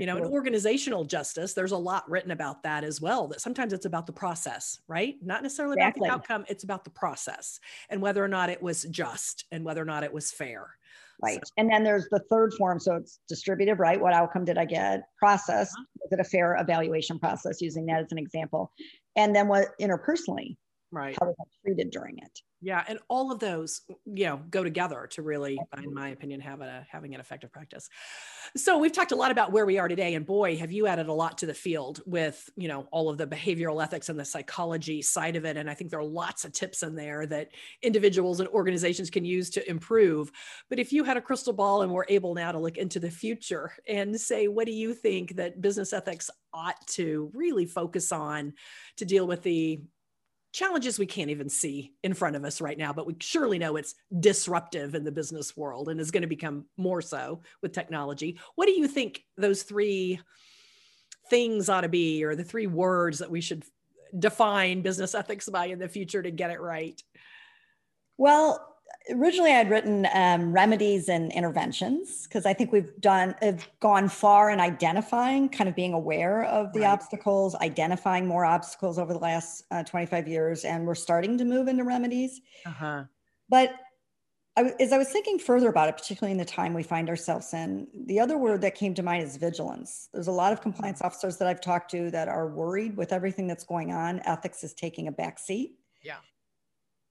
you 0.00 0.06
know, 0.06 0.16
in 0.16 0.24
organizational 0.24 1.04
justice, 1.04 1.52
there's 1.52 1.72
a 1.72 1.76
lot 1.76 2.08
written 2.10 2.30
about 2.30 2.62
that 2.62 2.82
as 2.84 3.00
well. 3.00 3.28
That 3.28 3.40
sometimes 3.40 3.72
it's 3.72 3.84
about 3.84 4.06
the 4.06 4.12
process, 4.12 4.80
right? 4.88 5.16
Not 5.22 5.42
necessarily 5.42 5.74
exactly. 5.74 6.08
about 6.08 6.26
the 6.26 6.32
outcome, 6.32 6.46
it's 6.48 6.64
about 6.64 6.84
the 6.84 6.90
process 6.90 7.60
and 7.90 8.00
whether 8.00 8.24
or 8.24 8.28
not 8.28 8.48
it 8.48 8.62
was 8.62 8.84
just 8.84 9.44
and 9.52 9.64
whether 9.64 9.82
or 9.82 9.84
not 9.84 10.02
it 10.04 10.12
was 10.12 10.30
fair. 10.30 10.70
Right. 11.22 11.40
So. 11.46 11.52
And 11.58 11.70
then 11.70 11.84
there's 11.84 12.08
the 12.10 12.20
third 12.30 12.52
form. 12.54 12.80
So 12.80 12.96
it's 12.96 13.20
distributive, 13.28 13.78
right? 13.80 14.00
What 14.00 14.12
outcome 14.12 14.44
did 14.44 14.58
I 14.58 14.64
get? 14.64 15.02
Process. 15.18 15.68
Uh-huh. 15.72 15.84
Was 16.02 16.12
it 16.12 16.20
a 16.20 16.24
fair 16.24 16.56
evaluation 16.58 17.18
process? 17.18 17.60
Using 17.60 17.86
that 17.86 18.00
as 18.00 18.12
an 18.12 18.18
example. 18.18 18.72
And 19.16 19.36
then 19.36 19.46
what 19.46 19.68
interpersonally? 19.80 20.56
Right. 20.92 21.16
How 21.18 21.26
was 21.26 21.36
I 21.40 21.44
treated 21.64 21.90
during 21.90 22.18
it? 22.18 22.40
Yeah, 22.60 22.84
and 22.86 23.00
all 23.08 23.32
of 23.32 23.40
those, 23.40 23.80
you 24.04 24.26
know, 24.26 24.40
go 24.50 24.62
together 24.62 25.08
to 25.12 25.22
really, 25.22 25.58
in 25.82 25.92
my 25.92 26.10
opinion, 26.10 26.38
have 26.40 26.60
a 26.60 26.86
having 26.88 27.14
an 27.14 27.20
effective 27.20 27.50
practice. 27.50 27.88
So 28.56 28.78
we've 28.78 28.92
talked 28.92 29.10
a 29.10 29.16
lot 29.16 29.32
about 29.32 29.52
where 29.52 29.64
we 29.64 29.78
are 29.78 29.88
today, 29.88 30.14
and 30.14 30.24
boy, 30.24 30.56
have 30.58 30.70
you 30.70 30.86
added 30.86 31.08
a 31.08 31.12
lot 31.12 31.38
to 31.38 31.46
the 31.46 31.54
field 31.54 32.02
with, 32.06 32.48
you 32.56 32.68
know, 32.68 32.86
all 32.92 33.08
of 33.08 33.16
the 33.16 33.26
behavioral 33.26 33.82
ethics 33.82 34.10
and 34.10 34.20
the 34.20 34.24
psychology 34.24 35.00
side 35.00 35.34
of 35.34 35.46
it. 35.46 35.56
And 35.56 35.68
I 35.68 35.74
think 35.74 35.90
there 35.90 35.98
are 35.98 36.04
lots 36.04 36.44
of 36.44 36.52
tips 36.52 36.82
in 36.82 36.94
there 36.94 37.26
that 37.26 37.48
individuals 37.82 38.38
and 38.38 38.48
organizations 38.50 39.08
can 39.10 39.24
use 39.24 39.48
to 39.50 39.68
improve. 39.68 40.30
But 40.68 40.78
if 40.78 40.92
you 40.92 41.04
had 41.04 41.16
a 41.16 41.22
crystal 41.22 41.54
ball 41.54 41.82
and 41.82 41.90
were 41.90 42.06
able 42.10 42.34
now 42.34 42.52
to 42.52 42.60
look 42.60 42.76
into 42.76 43.00
the 43.00 43.10
future 43.10 43.72
and 43.88 44.20
say, 44.20 44.46
what 44.46 44.66
do 44.66 44.72
you 44.72 44.94
think 44.94 45.36
that 45.36 45.62
business 45.62 45.94
ethics 45.94 46.30
ought 46.52 46.86
to 46.86 47.30
really 47.34 47.64
focus 47.64 48.12
on 48.12 48.52
to 48.98 49.06
deal 49.06 49.26
with 49.26 49.42
the 49.42 49.80
challenges 50.52 50.98
we 50.98 51.06
can't 51.06 51.30
even 51.30 51.48
see 51.48 51.94
in 52.02 52.14
front 52.14 52.36
of 52.36 52.44
us 52.44 52.60
right 52.60 52.78
now, 52.78 52.92
but 52.92 53.06
we 53.06 53.16
surely 53.20 53.58
know 53.58 53.76
it's 53.76 53.94
disruptive 54.20 54.94
in 54.94 55.02
the 55.02 55.12
business 55.12 55.56
world 55.56 55.88
and 55.88 55.98
is 55.98 56.10
going 56.10 56.22
to 56.22 56.26
become 56.26 56.66
more 56.76 57.00
so 57.00 57.40
with 57.62 57.72
technology. 57.72 58.38
What 58.54 58.66
do 58.66 58.72
you 58.72 58.86
think 58.86 59.24
those 59.36 59.62
three 59.62 60.20
things 61.30 61.68
ought 61.68 61.80
to 61.82 61.88
be, 61.88 62.24
or 62.24 62.36
the 62.36 62.44
three 62.44 62.66
words 62.66 63.18
that 63.18 63.30
we 63.30 63.40
should 63.40 63.64
define 64.18 64.82
business 64.82 65.14
ethics 65.14 65.48
by 65.48 65.66
in 65.66 65.78
the 65.78 65.88
future 65.88 66.22
to 66.22 66.30
get 66.30 66.50
it 66.50 66.60
right? 66.60 67.02
Well, 68.18 68.71
originally 69.10 69.50
I 69.50 69.56
had 69.56 69.70
written 69.70 70.06
um, 70.14 70.52
remedies 70.52 71.08
and 71.08 71.32
interventions 71.32 72.26
because 72.26 72.46
I 72.46 72.54
think 72.54 72.72
we've 72.72 72.92
done 73.00 73.34
have 73.40 73.68
gone 73.80 74.08
far 74.08 74.50
in 74.50 74.60
identifying, 74.60 75.48
kind 75.48 75.68
of 75.68 75.74
being 75.74 75.92
aware 75.92 76.44
of 76.44 76.72
the 76.72 76.80
right. 76.80 76.90
obstacles, 76.90 77.54
identifying 77.56 78.26
more 78.26 78.44
obstacles 78.44 78.98
over 78.98 79.12
the 79.12 79.18
last 79.18 79.64
uh, 79.70 79.82
25 79.82 80.28
years, 80.28 80.64
and 80.64 80.86
we're 80.86 80.94
starting 80.94 81.38
to 81.38 81.44
move 81.44 81.68
into 81.68 81.84
remedies. 81.84 82.40
Uh-huh. 82.66 83.04
But 83.48 83.74
I, 84.56 84.72
as 84.80 84.92
I 84.92 84.98
was 84.98 85.08
thinking 85.08 85.38
further 85.38 85.68
about 85.68 85.88
it, 85.88 85.96
particularly 85.96 86.32
in 86.32 86.38
the 86.38 86.44
time 86.44 86.74
we 86.74 86.82
find 86.82 87.08
ourselves 87.08 87.54
in, 87.54 87.86
the 88.06 88.20
other 88.20 88.36
word 88.36 88.60
that 88.60 88.74
came 88.74 88.92
to 88.94 89.02
mind 89.02 89.22
is 89.22 89.36
vigilance. 89.36 90.08
There's 90.12 90.26
a 90.26 90.32
lot 90.32 90.52
of 90.52 90.60
compliance 90.60 90.98
mm-hmm. 90.98 91.06
officers 91.06 91.38
that 91.38 91.48
I've 91.48 91.60
talked 91.60 91.90
to 91.92 92.10
that 92.10 92.28
are 92.28 92.48
worried 92.48 92.96
with 92.96 93.12
everything 93.12 93.46
that's 93.46 93.64
going 93.64 93.92
on. 93.92 94.20
Ethics 94.24 94.62
is 94.62 94.74
taking 94.74 95.08
a 95.08 95.12
back 95.12 95.38
seat. 95.38 95.76
Yeah. 96.02 96.16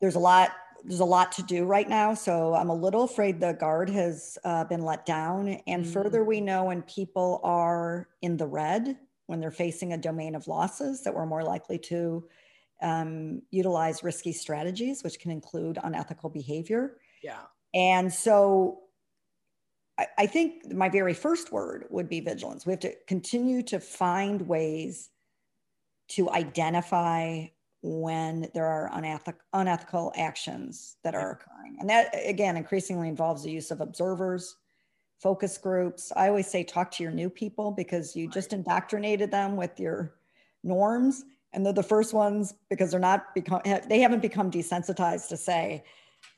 There's 0.02 0.16
a 0.16 0.20
lot 0.20 0.52
there's 0.84 1.00
a 1.00 1.06
lot 1.06 1.32
to 1.34 1.44
do 1.44 1.65
right 1.65 1.88
now. 1.88 2.13
So 2.13 2.54
I'm 2.54 2.70
a 2.70 2.76
little 2.76 3.04
afraid 3.04 3.39
the 3.39 3.54
guard 3.54 3.89
has 3.89 4.38
uh, 4.44 4.63
been 4.65 4.82
let 4.82 5.06
down. 5.06 5.60
And 5.67 5.86
mm. 5.86 5.94
further, 5.94 6.24
we 6.24 6.41
know 6.41 6.65
when 6.65 6.82
people 6.84 7.39
are 7.44 8.08
in 8.22 8.38
the 8.38 8.48
red, 8.48 8.98
when 9.28 9.39
they're 9.39 9.52
facing 9.52 9.94
a 9.94 9.98
domain 9.98 10.36
of 10.36 10.48
losses, 10.48 11.04
that 11.04 11.13
we're 11.13 11.26
more 11.26 11.44
likely 11.44 11.78
to 11.80 12.28
um, 12.82 13.41
utilize 13.52 14.04
risky 14.04 14.34
strategies, 14.34 15.04
which 15.04 15.20
can 15.20 15.32
include 15.32 15.78
unethical 15.84 16.30
behavior. 16.30 16.98
Yeah. 17.24 17.41
And 17.74 18.12
so 18.12 18.80
I, 19.98 20.08
I 20.17 20.26
think 20.26 20.74
my 20.74 20.89
very 20.89 21.13
first 21.13 21.52
word 21.52 21.86
would 21.89 22.10
be 22.10 22.20
vigilance. 22.20 22.65
We 22.65 22.74
have 22.74 22.80
to 22.82 22.94
continue 23.08 23.62
to 23.63 23.80
find 23.80 24.41
ways 24.48 25.10
to 26.10 26.30
identify 26.32 27.46
when 27.82 28.50
there 28.54 28.67
are 28.67 28.89
unethic, 28.94 29.36
unethical 29.54 30.13
actions 30.15 30.98
that 31.04 31.15
are 31.15 31.32
occurring. 31.32 31.78
And 31.80 31.89
that, 31.89 32.13
again, 32.26 32.58
increasingly 32.58 33.08
involves 33.08 33.44
the 33.44 33.52
use 33.52 33.72
of 33.72 33.82
observers, 33.82 34.56
focus 35.20 35.58
groups. 35.58 36.12
I 36.15 36.28
always 36.28 36.48
say 36.48 36.63
talk 36.63 36.91
to 36.91 37.04
your 37.04 37.12
new 37.12 37.30
people 37.30 37.72
because 37.72 38.15
you 38.15 38.30
just 38.30 38.54
indoctrinated 38.54 39.32
them 39.32 39.56
with 39.56 39.80
your 39.80 40.13
norms. 40.63 41.24
And 41.54 41.65
they're 41.65 41.74
the 41.74 41.84
first 41.84 42.13
ones 42.13 42.54
because 42.70 42.91
they're 42.91 43.00
not 43.00 43.34
become, 43.34 43.62
they 43.88 44.00
haven't 44.00 44.22
become 44.22 44.52
desensitized 44.52 45.28
to 45.30 45.38
say, 45.38 45.84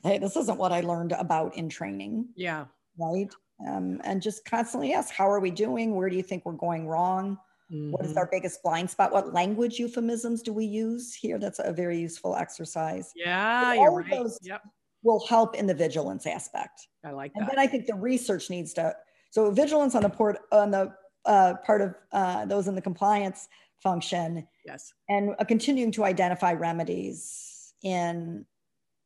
hey, 0.02 0.18
this 0.18 0.36
isn't 0.36 0.58
what 0.58 0.72
I 0.72 0.80
learned 0.80 1.12
about 1.12 1.56
in 1.56 1.68
training. 1.68 2.28
Yeah. 2.36 2.64
Right. 2.98 3.32
Um, 3.68 4.00
and 4.02 4.20
just 4.20 4.44
constantly 4.44 4.92
ask, 4.92 5.12
how 5.12 5.30
are 5.30 5.40
we 5.40 5.50
doing? 5.50 5.94
Where 5.94 6.08
do 6.08 6.16
you 6.16 6.22
think 6.22 6.44
we're 6.44 6.52
going 6.52 6.88
wrong? 6.88 7.38
Mm-hmm. 7.74 7.90
What 7.90 8.04
is 8.04 8.10
mm-hmm. 8.10 8.18
our 8.18 8.28
biggest 8.30 8.62
blind 8.62 8.88
spot? 8.88 9.12
What 9.12 9.32
language 9.32 9.78
euphemisms 9.78 10.42
do 10.42 10.52
we 10.52 10.64
use 10.64 11.14
here? 11.14 11.38
That's 11.38 11.60
a 11.62 11.72
very 11.72 11.98
useful 11.98 12.36
exercise. 12.36 13.12
Yeah, 13.16 13.74
you're 13.74 13.92
right. 13.92 14.10
Those 14.10 14.38
yep. 14.42 14.62
will 15.02 15.26
help 15.26 15.56
in 15.56 15.66
the 15.66 15.74
vigilance 15.74 16.26
aspect. 16.26 16.88
I 17.04 17.10
like 17.10 17.32
that. 17.34 17.40
And 17.40 17.48
then 17.50 17.58
I 17.58 17.66
think 17.66 17.86
the 17.86 17.94
research 17.94 18.48
needs 18.48 18.72
to. 18.74 18.94
So 19.30 19.50
vigilance 19.50 19.94
on 19.94 20.02
the 20.02 20.08
port 20.08 20.38
on 20.52 20.70
the 20.70 20.94
uh, 21.24 21.54
part 21.64 21.80
of 21.80 21.94
uh, 22.12 22.44
those 22.46 22.68
in 22.68 22.74
the 22.74 22.82
compliance 22.82 23.48
function. 23.82 24.46
Yes. 24.64 24.92
And 25.08 25.34
uh, 25.38 25.44
continuing 25.44 25.90
to 25.92 26.04
identify 26.04 26.52
remedies 26.52 27.74
in 27.82 28.44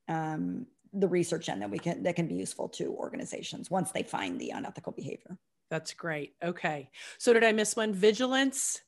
um, 0.09 0.67
the 0.93 1.09
research 1.09 1.49
end 1.49 1.63
that 1.63 1.71
we 1.71 1.79
can 1.79 2.03
that 2.03 2.17
can 2.17 2.27
be 2.27 2.35
useful 2.35 2.69
to 2.69 2.95
organizations 2.95 3.71
once 3.71 3.93
they 3.93 4.03
find 4.03 4.39
the 4.39 4.51
unethical 4.51 4.93
behavior. 4.93 5.39
That's 5.71 5.93
great. 5.95 6.35
Okay. 6.43 6.91
So 7.19 7.33
did 7.33 7.45
I 7.45 7.53
miss 7.53 7.77
one? 7.77 7.93
Vigilance. 7.93 8.81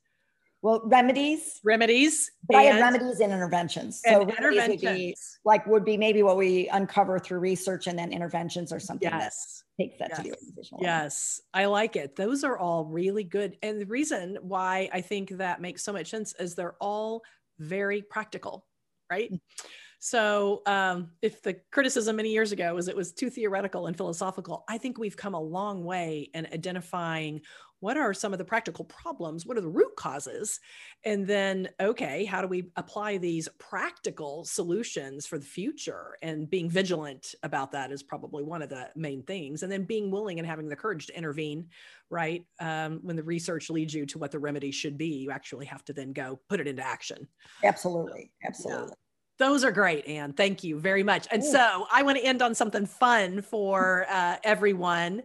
Well, 0.62 0.82
remedies. 0.84 1.60
Remedies. 1.64 2.30
But 2.46 2.58
I 2.58 2.62
have 2.64 2.80
remedies 2.80 3.20
and 3.20 3.32
interventions. 3.32 4.02
So 4.04 4.22
and 4.22 4.30
interventions. 4.30 4.82
Would 4.82 4.94
be, 4.94 5.16
like 5.44 5.66
would 5.66 5.84
be 5.84 5.96
maybe 5.96 6.22
what 6.22 6.36
we 6.36 6.68
uncover 6.68 7.18
through 7.18 7.38
research 7.38 7.86
and 7.86 7.98
then 7.98 8.12
interventions 8.12 8.72
or 8.72 8.78
something 8.78 9.08
yes. 9.10 9.64
that 9.78 9.82
takes 9.82 9.98
that 9.98 10.10
yes. 10.10 10.16
to 10.18 10.22
the 10.22 10.30
organizational. 10.32 10.82
Yes. 10.82 11.40
I 11.54 11.64
like 11.66 11.96
it. 11.96 12.14
Those 12.14 12.44
are 12.44 12.58
all 12.58 12.84
really 12.84 13.24
good. 13.24 13.56
And 13.62 13.80
the 13.80 13.86
reason 13.86 14.36
why 14.42 14.90
I 14.92 15.00
think 15.00 15.30
that 15.30 15.62
makes 15.62 15.82
so 15.82 15.94
much 15.94 16.10
sense 16.10 16.34
is 16.38 16.54
they're 16.54 16.76
all 16.78 17.22
very 17.58 18.02
practical, 18.02 18.66
right? 19.10 19.32
Mm-hmm. 19.32 19.66
So, 20.02 20.62
um, 20.64 21.10
if 21.20 21.42
the 21.42 21.60
criticism 21.70 22.16
many 22.16 22.30
years 22.30 22.52
ago 22.52 22.74
was 22.74 22.88
it 22.88 22.96
was 22.96 23.12
too 23.12 23.28
theoretical 23.28 23.86
and 23.86 23.94
philosophical, 23.94 24.64
I 24.66 24.78
think 24.78 24.96
we've 24.98 25.16
come 25.16 25.34
a 25.34 25.40
long 25.40 25.84
way 25.84 26.30
in 26.32 26.46
identifying 26.46 27.42
what 27.80 27.98
are 27.98 28.14
some 28.14 28.32
of 28.32 28.38
the 28.38 28.44
practical 28.44 28.86
problems, 28.86 29.44
what 29.44 29.58
are 29.58 29.62
the 29.62 29.68
root 29.68 29.96
causes, 29.96 30.58
and 31.04 31.26
then, 31.26 31.68
okay, 31.80 32.24
how 32.24 32.40
do 32.40 32.48
we 32.48 32.70
apply 32.76 33.18
these 33.18 33.46
practical 33.58 34.44
solutions 34.44 35.26
for 35.26 35.38
the 35.38 35.44
future? 35.44 36.16
And 36.22 36.48
being 36.48 36.70
vigilant 36.70 37.34
about 37.42 37.72
that 37.72 37.92
is 37.92 38.02
probably 38.02 38.42
one 38.42 38.62
of 38.62 38.70
the 38.70 38.90
main 38.96 39.22
things. 39.22 39.62
And 39.62 39.70
then 39.72 39.84
being 39.84 40.10
willing 40.10 40.38
and 40.38 40.46
having 40.46 40.68
the 40.68 40.76
courage 40.76 41.06
to 41.08 41.16
intervene, 41.16 41.68
right? 42.08 42.46
Um, 42.58 43.00
when 43.02 43.16
the 43.16 43.22
research 43.22 43.68
leads 43.68 43.92
you 43.92 44.06
to 44.06 44.18
what 44.18 44.30
the 44.30 44.38
remedy 44.38 44.70
should 44.70 44.96
be, 44.96 45.08
you 45.08 45.30
actually 45.30 45.66
have 45.66 45.84
to 45.86 45.92
then 45.92 46.12
go 46.12 46.40
put 46.48 46.60
it 46.60 46.66
into 46.66 46.82
action. 46.82 47.28
Absolutely. 47.64 48.30
Absolutely. 48.44 48.88
Yeah. 48.88 48.94
Those 49.40 49.64
are 49.64 49.72
great, 49.72 50.07
Ann. 50.07 50.35
Thank 50.35 50.62
you 50.64 50.79
very 50.79 51.03
much. 51.03 51.26
And 51.31 51.42
so 51.42 51.87
I 51.90 52.03
want 52.03 52.18
to 52.18 52.24
end 52.24 52.42
on 52.42 52.55
something 52.55 52.85
fun 52.85 53.40
for 53.40 54.05
uh, 54.11 54.37
everyone. 54.44 55.22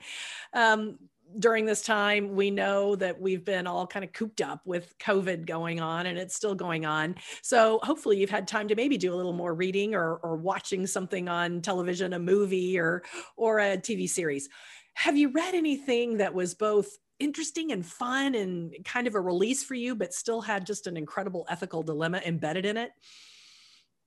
Um, 0.53 0.97
during 1.37 1.65
this 1.65 1.81
time, 1.81 2.33
we 2.33 2.49
know 2.49 2.95
that 2.95 3.19
we've 3.19 3.43
been 3.43 3.67
all 3.67 3.85
kind 3.85 4.05
of 4.05 4.13
cooped 4.13 4.39
up 4.39 4.61
with 4.63 4.97
COVID 4.99 5.45
going 5.45 5.81
on 5.81 6.05
and 6.05 6.17
it's 6.17 6.33
still 6.33 6.55
going 6.55 6.85
on. 6.85 7.15
So 7.41 7.81
hopefully 7.83 8.17
you've 8.17 8.29
had 8.29 8.47
time 8.47 8.69
to 8.69 8.75
maybe 8.75 8.97
do 8.97 9.13
a 9.13 9.17
little 9.17 9.33
more 9.33 9.53
reading 9.53 9.95
or, 9.95 10.15
or 10.15 10.37
watching 10.37 10.87
something 10.87 11.27
on 11.27 11.61
television, 11.61 12.13
a 12.13 12.19
movie 12.19 12.79
or, 12.79 13.03
or 13.35 13.59
a 13.59 13.77
TV 13.77 14.07
series. 14.07 14.47
Have 14.93 15.17
you 15.17 15.27
read 15.27 15.55
anything 15.55 16.19
that 16.19 16.33
was 16.33 16.53
both 16.53 16.87
interesting 17.19 17.73
and 17.73 17.85
fun 17.85 18.33
and 18.33 18.73
kind 18.85 19.07
of 19.07 19.15
a 19.15 19.19
release 19.19 19.61
for 19.61 19.73
you, 19.73 19.93
but 19.93 20.13
still 20.13 20.39
had 20.39 20.65
just 20.65 20.87
an 20.87 20.95
incredible 20.95 21.45
ethical 21.49 21.83
dilemma 21.83 22.21
embedded 22.25 22.65
in 22.65 22.77
it? 22.77 22.91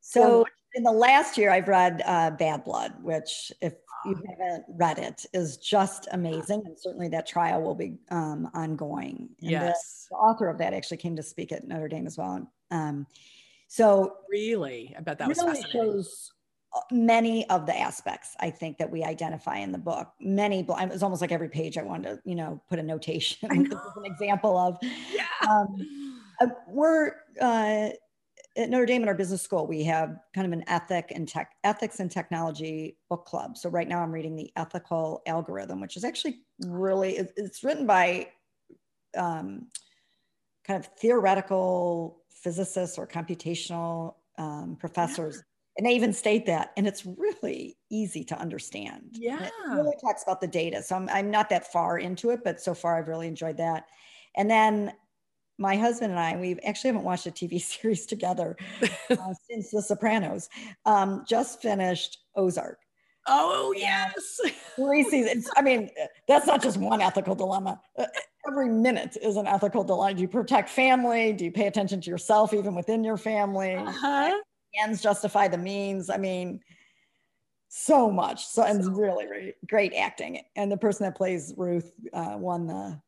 So 0.09 0.47
in 0.75 0.83
the 0.83 0.93
last 0.93 1.37
year, 1.37 1.51
I've 1.51 1.69
read 1.69 2.03
uh, 2.07 2.31
Bad 2.31 2.65
Blood, 2.65 2.95
which, 3.03 3.53
if 3.61 3.75
you 4.07 4.17
ah. 4.17 4.31
haven't 4.31 4.65
read 4.69 4.99
it, 4.99 5.27
is 5.35 5.59
just 5.59 6.09
amazing. 6.13 6.63
And 6.65 6.79
certainly 6.79 7.09
that 7.09 7.27
trial 7.27 7.61
will 7.61 7.75
be 7.75 7.99
um, 8.11 8.51
ongoing. 8.55 9.29
And 9.43 9.51
yes. 9.51 10.07
The, 10.09 10.15
the, 10.15 10.19
author 10.19 10.49
of 10.49 10.57
that 10.59 10.73
actually 10.73 10.97
came 10.97 11.15
to 11.17 11.23
speak 11.23 11.53
at 11.53 11.69
Notre 11.69 11.89
Dame 11.89 12.07
as 12.07 12.17
well. 12.17 12.51
Um, 12.71 13.07
so 13.67 14.15
really, 14.31 14.95
I 14.97 15.03
bet 15.03 15.19
that 15.19 15.29
really 15.29 15.45
was 15.45 15.65
shows 15.71 16.33
uh, 16.75 16.81
many 16.91 17.47
of 17.51 17.67
the 17.67 17.79
aspects 17.79 18.35
I 18.41 18.49
think 18.49 18.79
that 18.79 18.91
we 18.91 19.05
identify 19.05 19.59
in 19.59 19.73
the 19.73 19.79
book. 19.79 20.09
Many, 20.21 20.61
it 20.61 20.89
was 20.89 21.03
almost 21.03 21.21
like 21.21 21.33
every 21.33 21.51
page 21.51 21.77
I 21.77 21.83
wanted 21.83 22.09
to, 22.09 22.21
you 22.25 22.35
know, 22.35 22.63
put 22.71 22.79
a 22.79 22.83
notation. 22.83 23.47
this 23.65 23.79
is 23.79 23.97
an 23.97 24.07
example 24.07 24.57
of. 24.57 24.79
Yeah. 25.13 25.25
Um, 25.51 25.77
uh, 26.41 26.47
we're 26.69 27.13
uh, 27.41 27.91
at 28.59 28.71
Notre 28.71 28.87
Dame 28.87 29.03
in 29.05 29.09
our 29.09 29.15
business 29.15 29.41
school, 29.41 29.67
we 29.67 29.85
have 29.85 30.19
kind 30.35 30.47
of 30.47 30.53
an 30.53 30.65
ethic 30.67 31.13
and 31.15 31.29
tech 31.29 31.53
ethics 31.63 32.01
and 32.01 32.11
technology 32.11 32.99
book 33.09 33.25
club. 33.25 33.57
So 33.57 33.71
right 33.71 33.87
now 33.89 34.03
I'm 34.03 34.11
reading 34.11 34.35
the 34.35 34.51
ethical 34.57 35.23
algorithm, 35.27 35.81
which 35.81 35.97
is 35.97 36.05
actually 36.05 36.41
really 36.67 37.17
it's 37.37 37.63
written 37.63 37.87
by 37.87 38.29
um, 39.17 39.69
kind 40.67 40.79
of 40.79 40.91
theoretical 40.99 42.23
physicists 42.31 42.99
or 42.99 43.07
computational 43.07 44.17
um, 44.39 44.77
professors. 44.79 45.37
Yeah. 45.37 45.43
And 45.79 45.87
they 45.87 45.95
even 45.95 46.13
state 46.13 46.45
that, 46.47 46.73
and 46.77 46.89
it's 46.89 47.07
really 47.07 47.79
easy 47.89 48.25
to 48.25 48.39
understand. 48.41 49.11
Yeah. 49.13 49.45
it 49.45 49.53
really 49.69 49.95
talks 50.01 50.25
about 50.25 50.41
the 50.41 50.49
data. 50.49 50.83
So 50.83 50.97
I'm, 50.97 51.09
I'm 51.09 51.31
not 51.31 51.49
that 51.51 51.71
far 51.73 51.99
into 52.01 52.31
it, 52.31 52.41
but 52.43 52.61
so 52.61 52.75
far 52.75 52.99
I've 52.99 53.07
really 53.07 53.29
enjoyed 53.29 53.59
that. 53.59 53.87
And 54.37 54.51
then 54.51 54.93
my 55.59 55.77
husband 55.77 56.13
and 56.13 56.21
I, 56.21 56.37
we 56.37 56.59
actually 56.65 56.89
haven't 56.89 57.05
watched 57.05 57.27
a 57.27 57.31
TV 57.31 57.61
series 57.61 58.07
together 58.07 58.57
uh, 59.11 59.35
since 59.51 59.71
The 59.71 59.83
Sopranos. 59.83 60.49
Um, 60.87 61.25
just 61.29 61.61
finished 61.61 62.19
Ozark. 62.37 62.79
Oh 63.27 63.75
yes, 63.77 64.41
three 64.77 65.03
seasons. 65.05 65.51
I 65.57 65.61
mean, 65.61 65.91
that's 66.27 66.47
not 66.47 66.63
just 66.63 66.79
one 66.79 67.03
ethical 67.03 67.35
dilemma. 67.35 67.79
Uh, 67.99 68.07
every 68.47 68.71
minute 68.71 69.19
is 69.21 69.37
an 69.37 69.47
ethical 69.47 69.85
dilemma. 69.85 70.15
Do 70.15 70.23
you 70.23 70.29
protect 70.29 70.71
family? 70.71 71.35
Do 71.35 71.45
you 71.45 71.53
pay 71.53 71.67
attention 71.67 72.01
to 72.01 72.11
yourself 72.11 72.55
even 72.55 72.75
within 72.75 73.05
your 73.05 73.19
family? 73.19 73.75
Uh-huh. 73.75 74.33
Ends 74.83 75.03
justify 75.03 75.47
the 75.47 75.59
means. 75.59 76.09
I 76.09 76.17
mean, 76.17 76.61
so 77.69 78.11
much. 78.11 78.47
So 78.47 78.63
and 78.63 78.97
really, 78.97 79.27
really 79.27 79.55
great 79.69 79.93
acting. 79.95 80.41
And 80.57 80.73
the 80.73 80.77
person 80.77 81.05
that 81.05 81.17
plays 81.17 81.53
Ruth 81.57 81.93
uh, 82.15 82.37
won 82.39 82.67
the 82.67 83.01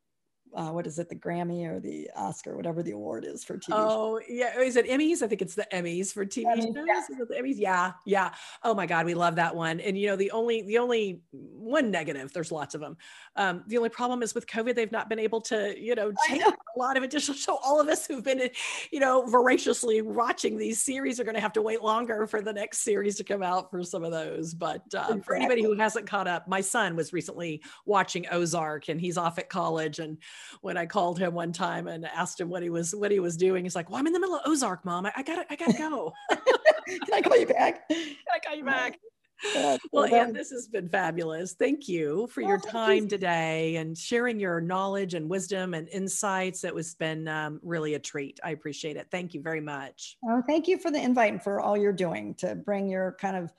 uh, 0.53 0.69
what 0.69 0.85
is 0.87 0.99
it, 0.99 1.09
the 1.09 1.15
Grammy 1.15 1.67
or 1.67 1.79
the 1.79 2.09
Oscar, 2.15 2.55
whatever 2.55 2.83
the 2.83 2.91
award 2.91 3.25
is 3.25 3.43
for 3.43 3.57
TV. 3.57 3.69
Oh, 3.71 4.19
shows. 4.19 4.27
yeah. 4.29 4.59
Is 4.59 4.75
it 4.75 4.87
Emmys? 4.87 5.21
I 5.21 5.27
think 5.27 5.41
it's 5.41 5.55
the 5.55 5.67
Emmys 5.71 6.11
for 6.11 6.25
TV 6.25 6.45
Emmys, 6.45 6.75
shows. 6.75 6.85
Yeah. 6.87 6.99
Is 6.99 7.19
it 7.19 7.27
the 7.27 7.35
Emmys? 7.35 7.55
Yeah, 7.57 7.93
yeah. 8.05 8.33
Oh 8.63 8.73
my 8.73 8.85
God, 8.85 9.05
we 9.05 9.13
love 9.13 9.35
that 9.35 9.55
one. 9.55 9.79
And 9.79 9.97
you 9.97 10.07
know, 10.07 10.15
the 10.15 10.31
only 10.31 10.61
the 10.63 10.77
only 10.77 11.21
one 11.31 11.91
negative, 11.91 12.33
there's 12.33 12.51
lots 12.51 12.75
of 12.75 12.81
them. 12.81 12.97
Um, 13.35 13.63
the 13.67 13.77
only 13.77 13.89
problem 13.89 14.23
is 14.23 14.35
with 14.35 14.47
COVID, 14.47 14.75
they've 14.75 14.91
not 14.91 15.09
been 15.09 15.19
able 15.19 15.41
to, 15.41 15.79
you 15.79 15.95
know, 15.95 16.11
take 16.27 16.41
know. 16.41 16.49
a 16.49 16.79
lot 16.79 16.97
of 16.97 17.03
additional. 17.03 17.37
So 17.37 17.57
all 17.63 17.79
of 17.79 17.87
us 17.87 18.05
who've 18.05 18.23
been, 18.23 18.49
you 18.91 18.99
know, 18.99 19.25
voraciously 19.25 20.01
watching 20.01 20.57
these 20.57 20.81
series 20.81 21.19
are 21.19 21.23
going 21.23 21.35
to 21.35 21.41
have 21.41 21.53
to 21.53 21.61
wait 21.61 21.81
longer 21.81 22.27
for 22.27 22.41
the 22.41 22.53
next 22.53 22.79
series 22.79 23.15
to 23.17 23.23
come 23.23 23.41
out 23.41 23.71
for 23.71 23.83
some 23.83 24.03
of 24.03 24.11
those. 24.11 24.53
But 24.53 24.81
uh, 24.93 24.99
exactly. 24.99 25.21
for 25.21 25.35
anybody 25.35 25.63
who 25.63 25.75
hasn't 25.75 26.07
caught 26.07 26.27
up, 26.27 26.47
my 26.47 26.61
son 26.61 26.95
was 26.95 27.13
recently 27.13 27.63
watching 27.85 28.27
Ozark, 28.31 28.89
and 28.89 28.99
he's 28.99 29.17
off 29.17 29.39
at 29.39 29.49
college 29.49 29.99
and 29.99 30.17
when 30.61 30.77
I 30.77 30.85
called 30.85 31.19
him 31.19 31.33
one 31.33 31.51
time 31.51 31.87
and 31.87 32.05
asked 32.05 32.39
him 32.39 32.49
what 32.49 32.63
he 32.63 32.69
was 32.69 32.93
what 32.95 33.11
he 33.11 33.19
was 33.19 33.37
doing. 33.37 33.63
He's 33.63 33.75
like, 33.75 33.89
"Well, 33.89 33.99
I'm 33.99 34.07
in 34.07 34.13
the 34.13 34.19
middle 34.19 34.35
of 34.35 34.41
Ozark, 34.45 34.85
Mom. 34.85 35.05
I, 35.05 35.13
I 35.15 35.23
gotta 35.23 35.45
I 35.49 35.55
gotta 35.55 35.77
go. 35.77 36.13
Can 36.29 37.13
I 37.13 37.21
call 37.21 37.37
you 37.37 37.47
back? 37.47 37.87
Can 37.89 38.15
I 38.33 38.39
call 38.39 38.55
you 38.55 38.65
back?" 38.65 38.99
well, 39.91 40.05
Ann, 40.05 40.33
this 40.33 40.51
has 40.51 40.67
been 40.67 40.89
fabulous. 40.89 41.53
Thank 41.53 41.87
you 41.87 42.27
for 42.27 42.41
your 42.41 42.59
time 42.59 43.07
today 43.07 43.77
and 43.77 43.97
sharing 43.97 44.39
your 44.39 44.61
knowledge 44.61 45.13
and 45.13 45.29
wisdom 45.29 45.73
and 45.73 45.87
insights. 45.89 46.63
It 46.63 46.73
was 46.73 46.93
been 46.95 47.27
um, 47.27 47.59
really 47.63 47.95
a 47.95 47.99
treat. 47.99 48.39
I 48.43 48.51
appreciate 48.51 48.97
it. 48.97 49.07
Thank 49.09 49.33
you 49.33 49.41
very 49.41 49.61
much. 49.61 50.17
Oh, 50.27 50.41
thank 50.45 50.67
you 50.67 50.77
for 50.77 50.91
the 50.91 51.01
invite 51.01 51.31
and 51.31 51.41
for 51.41 51.59
all 51.59 51.75
you're 51.75 51.91
doing 51.91 52.35
to 52.35 52.55
bring 52.55 52.87
your 52.87 53.17
kind 53.19 53.35
of 53.35 53.51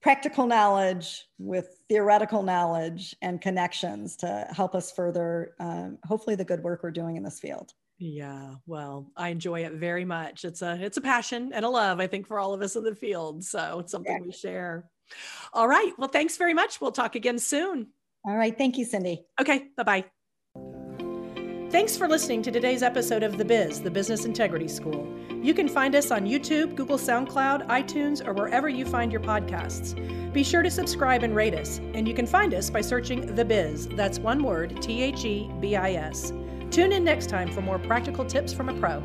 practical 0.00 0.46
knowledge 0.46 1.26
with 1.38 1.80
theoretical 1.88 2.42
knowledge 2.42 3.16
and 3.22 3.40
connections 3.40 4.16
to 4.16 4.46
help 4.50 4.74
us 4.74 4.92
further 4.92 5.54
um, 5.60 5.98
hopefully 6.04 6.36
the 6.36 6.44
good 6.44 6.62
work 6.62 6.82
we're 6.82 6.90
doing 6.90 7.16
in 7.16 7.22
this 7.22 7.40
field 7.40 7.72
yeah 7.98 8.54
well 8.66 9.10
i 9.16 9.28
enjoy 9.28 9.64
it 9.64 9.72
very 9.72 10.04
much 10.04 10.44
it's 10.44 10.62
a 10.62 10.78
it's 10.80 10.98
a 10.98 11.00
passion 11.00 11.50
and 11.52 11.64
a 11.64 11.68
love 11.68 11.98
i 11.98 12.06
think 12.06 12.26
for 12.28 12.38
all 12.38 12.54
of 12.54 12.62
us 12.62 12.76
in 12.76 12.84
the 12.84 12.94
field 12.94 13.42
so 13.42 13.80
it's 13.80 13.90
something 13.90 14.22
we 14.24 14.30
share 14.30 14.88
all 15.52 15.66
right 15.66 15.92
well 15.98 16.08
thanks 16.08 16.36
very 16.36 16.54
much 16.54 16.80
we'll 16.80 16.92
talk 16.92 17.16
again 17.16 17.38
soon 17.38 17.88
All 18.24 18.36
right. 18.36 18.56
Thank 18.56 18.76
you, 18.76 18.84
Cindy. 18.84 19.24
Okay. 19.40 19.68
Bye 19.76 19.82
bye. 19.82 20.04
Thanks 21.70 21.96
for 21.96 22.08
listening 22.08 22.42
to 22.42 22.50
today's 22.50 22.82
episode 22.82 23.22
of 23.22 23.36
The 23.36 23.44
Biz, 23.44 23.82
the 23.82 23.90
Business 23.90 24.24
Integrity 24.24 24.68
School. 24.68 25.06
You 25.40 25.54
can 25.54 25.68
find 25.68 25.94
us 25.94 26.10
on 26.10 26.26
YouTube, 26.26 26.74
Google 26.74 26.98
SoundCloud, 26.98 27.68
iTunes, 27.68 28.26
or 28.26 28.32
wherever 28.32 28.68
you 28.68 28.84
find 28.84 29.12
your 29.12 29.20
podcasts. 29.20 29.94
Be 30.32 30.42
sure 30.42 30.62
to 30.62 30.70
subscribe 30.70 31.22
and 31.22 31.34
rate 31.34 31.54
us, 31.54 31.78
and 31.94 32.08
you 32.08 32.14
can 32.14 32.26
find 32.26 32.52
us 32.54 32.70
by 32.70 32.80
searching 32.80 33.34
The 33.34 33.44
Biz. 33.44 33.88
That's 33.88 34.18
one 34.18 34.42
word 34.42 34.82
T 34.82 35.02
H 35.02 35.24
E 35.24 35.48
B 35.60 35.76
I 35.76 35.92
S. 35.92 36.32
Tune 36.70 36.92
in 36.92 37.04
next 37.04 37.28
time 37.28 37.50
for 37.52 37.60
more 37.60 37.78
practical 37.78 38.24
tips 38.24 38.52
from 38.52 38.68
a 38.68 38.74
pro. 38.80 39.02